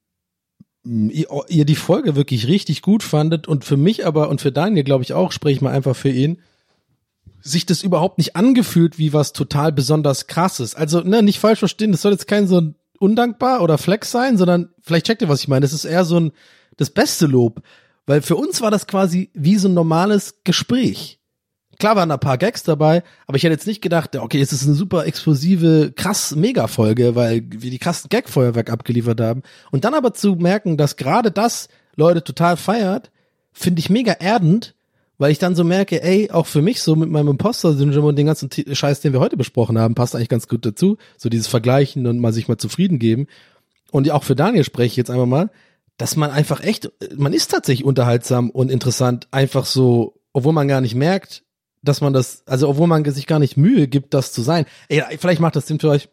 ihr, 0.84 1.28
ihr 1.48 1.64
die 1.64 1.76
Folge 1.76 2.16
wirklich 2.16 2.48
richtig 2.48 2.82
gut 2.82 3.02
fandet 3.02 3.46
und 3.46 3.64
für 3.64 3.76
mich 3.76 4.06
aber 4.06 4.28
und 4.28 4.40
für 4.40 4.52
Daniel 4.52 4.84
glaube 4.84 5.04
ich 5.04 5.12
auch, 5.12 5.32
spreche 5.32 5.56
ich 5.56 5.60
mal 5.60 5.72
einfach 5.72 5.96
für 5.96 6.10
ihn, 6.10 6.38
sich 7.40 7.66
das 7.66 7.82
überhaupt 7.82 8.18
nicht 8.18 8.36
angefühlt 8.36 8.98
wie 8.98 9.12
was 9.12 9.32
total 9.32 9.72
besonders 9.72 10.26
krasses. 10.26 10.74
Also, 10.74 11.00
ne, 11.00 11.22
nicht 11.22 11.40
falsch 11.40 11.58
verstehen, 11.58 11.92
das 11.92 12.02
soll 12.02 12.12
jetzt 12.12 12.28
kein 12.28 12.46
so 12.46 12.60
ein 12.60 12.74
undankbar 12.98 13.62
oder 13.62 13.78
Flex 13.78 14.10
sein, 14.10 14.36
sondern 14.38 14.70
vielleicht 14.80 15.06
checkt 15.06 15.22
ihr, 15.22 15.28
was 15.28 15.40
ich 15.40 15.48
meine. 15.48 15.62
Das 15.62 15.72
ist 15.72 15.84
eher 15.84 16.04
so 16.04 16.18
ein 16.18 16.32
das 16.76 16.90
beste 16.90 17.26
Lob, 17.26 17.62
weil 18.06 18.22
für 18.22 18.36
uns 18.36 18.60
war 18.60 18.70
das 18.70 18.86
quasi 18.86 19.30
wie 19.34 19.56
so 19.56 19.68
ein 19.68 19.74
normales 19.74 20.40
Gespräch. 20.44 21.18
Klar 21.82 21.96
waren 21.96 22.10
da 22.10 22.14
ein 22.14 22.20
paar 22.20 22.38
Gags 22.38 22.62
dabei, 22.62 23.02
aber 23.26 23.36
ich 23.36 23.42
hätte 23.42 23.54
jetzt 23.54 23.66
nicht 23.66 23.82
gedacht, 23.82 24.14
okay, 24.14 24.40
es 24.40 24.52
ist 24.52 24.64
eine 24.64 24.74
super 24.76 25.04
explosive, 25.04 25.90
krass 25.96 26.36
Mega-Folge, 26.36 27.16
weil 27.16 27.42
wir 27.48 27.72
die 27.72 27.80
krassen 27.80 28.08
Gag-Feuerwerk 28.08 28.70
abgeliefert 28.70 29.20
haben. 29.20 29.42
Und 29.72 29.84
dann 29.84 29.94
aber 29.94 30.14
zu 30.14 30.36
merken, 30.36 30.76
dass 30.76 30.94
gerade 30.94 31.32
das 31.32 31.66
Leute 31.96 32.22
total 32.22 32.56
feiert, 32.56 33.10
finde 33.52 33.80
ich 33.80 33.90
mega 33.90 34.12
erdend, 34.12 34.76
weil 35.18 35.32
ich 35.32 35.40
dann 35.40 35.56
so 35.56 35.64
merke, 35.64 36.00
ey, 36.04 36.30
auch 36.30 36.46
für 36.46 36.62
mich 36.62 36.80
so 36.80 36.94
mit 36.94 37.10
meinem 37.10 37.30
Imposter-Syndrom 37.30 38.04
und 38.04 38.14
den 38.14 38.26
ganzen 38.26 38.48
Scheiß, 38.52 39.00
den 39.00 39.12
wir 39.12 39.18
heute 39.18 39.36
besprochen 39.36 39.76
haben, 39.76 39.96
passt 39.96 40.14
eigentlich 40.14 40.28
ganz 40.28 40.46
gut 40.46 40.64
dazu. 40.64 40.98
So 41.18 41.30
dieses 41.30 41.48
Vergleichen 41.48 42.06
und 42.06 42.20
mal 42.20 42.32
sich 42.32 42.46
mal 42.46 42.58
zufrieden 42.58 43.00
geben. 43.00 43.26
Und 43.90 44.08
auch 44.12 44.22
für 44.22 44.36
Daniel 44.36 44.62
spreche 44.62 44.92
ich 44.92 44.96
jetzt 44.98 45.10
einfach 45.10 45.26
mal, 45.26 45.50
dass 45.96 46.14
man 46.14 46.30
einfach 46.30 46.62
echt, 46.62 46.92
man 47.16 47.32
ist 47.32 47.50
tatsächlich 47.50 47.84
unterhaltsam 47.84 48.50
und 48.50 48.70
interessant, 48.70 49.26
einfach 49.32 49.66
so, 49.66 50.20
obwohl 50.32 50.52
man 50.52 50.68
gar 50.68 50.80
nicht 50.80 50.94
merkt, 50.94 51.42
dass 51.82 52.00
man 52.00 52.12
das, 52.12 52.42
also 52.46 52.68
obwohl 52.68 52.86
man 52.86 53.04
sich 53.04 53.26
gar 53.26 53.38
nicht 53.38 53.56
Mühe 53.56 53.88
gibt, 53.88 54.14
das 54.14 54.32
zu 54.32 54.42
sein. 54.42 54.66
Ey, 54.88 55.02
vielleicht 55.18 55.40
macht 55.40 55.56
das 55.56 55.66
Sinn 55.66 55.80
für 55.80 55.88
euch. 55.88 56.08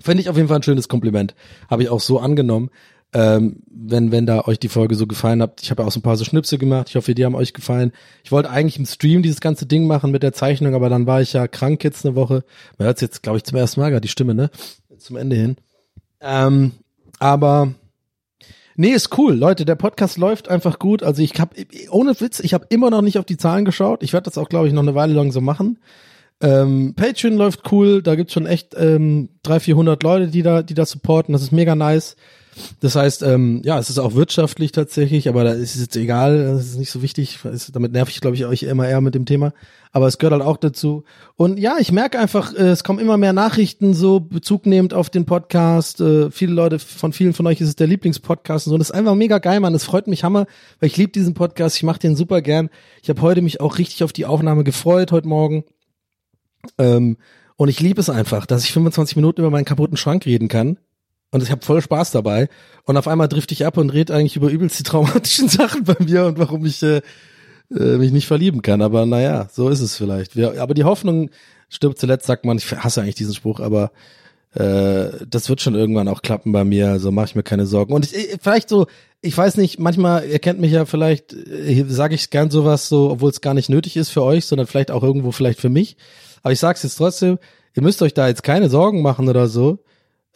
Finde 0.00 0.22
ich 0.22 0.28
auf 0.28 0.36
jeden 0.36 0.48
Fall 0.48 0.58
ein 0.58 0.62
schönes 0.62 0.88
Kompliment. 0.88 1.34
Habe 1.70 1.82
ich 1.82 1.88
auch 1.88 2.00
so 2.00 2.18
angenommen. 2.18 2.70
Ähm, 3.12 3.62
wenn, 3.70 4.10
wenn 4.10 4.26
da 4.26 4.42
euch 4.42 4.58
die 4.58 4.68
Folge 4.68 4.96
so 4.96 5.06
gefallen 5.06 5.40
hat. 5.40 5.62
Ich 5.62 5.70
habe 5.70 5.82
ja 5.82 5.86
auch 5.86 5.92
so 5.92 6.00
ein 6.00 6.02
paar 6.02 6.16
so 6.16 6.24
Schnipsel 6.24 6.58
gemacht. 6.58 6.88
Ich 6.88 6.96
hoffe, 6.96 7.14
die 7.14 7.24
haben 7.24 7.36
euch 7.36 7.52
gefallen. 7.52 7.92
Ich 8.24 8.32
wollte 8.32 8.50
eigentlich 8.50 8.76
im 8.76 8.86
Stream 8.86 9.22
dieses 9.22 9.40
ganze 9.40 9.66
Ding 9.66 9.86
machen 9.86 10.10
mit 10.10 10.24
der 10.24 10.32
Zeichnung, 10.32 10.74
aber 10.74 10.88
dann 10.88 11.06
war 11.06 11.22
ich 11.22 11.32
ja 11.32 11.46
krank 11.46 11.84
jetzt 11.84 12.04
eine 12.04 12.16
Woche. 12.16 12.42
Man 12.76 12.86
hört 12.86 13.00
jetzt, 13.00 13.22
glaube 13.22 13.38
ich, 13.38 13.44
zum 13.44 13.56
ersten 13.56 13.80
Mal 13.80 13.90
gerade 13.90 14.00
die 14.00 14.08
Stimme, 14.08 14.34
ne? 14.34 14.50
Zum 14.98 15.14
Ende 15.14 15.36
hin. 15.36 15.56
Ähm, 16.20 16.72
aber 17.20 17.74
Nee, 18.76 18.90
ist 18.90 19.16
cool. 19.18 19.34
Leute, 19.34 19.64
der 19.64 19.76
Podcast 19.76 20.18
läuft 20.18 20.48
einfach 20.48 20.78
gut. 20.78 21.02
Also 21.02 21.22
ich 21.22 21.38
habe 21.38 21.54
ohne 21.90 22.20
Witz, 22.20 22.40
ich 22.40 22.54
habe 22.54 22.66
immer 22.70 22.90
noch 22.90 23.02
nicht 23.02 23.18
auf 23.18 23.24
die 23.24 23.36
Zahlen 23.36 23.64
geschaut. 23.64 24.02
Ich 24.02 24.12
werde 24.12 24.24
das 24.24 24.38
auch, 24.38 24.48
glaube 24.48 24.66
ich, 24.66 24.72
noch 24.72 24.82
eine 24.82 24.94
Weile 24.94 25.14
lang 25.14 25.30
so 25.30 25.40
machen. 25.40 25.78
Ähm, 26.40 26.94
Patreon 26.96 27.36
läuft 27.36 27.70
cool. 27.72 28.02
Da 28.02 28.16
gibt's 28.16 28.32
schon 28.32 28.46
echt 28.46 28.74
ähm, 28.76 29.28
300, 29.44 29.62
400 29.62 30.02
Leute, 30.02 30.28
die 30.28 30.42
da, 30.42 30.62
die 30.62 30.74
da 30.74 30.84
supporten. 30.86 31.32
Das 31.32 31.42
ist 31.42 31.52
mega 31.52 31.74
nice. 31.76 32.16
Das 32.80 32.96
heißt, 32.96 33.22
ähm, 33.22 33.62
ja, 33.64 33.78
es 33.78 33.90
ist 33.90 33.98
auch 33.98 34.14
wirtschaftlich 34.14 34.72
tatsächlich, 34.72 35.28
aber 35.28 35.44
da 35.44 35.52
ist 35.52 35.74
es 35.74 35.80
jetzt 35.80 35.96
egal, 35.96 36.44
das 36.44 36.66
ist 36.66 36.78
nicht 36.78 36.90
so 36.90 37.02
wichtig. 37.02 37.38
Damit 37.72 37.92
nerv 37.92 38.08
ich, 38.08 38.20
glaube 38.20 38.36
ich, 38.36 38.46
euch 38.46 38.62
immer 38.62 38.88
eher 38.88 39.00
mit 39.00 39.14
dem 39.14 39.26
Thema. 39.26 39.52
Aber 39.92 40.08
es 40.08 40.18
gehört 40.18 40.32
halt 40.32 40.42
auch 40.42 40.56
dazu. 40.56 41.04
Und 41.36 41.58
ja, 41.58 41.76
ich 41.78 41.92
merke 41.92 42.18
einfach, 42.18 42.52
äh, 42.54 42.68
es 42.68 42.82
kommen 42.82 42.98
immer 42.98 43.16
mehr 43.16 43.32
Nachrichten, 43.32 43.94
so 43.94 44.20
Bezug 44.20 44.66
nehmend 44.66 44.92
auf 44.92 45.08
den 45.08 45.24
Podcast. 45.24 46.00
Äh, 46.00 46.30
viele 46.30 46.52
Leute, 46.52 46.78
von 46.78 47.12
vielen 47.12 47.32
von 47.32 47.46
euch 47.46 47.60
ist 47.60 47.68
es 47.68 47.76
der 47.76 47.86
Lieblingspodcast 47.86 48.66
und 48.66 48.70
so. 48.70 48.74
Und 48.74 48.80
das 48.80 48.90
ist 48.90 48.96
einfach 48.96 49.14
mega 49.14 49.38
geil, 49.38 49.60
Mann. 49.60 49.74
Es 49.74 49.84
freut 49.84 50.08
mich 50.08 50.24
Hammer, 50.24 50.46
weil 50.80 50.88
ich 50.88 50.96
liebe 50.96 51.12
diesen 51.12 51.34
Podcast. 51.34 51.76
Ich 51.76 51.84
mache 51.84 52.00
den 52.00 52.16
super 52.16 52.42
gern. 52.42 52.70
Ich 53.02 53.08
habe 53.08 53.22
heute 53.22 53.40
mich 53.40 53.60
auch 53.60 53.78
richtig 53.78 54.02
auf 54.02 54.12
die 54.12 54.26
Aufnahme 54.26 54.64
gefreut, 54.64 55.12
heute 55.12 55.28
Morgen. 55.28 55.64
Ähm, 56.78 57.16
und 57.56 57.68
ich 57.68 57.78
liebe 57.78 58.00
es 58.00 58.10
einfach, 58.10 58.46
dass 58.46 58.64
ich 58.64 58.72
25 58.72 59.14
Minuten 59.14 59.42
über 59.42 59.50
meinen 59.50 59.64
kaputten 59.64 59.96
Schrank 59.96 60.26
reden 60.26 60.48
kann 60.48 60.78
und 61.34 61.42
ich 61.42 61.50
habe 61.50 61.66
voll 61.66 61.82
Spaß 61.82 62.12
dabei. 62.12 62.48
Und 62.84 62.96
auf 62.96 63.08
einmal 63.08 63.26
drifte 63.26 63.54
ich 63.54 63.66
ab 63.66 63.76
und 63.76 63.90
rede 63.90 64.14
eigentlich 64.14 64.36
über 64.36 64.50
übelst 64.50 64.78
die 64.78 64.84
traumatischen 64.84 65.48
Sachen 65.50 65.82
bei 65.82 65.96
mir 65.98 66.26
und 66.26 66.38
warum 66.38 66.64
ich 66.64 66.80
äh, 66.84 67.02
äh, 67.76 67.96
mich 67.96 68.12
nicht 68.12 68.28
verlieben 68.28 68.62
kann. 68.62 68.80
Aber 68.82 69.04
naja, 69.04 69.48
so 69.52 69.68
ist 69.68 69.80
es 69.80 69.96
vielleicht. 69.96 70.36
Wir, 70.36 70.62
aber 70.62 70.74
die 70.74 70.84
Hoffnung 70.84 71.30
stirbt 71.68 71.98
zuletzt, 71.98 72.26
sagt 72.26 72.44
man. 72.44 72.58
Ich 72.58 72.70
hasse 72.70 73.02
eigentlich 73.02 73.16
diesen 73.16 73.34
Spruch, 73.34 73.58
aber 73.58 73.90
äh, 74.54 75.06
das 75.28 75.48
wird 75.48 75.60
schon 75.60 75.74
irgendwann 75.74 76.06
auch 76.06 76.22
klappen 76.22 76.52
bei 76.52 76.62
mir. 76.62 76.90
Also 76.90 77.10
mache 77.10 77.26
ich 77.26 77.34
mir 77.34 77.42
keine 77.42 77.66
Sorgen. 77.66 77.94
Und 77.94 78.12
ich, 78.12 78.36
vielleicht 78.40 78.68
so, 78.68 78.86
ich 79.20 79.36
weiß 79.36 79.56
nicht, 79.56 79.80
manchmal, 79.80 80.28
ihr 80.28 80.38
kennt 80.38 80.60
mich 80.60 80.70
ja 80.70 80.84
vielleicht, 80.84 81.32
äh, 81.32 81.84
sage 81.88 82.14
ich 82.14 82.30
gern 82.30 82.52
sowas 82.52 82.88
so, 82.88 83.10
obwohl 83.10 83.30
es 83.30 83.40
gar 83.40 83.54
nicht 83.54 83.68
nötig 83.68 83.96
ist 83.96 84.10
für 84.10 84.22
euch, 84.22 84.46
sondern 84.46 84.68
vielleicht 84.68 84.92
auch 84.92 85.02
irgendwo 85.02 85.32
vielleicht 85.32 85.60
für 85.60 85.68
mich. 85.68 85.96
Aber 86.44 86.52
ich 86.52 86.60
sag's 86.60 86.84
jetzt 86.84 86.94
trotzdem, 86.94 87.40
ihr 87.74 87.82
müsst 87.82 88.02
euch 88.02 88.14
da 88.14 88.28
jetzt 88.28 88.44
keine 88.44 88.70
Sorgen 88.70 89.02
machen 89.02 89.28
oder 89.28 89.48
so 89.48 89.80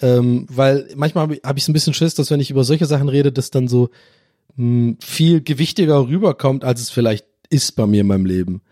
ähm, 0.01 0.47
weil 0.49 0.89
manchmal 0.97 1.23
habe 1.23 1.35
ich, 1.37 1.43
hab 1.43 1.57
ich 1.57 1.65
so 1.65 1.71
ein 1.71 1.75
bisschen 1.75 1.95
Schiss, 1.95 2.15
dass 2.15 2.31
wenn 2.31 2.41
ich 2.41 2.51
über 2.51 2.65
solche 2.65 2.87
Sachen 2.87 3.09
rede, 3.09 3.33
das 3.33 3.51
dann 3.51 3.69
so 3.69 3.91
mh, 4.57 4.65
hm, 4.65 4.97
viel 5.01 5.41
gewichtiger 5.41 6.09
rüberkommt, 6.09 6.65
als 6.65 6.81
es 6.81 6.91
vielleicht 6.91 7.27
ist 7.51 7.73
bei 7.77 7.87
mir 7.87 8.03
in 8.03 8.07
meinem 8.07 8.27
Leben. 8.27 8.63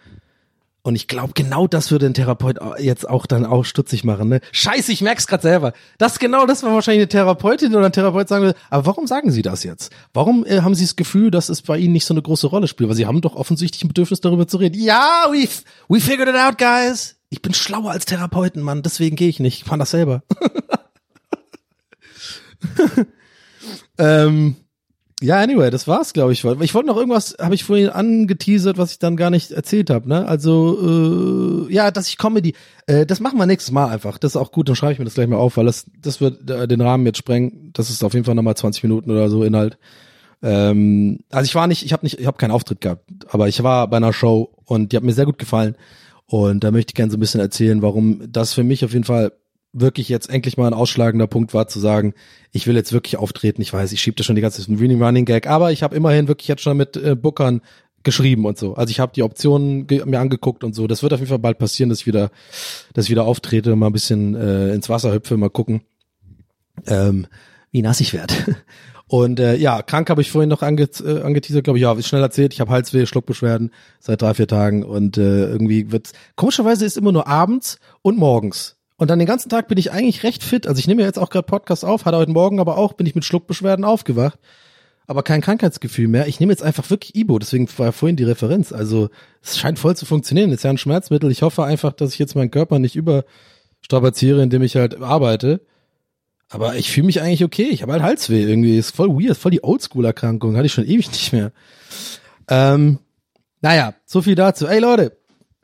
Und 0.86 0.94
ich 0.94 1.08
glaube, 1.08 1.32
genau 1.34 1.66
das 1.66 1.90
würde 1.90 2.06
ein 2.06 2.14
Therapeut 2.14 2.60
jetzt 2.78 3.10
auch 3.10 3.26
dann 3.26 3.44
auch 3.44 3.64
stutzig 3.64 4.04
machen. 4.04 4.28
Ne? 4.28 4.40
Scheiße, 4.52 4.92
ich 4.92 5.02
merk's 5.02 5.26
grad 5.26 5.42
selber. 5.42 5.72
Das 5.98 6.20
genau, 6.20 6.46
das 6.46 6.62
war 6.62 6.74
wahrscheinlich 6.74 7.00
eine 7.00 7.08
Therapeutin 7.08 7.74
oder 7.74 7.86
ein 7.86 7.92
Therapeut 7.92 8.28
sagen 8.28 8.44
würde, 8.44 8.58
aber 8.70 8.86
warum 8.86 9.08
sagen 9.08 9.32
Sie 9.32 9.42
das 9.42 9.64
jetzt? 9.64 9.90
Warum 10.14 10.46
äh, 10.46 10.60
haben 10.60 10.76
Sie 10.76 10.84
das 10.84 10.94
Gefühl, 10.94 11.32
dass 11.32 11.48
es 11.48 11.62
bei 11.62 11.76
Ihnen 11.76 11.92
nicht 11.92 12.04
so 12.04 12.14
eine 12.14 12.22
große 12.22 12.46
Rolle 12.46 12.68
spielt? 12.68 12.88
Weil 12.88 12.94
Sie 12.94 13.06
haben 13.06 13.20
doch 13.20 13.34
offensichtlich 13.34 13.82
ein 13.82 13.88
Bedürfnis, 13.88 14.20
darüber 14.20 14.46
zu 14.46 14.58
reden. 14.58 14.80
Ja, 14.80 15.24
we, 15.28 15.48
we 15.88 15.98
figured 15.98 16.28
it 16.28 16.36
out, 16.36 16.56
guys. 16.56 17.16
Ich 17.30 17.42
bin 17.42 17.52
schlauer 17.52 17.90
als 17.90 18.04
Therapeuten, 18.04 18.62
Mann. 18.62 18.82
Deswegen 18.82 19.16
gehe 19.16 19.28
ich 19.28 19.40
nicht. 19.40 19.62
Ich 19.62 19.64
fand 19.64 19.82
das 19.82 19.90
selber. 19.90 20.22
ähm, 23.98 24.56
ja, 25.22 25.40
anyway, 25.40 25.70
das 25.70 25.88
war's, 25.88 26.12
glaube 26.12 26.32
ich. 26.32 26.44
Ich 26.44 26.74
wollte 26.74 26.86
noch 26.86 26.96
irgendwas, 26.96 27.36
habe 27.40 27.54
ich 27.54 27.64
vorhin 27.64 27.88
angeteasert, 27.88 28.76
was 28.76 28.92
ich 28.92 28.98
dann 28.98 29.16
gar 29.16 29.30
nicht 29.30 29.50
erzählt 29.50 29.88
habe. 29.88 30.06
Ne? 30.08 30.26
Also 30.26 31.66
äh, 31.68 31.72
ja, 31.72 31.90
dass 31.90 32.08
ich 32.08 32.18
Comedy, 32.18 32.54
äh, 32.86 33.06
das 33.06 33.20
machen 33.20 33.38
wir 33.38 33.46
nächstes 33.46 33.72
Mal 33.72 33.88
einfach. 33.88 34.18
Das 34.18 34.32
ist 34.32 34.36
auch 34.36 34.52
gut, 34.52 34.68
dann 34.68 34.76
schreibe 34.76 34.92
ich 34.92 34.98
mir 34.98 35.06
das 35.06 35.14
gleich 35.14 35.26
mal 35.26 35.36
auf, 35.36 35.56
weil 35.56 35.64
das, 35.64 35.86
das 36.02 36.20
wird 36.20 36.50
äh, 36.50 36.68
den 36.68 36.82
Rahmen 36.82 37.06
jetzt 37.06 37.16
sprengen. 37.16 37.70
Das 37.72 37.88
ist 37.88 38.04
auf 38.04 38.12
jeden 38.12 38.26
Fall 38.26 38.34
nochmal 38.34 38.56
20 38.56 38.82
Minuten 38.82 39.10
oder 39.10 39.30
so 39.30 39.42
Inhalt. 39.42 39.78
Ähm, 40.42 41.20
also 41.30 41.46
ich 41.46 41.54
war 41.54 41.66
nicht, 41.66 41.82
ich 41.82 41.94
habe 41.94 42.04
nicht, 42.04 42.20
ich 42.20 42.26
habe 42.26 42.36
keinen 42.36 42.50
Auftritt 42.50 42.82
gehabt, 42.82 43.08
aber 43.28 43.48
ich 43.48 43.62
war 43.62 43.88
bei 43.88 43.96
einer 43.96 44.12
Show 44.12 44.52
und 44.66 44.92
die 44.92 44.96
hat 44.98 45.04
mir 45.04 45.14
sehr 45.14 45.24
gut 45.24 45.38
gefallen. 45.38 45.76
Und 46.26 46.62
da 46.62 46.70
möchte 46.70 46.90
ich 46.90 46.94
gerne 46.94 47.10
so 47.10 47.16
ein 47.16 47.20
bisschen 47.20 47.40
erzählen, 47.40 47.80
warum 47.80 48.20
das 48.30 48.52
für 48.52 48.64
mich 48.64 48.84
auf 48.84 48.92
jeden 48.92 49.04
Fall 49.04 49.32
wirklich 49.80 50.08
jetzt 50.08 50.30
endlich 50.30 50.56
mal 50.56 50.66
ein 50.66 50.74
ausschlagender 50.74 51.26
Punkt 51.26 51.54
war, 51.54 51.68
zu 51.68 51.78
sagen, 51.78 52.14
ich 52.52 52.66
will 52.66 52.76
jetzt 52.76 52.92
wirklich 52.92 53.16
auftreten. 53.18 53.62
Ich 53.62 53.72
weiß, 53.72 53.92
ich 53.92 54.00
schiebe 54.00 54.16
das 54.16 54.26
schon 54.26 54.36
die 54.36 54.42
ganze 54.42 54.60
Zeit 54.60 54.68
ein 54.68 55.02
Running 55.02 55.24
Gag, 55.24 55.46
aber 55.46 55.72
ich 55.72 55.82
habe 55.82 55.94
immerhin 55.94 56.28
wirklich 56.28 56.48
jetzt 56.48 56.62
schon 56.62 56.76
mit 56.76 56.96
äh, 56.96 57.14
Bookern 57.14 57.60
geschrieben 58.02 58.46
und 58.46 58.56
so. 58.56 58.74
Also 58.74 58.90
ich 58.90 59.00
habe 59.00 59.12
die 59.14 59.22
Optionen 59.22 59.86
mir 59.88 60.20
angeguckt 60.20 60.64
und 60.64 60.74
so. 60.74 60.86
Das 60.86 61.02
wird 61.02 61.12
auf 61.12 61.18
jeden 61.18 61.28
Fall 61.28 61.40
bald 61.40 61.58
passieren, 61.58 61.90
dass 61.90 62.00
ich 62.00 62.06
wieder, 62.06 62.30
dass 62.94 63.06
ich 63.06 63.10
wieder 63.10 63.24
auftrete 63.24 63.76
mal 63.76 63.88
ein 63.88 63.92
bisschen 63.92 64.34
äh, 64.34 64.72
ins 64.72 64.88
Wasser 64.88 65.12
hüpfe, 65.12 65.36
mal 65.36 65.50
gucken, 65.50 65.82
ähm, 66.86 67.26
wie 67.70 67.82
nass 67.82 68.00
ich 68.00 68.14
werde. 68.14 68.34
Und 69.08 69.38
äh, 69.38 69.54
ja, 69.54 69.82
krank 69.82 70.10
habe 70.10 70.20
ich 70.20 70.32
vorhin 70.32 70.50
noch 70.50 70.62
ange 70.62 70.88
äh, 71.04 71.20
angeteasert, 71.20 71.62
glaube 71.62 71.78
ich, 71.78 71.82
ja, 71.82 72.02
schnell 72.02 72.22
erzählt. 72.22 72.52
Ich 72.52 72.60
habe 72.60 72.72
Halsweh, 72.72 73.06
Schluckbeschwerden 73.06 73.70
seit 74.00 74.20
drei, 74.20 74.34
vier 74.34 74.48
Tagen 74.48 74.82
und 74.82 75.16
äh, 75.16 75.46
irgendwie 75.46 75.92
wird's. 75.92 76.12
Komischerweise 76.34 76.84
ist 76.84 76.96
immer 76.96 77.12
nur 77.12 77.28
abends 77.28 77.78
und 78.02 78.18
morgens. 78.18 78.75
Und 78.96 79.10
dann 79.10 79.18
den 79.18 79.28
ganzen 79.28 79.50
Tag 79.50 79.68
bin 79.68 79.78
ich 79.78 79.92
eigentlich 79.92 80.22
recht 80.22 80.42
fit. 80.42 80.66
Also 80.66 80.78
ich 80.78 80.86
nehme 80.86 81.02
ja 81.02 81.06
jetzt 81.06 81.18
auch 81.18 81.28
gerade 81.28 81.46
Podcast 81.46 81.84
auf, 81.84 82.04
hatte 82.04 82.16
heute 82.16 82.30
Morgen 82.30 82.60
aber 82.60 82.78
auch, 82.78 82.94
bin 82.94 83.06
ich 83.06 83.14
mit 83.14 83.24
Schluckbeschwerden 83.24 83.84
aufgewacht. 83.84 84.38
Aber 85.06 85.22
kein 85.22 85.40
Krankheitsgefühl 85.40 86.08
mehr. 86.08 86.26
Ich 86.26 86.40
nehme 86.40 86.52
jetzt 86.52 86.62
einfach 86.62 86.88
wirklich 86.90 87.14
Ibo, 87.14 87.38
deswegen 87.38 87.68
war 87.78 87.92
vorhin 87.92 88.16
die 88.16 88.24
Referenz. 88.24 88.72
Also 88.72 89.08
es 89.42 89.58
scheint 89.58 89.78
voll 89.78 89.96
zu 89.96 90.06
funktionieren. 90.06 90.50
ist 90.50 90.64
ja 90.64 90.70
ein 90.70 90.78
Schmerzmittel. 90.78 91.30
Ich 91.30 91.42
hoffe 91.42 91.64
einfach, 91.64 91.92
dass 91.92 92.12
ich 92.12 92.18
jetzt 92.18 92.34
meinen 92.34 92.50
Körper 92.50 92.78
nicht 92.78 92.96
überstrapaziere, 92.96 94.42
indem 94.42 94.62
ich 94.62 94.76
halt 94.76 95.00
arbeite. 95.00 95.60
Aber 96.48 96.76
ich 96.76 96.90
fühle 96.90 97.06
mich 97.06 97.20
eigentlich 97.20 97.44
okay. 97.44 97.68
Ich 97.70 97.82
habe 97.82 97.92
halt 97.92 98.02
Halsweh 98.02 98.42
irgendwie. 98.42 98.78
Ist 98.78 98.96
voll 98.96 99.10
weird, 99.10 99.36
voll 99.36 99.50
die 99.50 99.62
Oldschool-Erkrankung. 99.62 100.56
Hatte 100.56 100.66
ich 100.66 100.72
schon 100.72 100.86
ewig 100.86 101.10
nicht 101.10 101.32
mehr. 101.32 101.52
Ähm, 102.48 102.98
Naja, 103.60 103.94
so 104.04 104.22
viel 104.22 104.34
dazu. 104.34 104.66
Ey 104.66 104.78
Leute, 104.80 105.15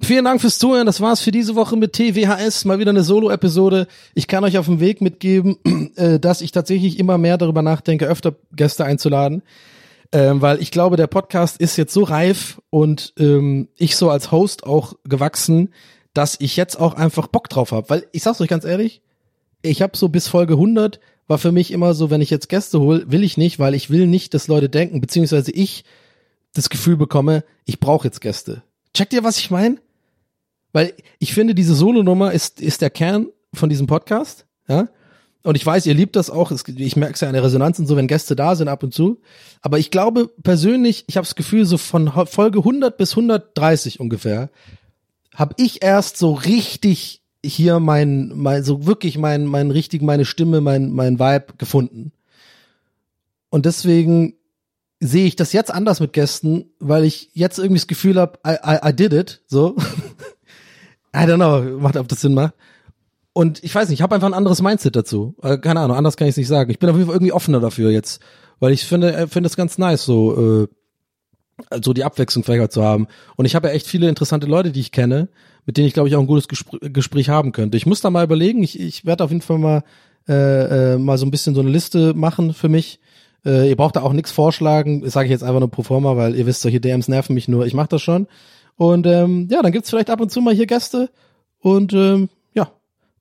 vielen 0.04 0.24
Dank 0.24 0.40
fürs 0.40 0.58
Zuhören. 0.58 0.86
Das 0.86 1.00
war's 1.00 1.20
für 1.20 1.30
diese 1.30 1.54
Woche 1.54 1.76
mit 1.76 1.92
TWHS. 1.92 2.64
Mal 2.64 2.78
wieder 2.78 2.90
eine 2.90 3.02
Solo-Episode. 3.04 3.86
Ich 4.14 4.26
kann 4.26 4.44
euch 4.44 4.58
auf 4.58 4.66
den 4.66 4.80
Weg 4.80 5.00
mitgeben, 5.00 5.58
äh, 5.96 6.18
dass 6.18 6.40
ich 6.40 6.52
tatsächlich 6.52 6.98
immer 6.98 7.18
mehr 7.18 7.38
darüber 7.38 7.62
nachdenke, 7.62 8.06
öfter 8.06 8.34
Gäste 8.54 8.84
einzuladen. 8.84 9.42
Ähm, 10.12 10.42
weil 10.42 10.60
ich 10.60 10.70
glaube, 10.70 10.96
der 10.96 11.06
Podcast 11.06 11.58
ist 11.58 11.76
jetzt 11.76 11.94
so 11.94 12.02
reif 12.02 12.60
und 12.68 13.14
ähm, 13.18 13.68
ich 13.76 13.96
so 13.96 14.10
als 14.10 14.30
Host 14.30 14.64
auch 14.64 14.94
gewachsen, 15.04 15.72
dass 16.14 16.36
ich 16.38 16.56
jetzt 16.56 16.78
auch 16.78 16.94
einfach 16.94 17.28
Bock 17.28 17.48
drauf 17.48 17.72
habe. 17.72 17.88
Weil 17.88 18.06
ich 18.12 18.22
sag's 18.22 18.40
euch 18.40 18.48
ganz 18.48 18.64
ehrlich, 18.64 19.00
ich 19.62 19.80
habe 19.80 19.96
so 19.96 20.08
bis 20.08 20.28
Folge 20.28 20.54
100 20.54 21.00
war 21.28 21.38
für 21.38 21.52
mich 21.52 21.70
immer 21.70 21.94
so, 21.94 22.10
wenn 22.10 22.20
ich 22.20 22.30
jetzt 22.30 22.48
Gäste 22.48 22.80
hole, 22.80 23.04
will 23.10 23.24
ich 23.24 23.36
nicht, 23.36 23.58
weil 23.58 23.74
ich 23.74 23.88
will 23.88 24.06
nicht, 24.06 24.34
dass 24.34 24.48
Leute 24.48 24.68
denken, 24.68 25.00
beziehungsweise 25.00 25.52
ich 25.52 25.84
das 26.52 26.68
Gefühl 26.68 26.96
bekomme, 26.96 27.44
ich 27.64 27.80
brauche 27.80 28.06
jetzt 28.06 28.20
Gäste. 28.20 28.62
Checkt 28.92 29.14
ihr, 29.14 29.24
was 29.24 29.38
ich 29.38 29.50
meine? 29.50 29.78
Weil 30.72 30.94
ich 31.18 31.34
finde, 31.34 31.54
diese 31.54 31.74
Solo-Nummer 31.74 32.32
ist, 32.32 32.60
ist 32.60 32.80
der 32.80 32.90
Kern 32.90 33.28
von 33.52 33.68
diesem 33.68 33.86
Podcast, 33.86 34.46
ja. 34.68 34.88
Und 35.44 35.56
ich 35.56 35.66
weiß, 35.66 35.86
ihr 35.86 35.94
liebt 35.94 36.14
das 36.14 36.30
auch. 36.30 36.52
Ich 36.52 36.96
merke 36.96 37.14
es 37.14 37.20
ja 37.20 37.26
an 37.26 37.34
der 37.34 37.42
Resonanz 37.42 37.78
und 37.78 37.86
so, 37.86 37.96
wenn 37.96 38.06
Gäste 38.06 38.36
da 38.36 38.54
sind 38.54 38.68
ab 38.68 38.84
und 38.84 38.94
zu. 38.94 39.20
Aber 39.60 39.78
ich 39.78 39.90
glaube 39.90 40.30
persönlich, 40.42 41.04
ich 41.08 41.16
habe 41.16 41.26
das 41.26 41.34
Gefühl, 41.34 41.64
so 41.64 41.78
von 41.78 42.12
Folge 42.26 42.60
100 42.60 42.96
bis 42.96 43.10
130 43.10 43.98
ungefähr, 43.98 44.50
habe 45.34 45.54
ich 45.58 45.82
erst 45.82 46.16
so 46.16 46.32
richtig 46.32 47.22
hier 47.44 47.80
mein, 47.80 48.30
mein 48.36 48.62
so 48.62 48.86
wirklich 48.86 49.18
mein, 49.18 49.46
mein 49.46 49.72
richtig, 49.72 50.00
meine 50.00 50.24
Stimme, 50.24 50.60
mein, 50.60 50.92
mein 50.92 51.18
Vibe 51.18 51.54
gefunden. 51.58 52.12
Und 53.50 53.66
deswegen 53.66 54.34
sehe 55.00 55.26
ich 55.26 55.34
das 55.34 55.52
jetzt 55.52 55.72
anders 55.72 55.98
mit 55.98 56.12
Gästen, 56.12 56.66
weil 56.78 57.04
ich 57.04 57.30
jetzt 57.34 57.58
irgendwie 57.58 57.80
das 57.80 57.88
Gefühl 57.88 58.20
habe, 58.20 58.38
I, 58.46 58.52
I, 58.64 58.90
I 58.90 58.92
did 58.94 59.12
it, 59.12 59.42
so. 59.48 59.76
I 61.14 61.20
don't 61.20 61.36
know, 61.36 61.78
macht, 61.78 61.96
ob 61.96 62.08
das 62.08 62.20
Sinn 62.20 62.34
macht. 62.34 62.54
Und 63.34 63.62
ich 63.64 63.74
weiß 63.74 63.88
nicht, 63.88 63.98
ich 63.98 64.02
habe 64.02 64.14
einfach 64.14 64.28
ein 64.28 64.34
anderes 64.34 64.62
Mindset 64.62 64.96
dazu. 64.96 65.34
Äh, 65.42 65.58
keine 65.58 65.80
Ahnung, 65.80 65.96
anders 65.96 66.16
kann 66.16 66.26
ich 66.26 66.32
es 66.32 66.36
nicht 66.36 66.48
sagen. 66.48 66.70
Ich 66.70 66.78
bin 66.78 66.90
auf 66.90 66.96
jeden 66.96 67.06
Fall 67.06 67.16
irgendwie 67.16 67.32
offener 67.32 67.60
dafür 67.60 67.90
jetzt, 67.90 68.20
weil 68.60 68.72
ich 68.72 68.84
finde, 68.84 69.14
äh, 69.14 69.26
finde 69.26 69.48
es 69.48 69.56
ganz 69.56 69.78
nice, 69.78 70.04
so 70.04 70.64
äh, 70.64 70.68
so 71.82 71.92
die 71.92 72.04
Abwechslung 72.04 72.44
vielleicht 72.44 72.72
zu 72.72 72.82
haben. 72.82 73.06
Und 73.36 73.44
ich 73.44 73.54
habe 73.54 73.68
ja 73.68 73.74
echt 73.74 73.86
viele 73.86 74.08
interessante 74.08 74.46
Leute, 74.46 74.72
die 74.72 74.80
ich 74.80 74.92
kenne, 74.92 75.28
mit 75.64 75.76
denen 75.76 75.86
ich 75.86 75.94
glaube 75.94 76.08
ich 76.08 76.16
auch 76.16 76.20
ein 76.20 76.26
gutes 76.26 76.48
Gespr 76.48 76.78
Gespräch 76.80 77.28
haben 77.28 77.52
könnte. 77.52 77.76
Ich 77.76 77.86
muss 77.86 78.00
da 78.00 78.10
mal 78.10 78.24
überlegen. 78.24 78.62
Ich, 78.62 78.78
ich 78.78 79.04
werde 79.04 79.24
auf 79.24 79.30
jeden 79.30 79.42
Fall 79.42 79.58
mal 79.58 79.84
äh, 80.28 80.94
äh, 80.94 80.98
mal 80.98 81.18
so 81.18 81.26
ein 81.26 81.30
bisschen 81.30 81.54
so 81.54 81.60
eine 81.60 81.70
Liste 81.70 82.14
machen 82.14 82.54
für 82.54 82.68
mich. 82.68 83.00
Äh, 83.44 83.68
ihr 83.68 83.76
braucht 83.76 83.96
da 83.96 84.02
auch 84.02 84.12
nichts 84.12 84.30
vorschlagen, 84.30 85.08
sage 85.08 85.26
ich 85.26 85.30
jetzt 85.30 85.42
einfach 85.42 85.60
nur 85.60 85.70
pro 85.70 85.82
forma, 85.82 86.16
weil 86.16 86.36
ihr 86.36 86.46
wisst, 86.46 86.62
solche 86.62 86.80
DMs 86.80 87.08
nerven 87.08 87.34
mich 87.34 87.48
nur. 87.48 87.66
Ich 87.66 87.74
mache 87.74 87.88
das 87.88 88.02
schon. 88.02 88.28
Und 88.76 89.06
ähm, 89.06 89.48
ja, 89.50 89.62
dann 89.62 89.72
gibt's 89.72 89.90
vielleicht 89.90 90.10
ab 90.10 90.20
und 90.20 90.30
zu 90.30 90.40
mal 90.40 90.54
hier 90.54 90.66
Gäste 90.66 91.10
und 91.60 91.92
ähm, 91.92 92.28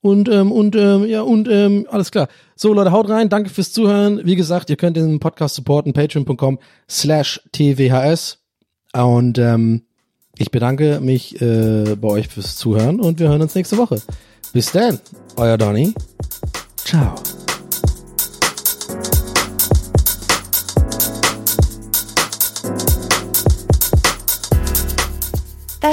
und, 0.01 0.29
ähm, 0.29 0.51
und, 0.51 0.75
ähm, 0.75 1.05
ja, 1.05 1.21
und, 1.21 1.47
ähm, 1.47 1.87
alles 1.89 2.11
klar. 2.11 2.27
So, 2.55 2.73
Leute, 2.73 2.91
haut 2.91 3.07
rein. 3.09 3.29
Danke 3.29 3.49
fürs 3.49 3.71
Zuhören. 3.71 4.21
Wie 4.25 4.35
gesagt, 4.35 4.69
ihr 4.71 4.75
könnt 4.75 4.97
den 4.97 5.19
Podcast 5.19 5.55
supporten. 5.55 5.93
Patreon.com 5.93 6.59
slash 6.89 7.41
TWHS. 7.51 8.39
Und, 8.93 9.37
ähm, 9.37 9.83
ich 10.37 10.49
bedanke 10.49 10.99
mich 11.01 11.39
äh, 11.39 11.95
bei 11.95 12.07
euch 12.07 12.27
fürs 12.27 12.55
Zuhören 12.55 12.99
und 12.99 13.19
wir 13.19 13.29
hören 13.29 13.41
uns 13.41 13.53
nächste 13.53 13.77
Woche. 13.77 14.01
Bis 14.53 14.71
dann, 14.71 14.99
euer 15.35 15.57
Donny. 15.57 15.93
Ciao. 16.77 17.13